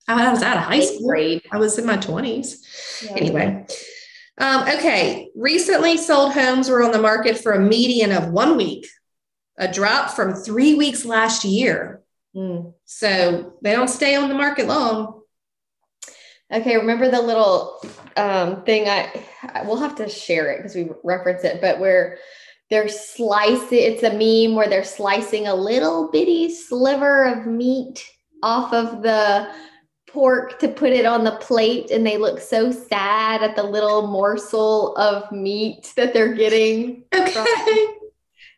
I 0.08 0.32
was 0.32 0.44
out 0.44 0.58
of 0.58 0.64
high 0.64 0.82
school. 0.82 1.08
grade. 1.08 1.42
I 1.52 1.58
was 1.58 1.80
in 1.80 1.86
my 1.86 1.98
20s. 1.98 3.04
Yeah. 3.04 3.12
Anyway. 3.18 3.66
Um, 4.38 4.64
okay. 4.64 5.30
Recently 5.36 5.98
sold 5.98 6.34
homes 6.34 6.70
were 6.70 6.84
on 6.84 6.92
the 6.92 7.02
market 7.02 7.38
for 7.38 7.54
a 7.54 7.60
median 7.60 8.12
of 8.12 8.32
one 8.32 8.58
week, 8.58 8.88
a 9.58 9.72
drop 9.72 10.12
from 10.12 10.34
three 10.34 10.76
weeks 10.76 11.06
last 11.06 11.46
year. 11.46 12.02
Mm. 12.36 12.74
So 12.84 13.54
they 13.62 13.72
don't 13.72 13.88
stay 13.88 14.16
on 14.16 14.28
the 14.28 14.36
market 14.36 14.68
long. 14.68 15.22
Okay, 16.52 16.78
remember 16.78 17.10
the 17.10 17.22
little 17.22 17.82
um, 18.18 18.64
thing? 18.64 18.88
I 18.88 19.12
I- 19.42 19.64
we'll 19.64 19.78
have 19.78 19.96
to 19.96 20.10
share 20.10 20.52
it 20.52 20.58
because 20.58 20.76
we 20.76 20.90
reference 21.04 21.44
it, 21.44 21.62
but 21.62 21.80
where 21.80 22.18
they're 22.70 22.90
slicing, 22.90 23.80
it's 23.80 24.04
a 24.04 24.12
meme 24.12 24.56
where 24.56 24.68
they're 24.68 24.84
slicing 24.84 25.48
a 25.48 25.56
little 25.56 26.12
bitty 26.12 26.54
sliver 26.54 27.24
of 27.24 27.46
meat 27.48 28.06
off 28.44 28.74
of 28.74 29.02
the 29.02 29.50
pork 30.16 30.60
to 30.60 30.70
put 30.70 30.94
it 30.94 31.06
on 31.06 31.26
the 31.26 31.34
plate, 31.34 31.92
and 31.92 32.08
they 32.08 32.18
look 32.18 32.40
so 32.40 32.72
sad 32.72 33.44
at 33.44 33.58
the 33.58 33.64
little 33.64 34.08
morsel 34.08 34.96
of 34.96 35.30
meat 35.30 35.92
that 35.98 36.14
they're 36.14 36.34
getting. 36.34 37.04
Okay. 37.14 37.88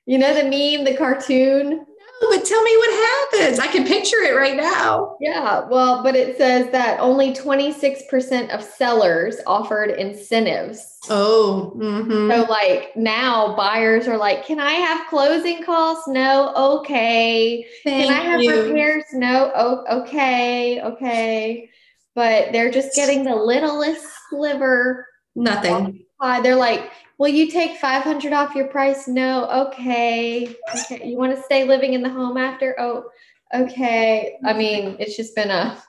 You 0.06 0.20
know 0.20 0.34
the 0.34 0.44
meme, 0.44 0.86
the 0.86 0.96
cartoon? 0.96 1.87
But 2.22 2.46
tell 2.46 2.64
me 2.64 2.78
what 2.78 3.32
happens. 3.32 3.60
I 3.60 3.68
can 3.68 3.86
picture 3.86 4.18
it 4.18 4.36
right 4.36 4.56
now. 4.58 5.16
Yeah, 5.20 5.68
well, 5.70 6.04
but 6.04 6.16
it 6.16 6.38
says 6.38 6.72
that 6.72 7.00
only 7.00 7.34
26% 7.34 8.50
of 8.54 8.64
sellers 8.64 9.38
offered 9.46 9.92
incentives. 9.92 10.98
Oh, 11.10 11.74
mhm. 11.78 12.34
So, 12.34 12.52
like 12.52 12.96
now, 12.96 13.56
buyers 13.56 14.08
are 14.08 14.18
like, 14.18 14.46
"Can 14.46 14.60
I 14.60 14.74
have 14.74 15.08
closing 15.08 15.64
costs? 15.64 16.08
No, 16.08 16.54
okay. 16.80 17.66
Can 17.84 18.10
I 18.12 18.20
have 18.20 18.42
you. 18.42 18.64
repairs? 18.64 19.06
No, 19.14 19.52
oh, 19.56 20.02
okay, 20.02 20.82
okay." 20.82 21.70
But 22.16 22.52
they're 22.52 22.72
just 22.72 22.96
getting 22.96 23.24
the 23.24 23.36
littlest 23.36 24.06
sliver. 24.30 25.08
Nothing. 25.36 26.04
They're 26.42 26.56
like, 26.56 26.92
"Will 27.18 27.30
you 27.30 27.50
take 27.50 27.78
five 27.78 28.04
hundred 28.04 28.34
off 28.34 28.56
your 28.56 28.68
price? 28.68 29.08
No, 29.08 29.68
okay, 29.68 30.56
okay. 30.76 31.08
You 31.08 31.18
want 31.18 31.36
to 31.36 31.44
stay 31.44 31.64
living 31.64 31.94
in 31.94 32.02
the 32.02 32.10
home 32.10 32.38
after? 32.38 32.76
Oh, 32.80 33.06
okay. 33.54 34.38
I 34.46 34.54
mean, 34.54 34.98
it's 35.00 35.16
just 35.16 35.36
been 35.36 35.52
a 35.52 35.82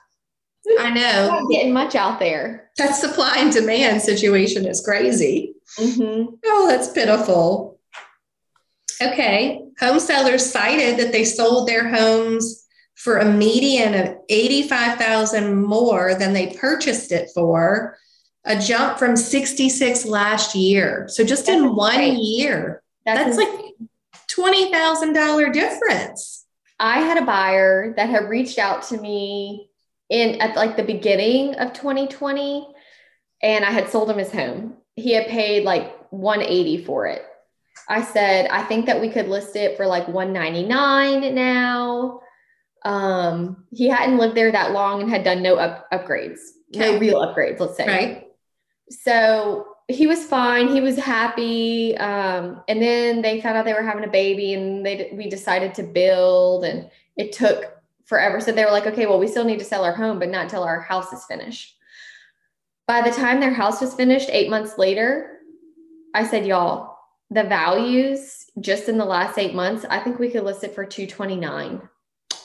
I 0.79 0.89
know. 0.89 1.27
not 1.27 1.49
getting 1.49 1.73
much 1.73 1.95
out 1.95 2.19
there. 2.19 2.69
That 2.77 2.95
supply 2.95 3.35
and 3.37 3.51
demand 3.51 4.01
situation 4.01 4.65
is 4.65 4.81
crazy. 4.81 5.55
Mm-hmm. 5.77 6.35
Oh, 6.45 6.67
that's 6.69 6.91
pitiful. 6.91 7.79
Okay. 9.01 9.61
Home 9.79 9.99
sellers 9.99 10.51
cited 10.51 10.97
that 10.99 11.11
they 11.11 11.23
sold 11.23 11.67
their 11.67 11.87
homes 11.87 12.65
for 12.95 13.17
a 13.17 13.31
median 13.31 13.93
of 13.95 14.17
85,000 14.27 15.55
more 15.55 16.15
than 16.15 16.33
they 16.33 16.57
purchased 16.59 17.11
it 17.13 17.29
for, 17.33 17.97
a 18.45 18.59
jump 18.59 18.97
from 18.97 19.15
66 19.15 20.05
last 20.05 20.55
year. 20.55 21.07
So 21.09 21.23
just 21.23 21.49
in 21.49 21.75
one 21.75 21.95
great. 21.95 22.17
year, 22.17 22.81
That's, 23.05 23.37
that's 23.37 23.37
like 23.37 23.75
$20,000 24.29 25.53
difference. 25.53 26.45
I 26.79 26.99
had 26.99 27.17
a 27.17 27.25
buyer 27.25 27.93
that 27.97 28.09
had 28.09 28.29
reached 28.29 28.57
out 28.57 28.83
to 28.83 28.97
me 28.99 29.69
in 30.09 30.39
at 30.41 30.55
like 30.55 30.77
the 30.77 30.83
beginning 30.83 31.55
of 31.55 31.73
2020 31.73 32.67
and 33.41 33.65
I 33.65 33.71
had 33.71 33.89
sold 33.89 34.09
him 34.09 34.17
his 34.17 34.31
home. 34.31 34.77
He 34.95 35.13
had 35.13 35.27
paid 35.27 35.63
like 35.63 35.95
180 36.11 36.85
for 36.85 37.07
it. 37.07 37.23
I 37.87 38.03
said, 38.03 38.47
I 38.49 38.63
think 38.63 38.85
that 38.85 39.01
we 39.01 39.09
could 39.09 39.27
list 39.27 39.55
it 39.55 39.75
for 39.75 39.87
like 39.87 40.07
199 40.07 41.33
now. 41.33 42.21
Um, 42.85 43.65
he 43.71 43.87
hadn't 43.87 44.17
lived 44.17 44.35
there 44.35 44.51
that 44.51 44.71
long 44.71 45.01
and 45.01 45.09
had 45.09 45.23
done 45.23 45.41
no 45.41 45.55
up- 45.55 45.89
upgrades, 45.91 46.39
no 46.73 46.97
real 46.97 47.19
upgrades, 47.19 47.59
let's 47.59 47.75
say. 47.75 47.87
Right. 47.87 48.28
So 48.89 49.67
he 49.87 50.05
was 50.07 50.23
fine 50.25 50.67
he 50.67 50.81
was 50.81 50.97
happy 50.97 51.97
um, 51.97 52.61
and 52.67 52.81
then 52.81 53.21
they 53.21 53.41
found 53.41 53.57
out 53.57 53.65
they 53.65 53.73
were 53.73 53.81
having 53.83 54.03
a 54.03 54.09
baby 54.09 54.53
and 54.53 54.85
they 54.85 55.09
we 55.13 55.29
decided 55.29 55.73
to 55.73 55.83
build 55.83 56.63
and 56.63 56.89
it 57.17 57.31
took 57.31 57.75
forever 58.05 58.39
so 58.39 58.51
they 58.51 58.65
were 58.65 58.71
like 58.71 58.87
okay 58.87 59.05
well 59.05 59.19
we 59.19 59.27
still 59.27 59.45
need 59.45 59.59
to 59.59 59.65
sell 59.65 59.83
our 59.83 59.93
home 59.95 60.19
but 60.19 60.29
not 60.29 60.43
until 60.43 60.63
our 60.63 60.81
house 60.81 61.11
is 61.13 61.25
finished 61.25 61.75
by 62.87 63.01
the 63.01 63.11
time 63.15 63.39
their 63.39 63.53
house 63.53 63.81
was 63.81 63.93
finished 63.93 64.29
eight 64.31 64.49
months 64.49 64.77
later 64.77 65.39
i 66.15 66.25
said 66.25 66.45
y'all 66.45 66.97
the 67.31 67.43
values 67.43 68.45
just 68.59 68.89
in 68.89 68.97
the 68.97 69.05
last 69.05 69.37
eight 69.37 69.53
months 69.53 69.85
i 69.89 69.99
think 69.99 70.17
we 70.17 70.29
could 70.31 70.43
list 70.43 70.63
it 70.63 70.73
for 70.73 70.85
229 70.85 71.87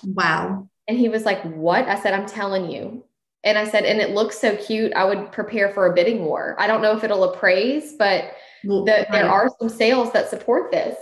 Wow. 0.07 0.69
and 0.87 0.99
he 0.99 1.09
was 1.09 1.25
like, 1.25 1.43
What? 1.43 1.89
I 1.89 1.99
said, 2.01 2.13
I'm 2.15 2.27
telling 2.27 2.71
you. 2.71 3.05
And 3.45 3.59
I 3.59 3.69
said, 3.69 3.85
And 3.85 4.01
it 4.01 4.11
looks 4.11 4.39
so 4.39 4.57
cute. 4.57 4.93
I 4.95 5.05
would 5.05 5.31
prepare 5.31 5.71
for 5.71 5.87
a 5.87 5.95
bidding 5.95 6.25
war. 6.25 6.57
I 6.59 6.67
don't 6.67 6.83
know 6.83 6.97
if 6.97 7.05
it'll 7.05 7.25
appraise, 7.25 7.95
but 7.99 8.33
the, 8.65 9.07
there 9.11 9.29
are 9.29 9.51
some 9.61 9.69
sales 9.69 10.13
that 10.13 10.31
support 10.31 10.73
this. 10.73 10.97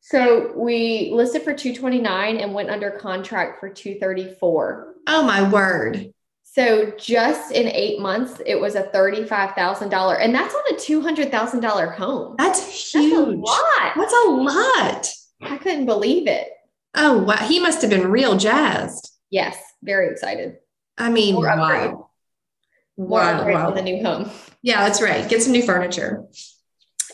So 0.00 0.52
we 0.56 1.10
listed 1.14 1.42
for 1.42 1.54
229 1.54 2.36
and 2.36 2.52
went 2.52 2.70
under 2.70 2.90
contract 2.90 3.60
for 3.60 3.70
234. 3.70 4.94
Oh, 5.06 5.22
my 5.22 5.48
word. 5.48 6.12
So 6.42 6.92
just 6.98 7.50
in 7.52 7.68
eight 7.68 8.00
months, 8.00 8.40
it 8.46 8.60
was 8.60 8.74
a 8.74 8.84
$35,000. 8.84 10.18
And 10.20 10.34
that's 10.34 10.54
on 10.54 10.62
a 10.70 10.74
$200,000 10.74 11.94
home. 11.96 12.34
That's 12.38 12.60
That's 12.60 12.92
huge. 12.92 13.12
a 13.12 13.18
lot. 13.18 13.92
That's 13.96 14.12
a 14.12 14.28
lot. 14.28 15.08
I 15.42 15.56
couldn't 15.56 15.86
believe 15.86 16.28
it. 16.28 16.48
Oh, 16.94 17.18
wow. 17.22 17.36
He 17.36 17.58
must 17.58 17.80
have 17.80 17.90
been 17.90 18.10
real 18.10 18.36
jazzed. 18.36 19.10
Yes, 19.30 19.56
very 19.82 20.10
excited. 20.10 20.58
I 20.98 21.10
mean, 21.10 21.34
More 21.34 21.48
upgrade. 21.48 21.90
wow. 21.92 22.10
More 22.96 23.08
Wow, 23.20 23.38
upgrade 23.38 23.54
wow. 23.56 23.70
the 23.70 23.82
new 23.82 24.02
home. 24.04 24.30
Yeah, 24.62 24.84
that's 24.86 25.02
right. 25.02 25.28
Get 25.28 25.42
some 25.42 25.52
new 25.52 25.62
furniture. 25.62 26.24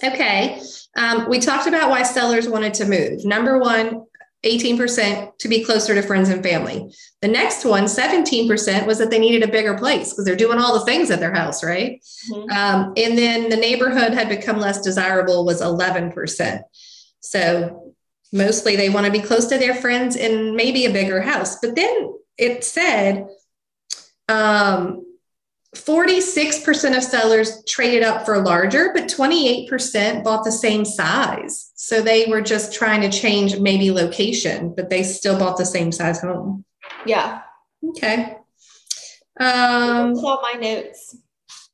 Okay. 0.05 0.61
Um, 0.97 1.29
we 1.29 1.39
talked 1.39 1.67
about 1.67 1.91
why 1.91 2.03
sellers 2.03 2.49
wanted 2.49 2.75
to 2.75 2.85
move. 2.87 3.25
Number 3.25 3.59
one, 3.59 4.05
18% 4.45 5.37
to 5.39 5.49
be 5.49 5.63
closer 5.65 5.95
to 5.95 6.03
friends 6.03 6.31
and 6.31 6.43
family. 6.43 6.91
The 7.21 7.29
next 7.29 7.65
one, 7.65 7.85
17%, 7.85 8.87
was 8.87 8.99
that 8.99 9.11
they 9.11 9.19
needed 9.19 9.47
a 9.47 9.53
bigger 9.53 9.77
place 9.77 10.11
because 10.11 10.25
they're 10.25 10.37
doing 10.37 10.59
all 10.59 10.79
the 10.79 10.85
things 10.87 11.11
at 11.11 11.21
their 11.21 11.35
house, 11.35 11.63
right? 11.63 12.03
Mhm. 12.31 12.51
Um, 12.51 12.93
and 12.97 13.19
then 13.19 13.51
the 13.51 13.57
neighborhood 13.57 14.15
had 14.15 14.29
become 14.31 14.59
less 14.59 14.81
desirable, 14.81 15.45
was 15.45 15.61
11%. 15.61 16.63
So 17.21 17.87
Mostly 18.33 18.77
they 18.77 18.91
want 18.91 19.07
to 19.07 19.11
be 19.13 19.19
close 19.21 19.47
to 19.47 19.59
their 19.59 19.75
friends 19.75 20.15
and 20.15 20.55
maybe 20.55 20.85
a 20.85 20.91
bigger 20.93 21.21
house. 21.21 21.57
But 21.61 21.75
then 21.75 22.15
it 22.39 22.63
said 22.63 23.27
um, 24.31 25.07
46% 25.77 26.97
of 26.97 27.03
sellers 27.03 27.63
traded 27.65 28.03
up 28.03 28.25
for 28.25 28.39
larger, 28.43 28.91
but 28.93 29.05
28% 29.09 30.25
bought 30.25 30.45
the 30.45 30.51
same 30.53 30.85
size. 30.85 31.71
So 31.77 32.03
they 32.03 32.27
were 32.27 32.41
just 32.41 32.75
trying 32.75 33.03
to 33.03 33.11
change 33.11 33.59
maybe 33.59 33.91
location, 33.93 34.75
but 34.75 34.91
they 34.91 35.03
still 35.05 35.39
bought 35.39 35.57
the 35.57 35.65
same 35.67 35.93
size 35.93 36.21
home. 36.21 36.65
Yeah. 37.07 37.43
Okay. 37.91 38.37
Um, 39.39 40.15
That's 40.15 40.25
all 40.25 40.43
my 40.43 40.59
notes. 40.61 41.17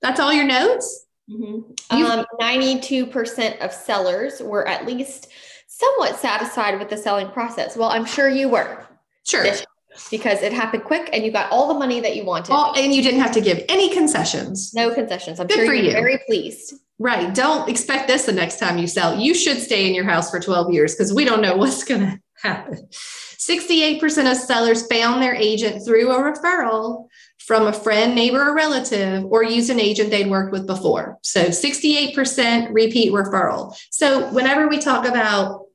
that's 0.03 0.21
all 0.21 0.33
your 0.33 0.45
notes? 0.45 1.07
Mhm. 1.29 1.65
Um, 1.91 2.25
92% 2.41 3.59
of 3.61 3.73
sellers 3.73 4.41
were 4.41 4.69
at 4.69 4.87
least 4.87 5.29
somewhat 5.67 6.17
satisfied 6.17 6.79
with 6.79 6.91
the 6.91 6.97
selling 6.97 7.29
process. 7.31 7.77
Well, 7.77 7.89
I'm 7.89 8.05
sure 8.05 8.29
you 8.29 8.49
were 8.49 8.87
Sure. 9.27 9.45
Yes. 9.45 9.65
Because 10.11 10.43
it 10.43 10.53
happened 10.53 10.85
quick 10.85 11.11
and 11.13 11.25
you 11.25 11.31
got 11.33 11.51
all 11.51 11.69
the 11.69 11.79
money 11.79 12.01
that 12.01 12.17
you 12.17 12.25
wanted. 12.25 12.53
All, 12.53 12.75
and 12.77 12.95
you 12.95 13.03
didn't 13.03 13.21
have 13.21 13.33
to 13.33 13.41
give 13.41 13.65
any 13.69 13.93
concessions. 13.93 14.73
no 14.75 14.95
concessions. 14.95 15.41
I'm 15.41 15.47
Good 15.47 15.57
sure 15.57 15.67
for 15.67 15.75
you're 15.75 15.85
you. 15.85 15.93
very 15.93 16.19
pleased. 16.27 16.75
Right. 16.99 17.35
Don't 17.35 17.69
expect 17.69 18.09
this 18.09 18.25
the 18.25 18.33
next 18.33 18.59
time 18.59 18.79
you 18.79 18.87
sell. 18.87 19.19
You 19.19 19.35
should 19.35 19.59
stay 19.59 19.87
in 19.87 19.95
your 19.95 20.05
house 20.05 20.31
for 20.31 20.41
12 20.41 20.73
years 20.73 20.95
because 20.95 21.13
we 21.13 21.25
don't 21.25 21.43
know 21.43 21.57
what's 21.63 21.85
going 21.85 22.01
to 22.01 22.21
happen. 22.43 22.89
68% 22.91 24.31
of 24.31 24.37
sellers 24.37 24.87
found 24.87 25.23
their 25.23 25.35
agent 25.35 25.85
through 25.85 26.11
a 26.11 26.33
referral 26.33 27.07
from 27.39 27.69
a 27.69 27.73
friend, 27.73 28.15
neighbor, 28.15 28.41
or 28.41 28.57
relative, 28.57 29.25
or 29.27 29.45
used 29.45 29.71
an 29.71 29.79
agent 29.79 30.11
they'd 30.11 30.29
worked 30.29 30.51
with 30.51 30.67
before. 30.67 31.19
So 31.23 31.45
68% 31.45 32.73
repeat 32.73 33.13
referral. 33.13 33.77
So 33.91 34.33
whenever 34.33 34.67
we 34.67 34.79
talk 34.79 35.07
about 35.07 35.66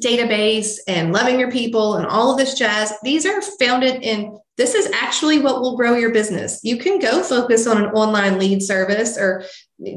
database 0.00 0.78
and 0.86 1.12
loving 1.12 1.38
your 1.38 1.50
people 1.50 1.96
and 1.96 2.06
all 2.06 2.30
of 2.30 2.38
this 2.38 2.54
jazz, 2.54 2.92
these 3.02 3.26
are 3.26 3.40
founded 3.58 4.02
in 4.02 4.38
this 4.58 4.74
is 4.74 4.90
actually 4.92 5.38
what 5.38 5.60
will 5.60 5.76
grow 5.76 5.94
your 5.94 6.12
business. 6.12 6.60
You 6.64 6.78
can 6.78 6.98
go 6.98 7.22
focus 7.22 7.68
on 7.68 7.76
an 7.76 7.90
online 7.92 8.40
lead 8.40 8.60
service 8.60 9.16
or 9.16 9.44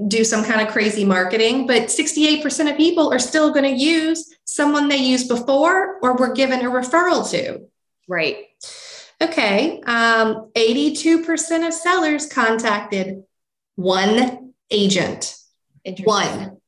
do 0.08 0.24
some 0.24 0.44
kind 0.44 0.62
of 0.62 0.72
crazy 0.72 1.04
marketing, 1.04 1.66
but 1.66 1.88
68% 1.88 2.70
of 2.70 2.78
people 2.78 3.12
are 3.12 3.18
still 3.18 3.52
going 3.52 3.66
to 3.66 3.84
use 3.84 4.32
someone 4.46 4.88
they 4.88 4.98
used 4.98 5.28
before 5.28 5.98
or 6.04 6.16
were 6.16 6.34
given 6.34 6.62
a 6.62 6.70
referral 6.70 7.28
to. 7.32 7.68
Right. 8.08 8.46
Okay. 9.20 9.82
Um, 9.82 10.52
82% 10.56 11.68
of 11.68 11.74
sellers 11.74 12.28
contacted 12.28 13.24
one 13.76 14.54
agent. 14.70 15.38
One. 16.04 16.61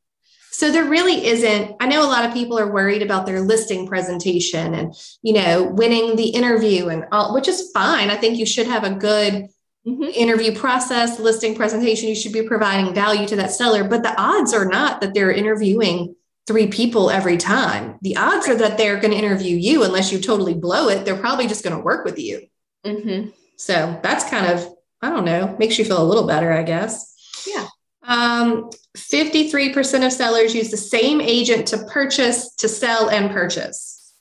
So 0.53 0.71
there 0.71 0.85
really 0.85 1.25
isn't. 1.25 1.75
I 1.79 1.87
know 1.87 2.05
a 2.05 2.07
lot 2.07 2.25
of 2.25 2.33
people 2.33 2.59
are 2.59 2.71
worried 2.71 3.01
about 3.01 3.25
their 3.25 3.41
listing 3.41 3.87
presentation 3.87 4.75
and, 4.75 4.93
you 5.23 5.33
know, 5.33 5.63
winning 5.63 6.15
the 6.15 6.29
interview 6.29 6.89
and 6.89 7.05
all, 7.11 7.33
which 7.33 7.47
is 7.47 7.71
fine. 7.73 8.11
I 8.11 8.15
think 8.15 8.37
you 8.37 8.45
should 8.45 8.67
have 8.67 8.83
a 8.83 8.91
good 8.91 9.47
Mhm. 9.87 10.13
interview 10.13 10.53
process, 10.55 11.19
listing 11.19 11.55
presentation. 11.55 12.07
You 12.07 12.15
should 12.15 12.31
be 12.33 12.43
providing 12.43 12.93
value 12.93 13.27
to 13.27 13.35
that 13.37 13.51
seller, 13.51 13.83
but 13.83 14.03
the 14.03 14.13
odds 14.21 14.53
are 14.53 14.65
not 14.65 15.01
that 15.01 15.15
they're 15.15 15.31
interviewing 15.31 16.15
three 16.45 16.67
people 16.67 17.09
every 17.09 17.35
time. 17.37 17.95
The 18.03 18.15
odds 18.15 18.47
are 18.47 18.55
that 18.55 18.77
they're 18.77 18.99
going 18.99 19.11
to 19.11 19.17
interview 19.17 19.57
you 19.57 19.83
unless 19.83 20.11
you 20.11 20.19
totally 20.19 20.53
blow 20.53 20.87
it. 20.87 21.03
They're 21.03 21.17
probably 21.17 21.47
just 21.47 21.63
going 21.63 21.75
to 21.75 21.83
work 21.83 22.05
with 22.05 22.19
you. 22.19 22.43
Mhm. 22.85 23.33
So 23.57 23.97
that's 24.03 24.23
kind 24.25 24.45
of, 24.47 24.69
I 25.01 25.09
don't 25.09 25.25
know, 25.25 25.55
makes 25.57 25.79
you 25.79 25.85
feel 25.85 26.01
a 26.01 26.05
little 26.05 26.27
better, 26.27 26.51
I 26.53 26.63
guess. 26.63 27.13
Yeah. 27.47 27.67
Um, 28.05 28.69
53% 28.97 30.05
of 30.05 30.11
sellers 30.11 30.53
use 30.53 30.69
the 30.71 30.77
same 30.77 31.21
agent 31.21 31.67
to 31.67 31.77
purchase, 31.85 32.53
to 32.55 32.67
sell, 32.67 33.09
and 33.09 33.31
purchase. 33.31 34.13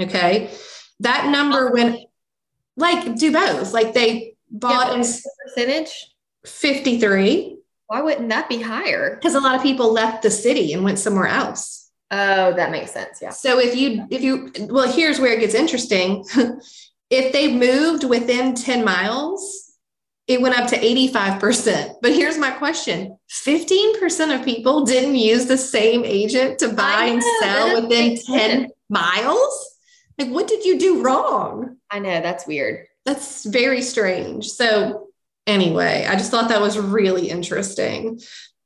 Okay. 0.00 0.50
That 1.00 1.30
number 1.30 1.72
went 1.72 2.00
like 2.76 3.16
do 3.16 3.32
both. 3.32 3.72
Like 3.72 3.94
they 3.94 4.34
bought 4.50 4.92
Yeah, 4.92 4.98
what's 4.98 5.22
the 5.22 5.30
percentage? 5.44 6.06
53 6.46 7.56
Why 7.86 8.00
wouldn't 8.02 8.28
that 8.30 8.48
be 8.48 8.60
higher? 8.62 9.16
because 9.16 9.34
a 9.34 9.40
lot 9.40 9.54
of 9.54 9.62
people 9.62 9.92
left 9.92 10.22
the 10.22 10.30
city 10.30 10.72
and 10.72 10.84
went 10.84 10.98
somewhere 10.98 11.26
else. 11.26 11.90
Oh, 12.10 12.52
that 12.54 12.70
makes 12.70 12.92
sense. 12.92 13.20
Yeah. 13.22 13.30
So 13.30 13.58
if 13.58 13.76
you 13.76 14.06
if 14.10 14.22
you 14.22 14.52
well, 14.68 14.90
here's 14.90 15.20
where 15.20 15.32
it 15.34 15.40
gets 15.40 15.54
interesting. 15.54 16.24
if 17.10 17.32
they 17.32 17.52
moved 17.54 18.04
within 18.04 18.54
10 18.54 18.84
miles, 18.84 19.69
it 20.26 20.40
went 20.40 20.58
up 20.58 20.68
to 20.68 20.78
85%. 20.78 21.94
But 22.02 22.12
here's 22.12 22.38
my 22.38 22.50
question. 22.50 23.18
15% 23.30 24.38
of 24.38 24.44
people 24.44 24.84
didn't 24.84 25.16
use 25.16 25.46
the 25.46 25.56
same 25.58 26.04
agent 26.04 26.58
to 26.60 26.68
buy 26.68 26.94
I 26.98 27.06
and 27.06 27.22
sell 27.40 27.82
within 27.82 28.16
10 28.16 28.16
sense. 28.16 28.72
miles? 28.88 29.78
Like 30.18 30.28
what 30.28 30.46
did 30.46 30.64
you 30.64 30.78
do 30.78 31.02
wrong? 31.02 31.78
I 31.90 31.98
know 31.98 32.20
that's 32.20 32.46
weird. 32.46 32.86
That's 33.04 33.44
very 33.44 33.82
strange. 33.82 34.48
So, 34.50 35.08
anyway, 35.46 36.06
I 36.08 36.14
just 36.14 36.30
thought 36.30 36.50
that 36.50 36.60
was 36.60 36.78
really 36.78 37.30
interesting. 37.30 38.20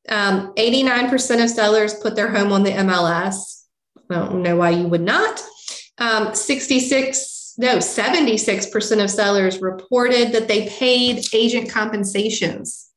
Um, 0.09 0.53
89% 0.55 1.43
of 1.43 1.49
sellers 1.49 1.95
put 1.95 2.17
their 2.17 2.29
home 2.29 2.53
on 2.53 2.63
the 2.63 2.73
MLS. 2.73 3.63
I 4.11 4.17
don't 4.17 4.43
know 4.43 4.57
why 4.57 4.71
you 4.71 4.89
would 4.89 5.01
not. 5.01 5.43
Um, 5.99 6.35
66, 6.35 7.34
no, 7.57 7.77
76% 7.79 9.03
of 9.05 9.11
sellers 9.11 9.61
reported 9.61 10.33
that 10.33 10.49
they 10.49 10.69
paid 10.69 11.25
agent 11.33 11.71
compensations. 11.71 12.91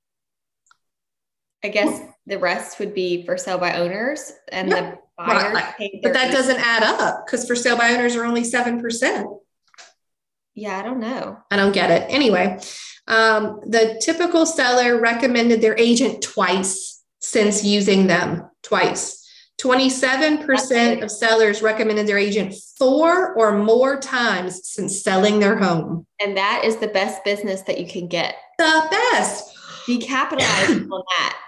I 1.64 1.70
guess 1.70 2.02
the 2.26 2.38
rest 2.40 2.80
would 2.80 2.94
be 2.94 3.26
for 3.26 3.38
sale 3.38 3.58
by 3.58 3.78
owners 3.78 4.32
and 4.50 4.70
Yeah. 4.70 4.82
the 4.92 4.98
buyers 5.18 5.54
Right. 5.54 5.76
paid 5.78 6.00
But 6.04 6.14
that 6.14 6.32
doesn't 6.32 6.60
add 6.60 6.84
up 6.84 7.26
because 7.26 7.48
for 7.48 7.56
sale 7.56 7.78
by 7.78 7.92
owners 7.94 8.16
are 8.16 8.26
only 8.26 8.44
7%. 8.44 9.28
Yeah, 10.54 10.80
I 10.80 10.84
don't 10.84 11.00
know. 11.00 11.38
I 11.52 11.56
don't 11.56 11.72
get 11.72 11.92
it. 11.92 12.06
Anyway, 12.10 12.60
um, 13.08 13.60
the 13.66 14.00
typical 14.02 14.46
seller 14.46 15.00
recommended 15.00 15.62
their 15.62 15.78
agent 15.78 16.22
twice 16.24 17.04
since 17.20 17.64
using 17.64 18.08
them 18.08 18.50
twice. 18.64 19.17
27% 19.60 21.02
of 21.02 21.10
sellers 21.10 21.62
recommended 21.62 22.06
their 22.06 22.18
agent 22.18 22.54
four 22.78 23.34
or 23.34 23.58
more 23.58 24.00
times 24.00 24.68
since 24.68 25.02
selling 25.02 25.40
their 25.40 25.58
home. 25.58 26.06
And 26.20 26.38
that 26.38 26.62
is 26.64 26.78
the 26.78 26.88
best 26.88 27.24
business 27.24 27.62
that 27.64 27.80
you 27.80 27.88
can 27.88 28.08
get. 28.08 28.36
The 28.60 28.88
best. 28.92 29.56
Be 29.88 29.98
capitalized 29.98 30.72
on 30.92 31.04
that. 31.18 31.40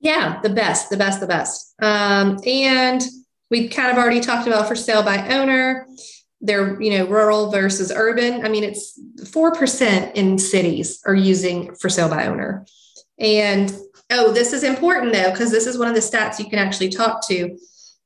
Yeah, 0.00 0.40
the 0.40 0.50
best, 0.50 0.88
the 0.88 0.96
best, 0.96 1.20
the 1.20 1.26
best. 1.26 1.74
Um, 1.82 2.38
and 2.46 3.02
we 3.50 3.68
kind 3.68 3.90
of 3.90 3.98
already 3.98 4.20
talked 4.20 4.46
about 4.46 4.68
for 4.68 4.76
sale 4.76 5.02
by 5.02 5.28
owner. 5.28 5.86
They're, 6.40 6.80
you 6.80 6.96
know, 6.96 7.06
rural 7.06 7.50
versus 7.50 7.92
urban. 7.94 8.44
I 8.44 8.48
mean, 8.48 8.64
it's 8.64 8.98
4% 9.20 10.14
in 10.14 10.38
cities 10.38 11.00
are 11.06 11.14
using 11.14 11.74
for 11.74 11.88
sale 11.88 12.08
by 12.08 12.26
owner. 12.26 12.66
And 13.18 13.74
oh, 14.10 14.32
this 14.32 14.52
is 14.52 14.62
important 14.62 15.12
though, 15.12 15.30
because 15.30 15.50
this 15.50 15.66
is 15.66 15.78
one 15.78 15.88
of 15.88 15.94
the 15.94 16.00
stats 16.00 16.38
you 16.38 16.48
can 16.48 16.58
actually 16.58 16.88
talk 16.88 17.26
to. 17.28 17.56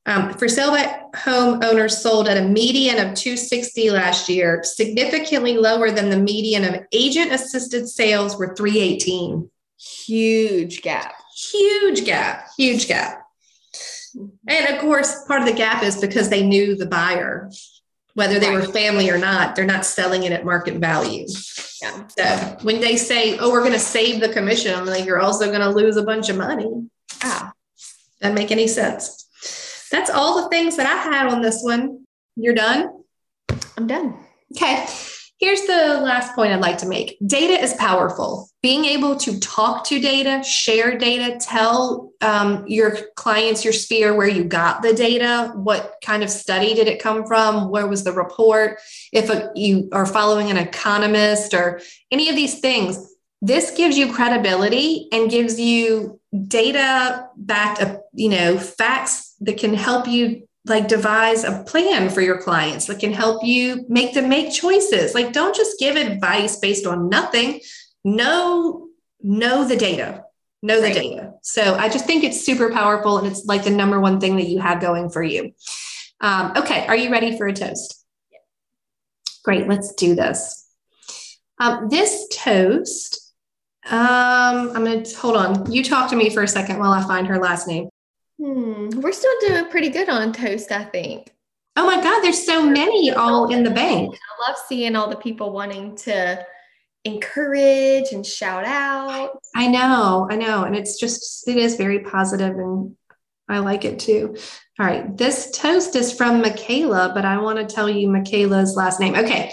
Um, 0.07 0.33
for 0.35 0.49
sale 0.49 0.71
by 0.71 1.03
home 1.15 1.63
owners 1.63 1.99
sold 1.99 2.27
at 2.27 2.39
a 2.39 2.49
median 2.49 2.97
of 2.97 3.15
260 3.15 3.91
last 3.91 4.29
year, 4.29 4.63
significantly 4.65 5.59
lower 5.59 5.91
than 5.91 6.09
the 6.09 6.19
median 6.19 6.65
of 6.65 6.83
agent 6.93 7.33
assisted 7.33 7.87
sales 7.89 8.39
were 8.39 8.55
318 8.55 9.51
Huge 10.07 10.83
gap. 10.83 11.15
huge 11.53 12.05
gap, 12.05 12.49
huge 12.57 12.87
gap. 12.87 13.23
And 14.47 14.75
of 14.75 14.81
course, 14.81 15.25
part 15.27 15.41
of 15.41 15.47
the 15.47 15.55
gap 15.55 15.83
is 15.83 16.01
because 16.01 16.29
they 16.29 16.47
knew 16.47 16.77
the 16.77 16.87
buyer, 16.87 17.51
whether 18.21 18.39
they 18.39 18.51
were 18.51 18.63
family 18.63 19.09
or 19.09 19.17
not, 19.17 19.57
they're 19.57 19.65
not 19.65 19.83
selling 19.83 20.25
it 20.25 20.31
at 20.33 20.45
market 20.45 20.75
value. 20.75 21.27
Yeah. 21.81 22.07
So 22.09 22.59
when 22.61 22.79
they 22.79 22.99
say, 22.99 23.39
oh, 23.39 23.51
we're 23.51 23.61
going 23.61 23.73
to 23.73 23.79
save 23.79 24.21
the 24.21 24.29
commission, 24.29 24.75
I'm 24.75 24.85
like, 24.85 25.07
you're 25.07 25.21
also 25.21 25.47
going 25.47 25.61
to 25.63 25.71
lose 25.71 25.97
a 25.97 26.03
bunch 26.03 26.29
of 26.29 26.37
money. 26.37 26.71
Ah, 27.23 27.51
Doesn't 28.21 28.35
make 28.35 28.51
any 28.53 28.67
sense. 28.67 29.27
That's 29.91 30.11
all 30.11 30.43
the 30.43 30.51
things 30.51 30.77
that 30.77 30.85
I 30.85 30.97
had 30.97 31.33
on 31.33 31.41
this 31.41 31.63
one. 31.63 32.05
You're 32.37 32.55
done? 32.55 33.05
I'm 33.79 33.87
done. 33.87 34.19
Okay. 34.55 34.87
Here's 35.41 35.63
the 35.63 36.01
last 36.03 36.35
point 36.35 36.53
I'd 36.53 36.61
like 36.61 36.77
to 36.79 36.87
make 36.87 37.17
data 37.27 37.55
is 37.55 37.73
powerful. 37.75 38.51
Being 38.63 38.85
able 38.85 39.17
to 39.17 39.41
talk 39.41 39.85
to 39.87 39.99
data, 39.99 40.45
share 40.45 40.99
data, 40.99 41.39
tell 41.41 42.13
um, 42.21 42.67
your 42.67 42.99
clients, 43.17 43.65
your 43.65 43.73
sphere, 43.73 44.15
where 44.15 44.29
you 44.29 44.45
got 44.45 44.83
the 44.83 44.93
data, 44.93 45.51
what 45.55 45.95
kind 46.05 46.23
of 46.23 46.29
study 46.29 46.75
did 46.75 46.89
it 46.89 47.03
come 47.03 47.27
from, 47.27 47.71
where 47.71 47.87
was 47.87 48.05
the 48.05 48.13
report, 48.13 48.81
if 49.15 49.31
a, 49.31 49.51
you 49.55 49.89
are 49.93 50.05
following 50.05 50.51
an 50.51 50.59
economist 50.59 51.55
or 51.55 51.81
any 52.11 52.29
of 52.29 52.37
these 52.37 52.61
things. 52.61 53.17
This 53.41 53.71
gives 53.71 53.97
you 53.97 54.13
credibility 54.13 55.09
and 55.11 55.31
gives 55.31 55.59
you 55.59 56.21
data 56.49 57.29
backed 57.35 57.81
up, 57.81 58.03
you 58.13 58.29
know, 58.29 58.59
facts 58.59 59.35
that 59.41 59.57
can 59.57 59.73
help 59.73 60.07
you 60.07 60.47
like 60.71 60.89
devise 60.89 61.45
a 61.45 61.63
plan 61.65 62.09
for 62.09 62.23
your 62.23 62.39
clients 62.41 62.87
that 62.87 62.99
can 62.99 63.13
help 63.13 63.45
you 63.45 63.85
make 63.89 64.15
them 64.15 64.29
make 64.29 64.53
choices 64.53 65.15
like 65.15 65.33
don't 65.33 65.55
just 65.55 65.79
give 65.79 65.97
advice 65.97 66.57
based 66.59 66.87
on 66.87 67.09
nothing 67.11 67.61
know 68.05 68.89
know 69.23 69.67
the 69.69 69.77
data 69.77 70.25
know 70.63 70.77
the 70.81 70.87
Right. 70.87 70.95
data 70.95 71.33
so 71.43 71.63
i 71.77 71.89
just 71.89 72.07
think 72.07 72.25
it's 72.25 72.41
super 72.49 72.71
powerful 72.71 73.19
and 73.19 73.27
it's 73.27 73.45
like 73.45 73.65
the 73.65 73.71
number 73.71 73.99
one 74.01 74.19
thing 74.21 74.37
that 74.37 74.49
you 74.49 74.59
have 74.61 74.81
going 74.81 75.11
for 75.11 75.23
you 75.23 75.53
Um, 76.23 76.53
okay, 76.55 76.87
are 76.87 76.97
you 77.03 77.11
ready 77.11 77.31
for 77.39 77.47
a 77.47 77.53
toast? 77.55 78.05
Great, 79.43 79.67
let's 79.73 79.95
do 79.95 80.15
this. 80.15 80.67
Um, 81.59 81.89
this 81.89 82.29
toast, 82.31 83.33
um, 83.89 84.57
I'm 84.75 84.85
going 84.85 85.03
to 85.03 85.17
hold 85.17 85.37
on. 85.39 85.73
You 85.73 85.83
talk 85.83 86.11
to 86.11 86.17
me 86.17 86.29
for 86.29 86.43
a 86.43 86.49
second 86.49 86.79
while 86.79 86.93
I 86.93 87.03
find 87.13 87.27
her 87.29 87.39
last 87.39 87.67
name. 87.67 87.89
Hmm, 88.41 88.89
we're 89.01 89.13
still 89.13 89.35
doing 89.41 89.67
pretty 89.67 89.91
good 89.91 90.09
on 90.09 90.33
toast, 90.33 90.73
I 90.73 90.85
think. 90.85 91.31
Oh 91.77 91.85
my 91.85 92.03
God, 92.03 92.23
there's 92.23 92.45
so 92.45 92.65
many 92.65 93.11
all 93.11 93.53
in 93.53 93.65
the 93.65 93.71
bank. 93.71 94.15
I 94.15 94.49
love 94.49 94.59
seeing 94.67 94.97
all 94.97 95.11
the 95.11 95.17
people 95.17 95.53
wanting 95.53 95.95
to 95.97 96.47
encourage 97.05 98.13
and 98.13 98.25
shout 98.25 98.65
out. 98.65 99.39
I 99.55 99.67
know, 99.67 100.27
I 100.31 100.37
know. 100.37 100.65
And 100.65 100.75
it's 100.75 100.99
just, 100.99 101.47
it 101.49 101.57
is 101.59 101.77
very 101.77 102.01
positive 102.01 102.57
and 102.57 102.97
I 103.47 103.59
like 103.59 103.85
it 103.85 103.99
too. 103.99 104.37
All 104.79 104.87
right. 104.87 105.15
This 105.19 105.51
toast 105.51 105.95
is 105.95 106.11
from 106.11 106.41
Michaela, 106.41 107.13
but 107.15 107.27
I 107.27 107.39
want 107.39 107.59
to 107.59 107.75
tell 107.75 107.91
you 107.91 108.09
Michaela's 108.09 108.75
last 108.75 109.01
name. 109.01 109.15
Okay. 109.17 109.53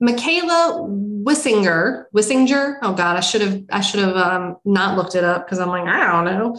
Michaela 0.00 0.86
Wissinger, 0.88 2.04
Wissinger. 2.14 2.78
Oh 2.82 2.92
God, 2.92 3.16
I 3.16 3.20
should 3.20 3.40
have, 3.40 3.64
I 3.70 3.80
should 3.80 4.00
have 4.00 4.16
um, 4.16 4.56
not 4.64 4.96
looked 4.96 5.16
it 5.16 5.24
up 5.24 5.44
because 5.44 5.58
I'm 5.58 5.68
like, 5.68 5.88
I 5.88 6.12
don't 6.12 6.24
know. 6.24 6.56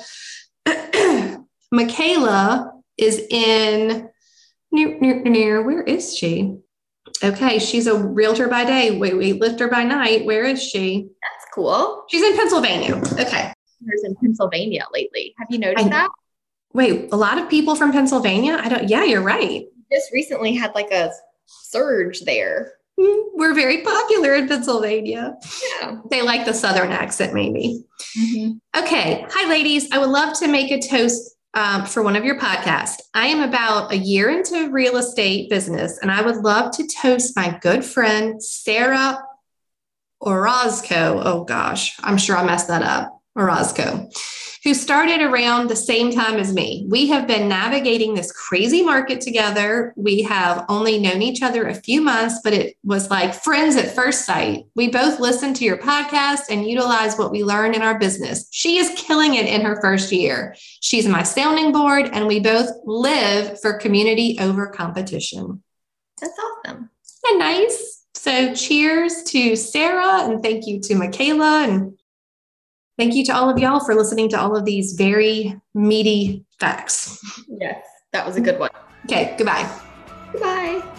Michaela 1.72 2.74
is 2.98 3.20
in 3.30 4.10
near, 4.72 5.00
near, 5.00 5.22
near, 5.24 5.62
where 5.62 5.82
is 5.84 6.16
she? 6.16 6.58
Okay, 7.24 7.60
she's 7.60 7.88
a 7.88 7.98
realtor 7.98 8.48
by 8.48 8.66
day, 8.66 8.98
wait, 8.98 9.14
weightlifter 9.14 9.70
by 9.70 9.84
night. 9.84 10.26
Where 10.26 10.44
is 10.44 10.62
she? 10.62 11.08
That's 11.22 11.46
cool. 11.54 12.04
She's 12.10 12.24
in 12.24 12.36
Pennsylvania. 12.36 12.96
Okay. 12.98 13.54
There's 13.82 14.04
in 14.04 14.16
Pennsylvania 14.16 14.86
lately. 14.94 15.34
Have 15.40 15.48
you 15.50 15.60
noticed 15.60 15.86
I- 15.88 15.90
that? 15.90 16.10
Wait, 16.74 17.10
a 17.12 17.16
lot 17.16 17.40
of 17.40 17.50
people 17.50 17.76
from 17.76 17.92
Pennsylvania? 17.92 18.60
I 18.62 18.70
don't, 18.70 18.88
yeah, 18.88 19.04
you're 19.04 19.24
right. 19.24 19.66
Just 19.92 20.12
recently 20.14 20.54
had 20.54 20.76
like 20.76 20.92
a 20.92 21.12
surge 21.48 22.22
there. 22.22 22.74
Mm, 23.00 23.24
We're 23.34 23.56
very 23.56 23.82
popular 23.82 24.36
in 24.36 24.48
Pennsylvania. 24.48 25.36
Yeah. 25.82 25.98
They 26.12 26.22
like 26.22 26.46
the 26.46 26.54
Southern 26.54 26.92
accent, 26.92 27.34
maybe. 27.34 27.84
Mm-hmm. 28.20 28.80
Okay. 28.84 29.26
Hi, 29.32 29.50
ladies. 29.50 29.90
I 29.92 29.98
would 29.98 30.10
love 30.10 30.38
to 30.40 30.48
make 30.48 30.70
a 30.70 30.80
toast 30.80 31.38
um, 31.54 31.86
for 31.86 32.04
one 32.04 32.16
of 32.16 32.24
your 32.24 32.39
podcasts. 32.39 33.02
I 33.14 33.28
am 33.28 33.41
about 33.41 33.91
a 33.91 33.97
year 33.97 34.30
into 34.30 34.70
real 34.70 34.97
estate 34.97 35.50
business, 35.50 35.97
and 36.02 36.12
I 36.12 36.22
would 36.22 36.38
love 36.38 36.72
to 36.78 36.88
toast 36.88 37.36
my 37.36 37.58
good 37.62 37.84
friend, 37.84 38.41
Sarah 38.41 39.24
Orozco. 40.22 41.22
Oh, 41.24 41.43
gosh. 41.43 41.95
I'm 42.02 42.18
sure 42.18 42.38
I 42.38 42.45
messed 42.45 42.68
that 42.68 42.84
up. 42.84 43.16
Orozco, 43.36 44.10
who 44.64 44.74
started 44.74 45.22
around 45.22 45.70
the 45.70 45.76
same 45.76 46.12
time 46.12 46.38
as 46.38 46.53
me. 46.53 46.86
We 46.89 47.07
have 47.07 47.28
been 47.28 47.47
navigating 47.47 48.14
this 48.14 48.32
crazy 48.32 48.84
market 48.84 49.22
together. 49.22 49.93
We 49.95 50.24
have 50.24 50.66
only 50.70 50.99
known 50.99 51.22
each 51.22 51.41
other 51.41 51.68
a 51.68 51.76
few 51.76 52.01
months, 52.01 52.39
but 52.43 52.53
it 52.53 52.78
was 52.84 53.10
like 53.10 53.34
friends 53.34 53.76
at 53.76 53.95
first 53.95 54.26
sight. 54.26 54.66
We 54.76 54.89
both 54.89 55.20
listen 55.20 55.53
to 55.55 55.66
your 55.66 55.78
podcast 55.78 56.49
and 56.49 56.68
utilize 56.68 57.18
what 57.18 57.32
we 57.32 57.43
learn 57.43 57.74
in 57.74 57.82
our 57.82 57.97
business. 57.97 58.47
She 58.51 58.78
is 58.78 58.93
killing 58.95 59.36
it 59.36 59.45
in 59.45 59.62
her 59.62 59.80
first 59.82 60.12
year. 60.12 60.55
She's 60.82 61.07
my 61.07 61.24
sounding 61.24 61.72
board, 61.72 62.10
and 62.12 62.28
we 62.28 62.39
both 62.39 62.70
live 62.86 63.60
for 63.62 63.74
community 63.74 64.38
over 64.39 64.68
competition. 64.68 65.64
That's 66.20 66.38
awesome. 66.38 66.89
Isn't 67.28 67.39
nice? 67.39 68.05
So, 68.16 68.53
cheers 68.53 69.24
to 69.28 69.55
Sarah, 69.55 70.24
and 70.30 70.43
thank 70.43 70.68
you 70.68 70.82
to 70.82 70.95
Michaela, 70.95 71.64
and 71.64 71.99
thank 73.00 73.16
you 73.16 73.24
to 73.24 73.32
all 73.32 73.50
of 73.50 73.58
y'all 73.58 73.80
for 73.80 73.95
listening 73.95 74.28
to 74.30 74.39
all 74.39 74.56
of 74.56 74.66
these 74.66 74.93
very 74.93 75.56
meaty 75.74 76.45
facts. 76.60 77.18
Yes, 77.47 77.84
that 78.12 78.28
was 78.28 78.36
a 78.36 78.41
good 78.41 78.60
one. 78.60 78.70
Okay, 79.06 79.34
goodbye. 79.38 79.68
Goodbye. 80.34 80.99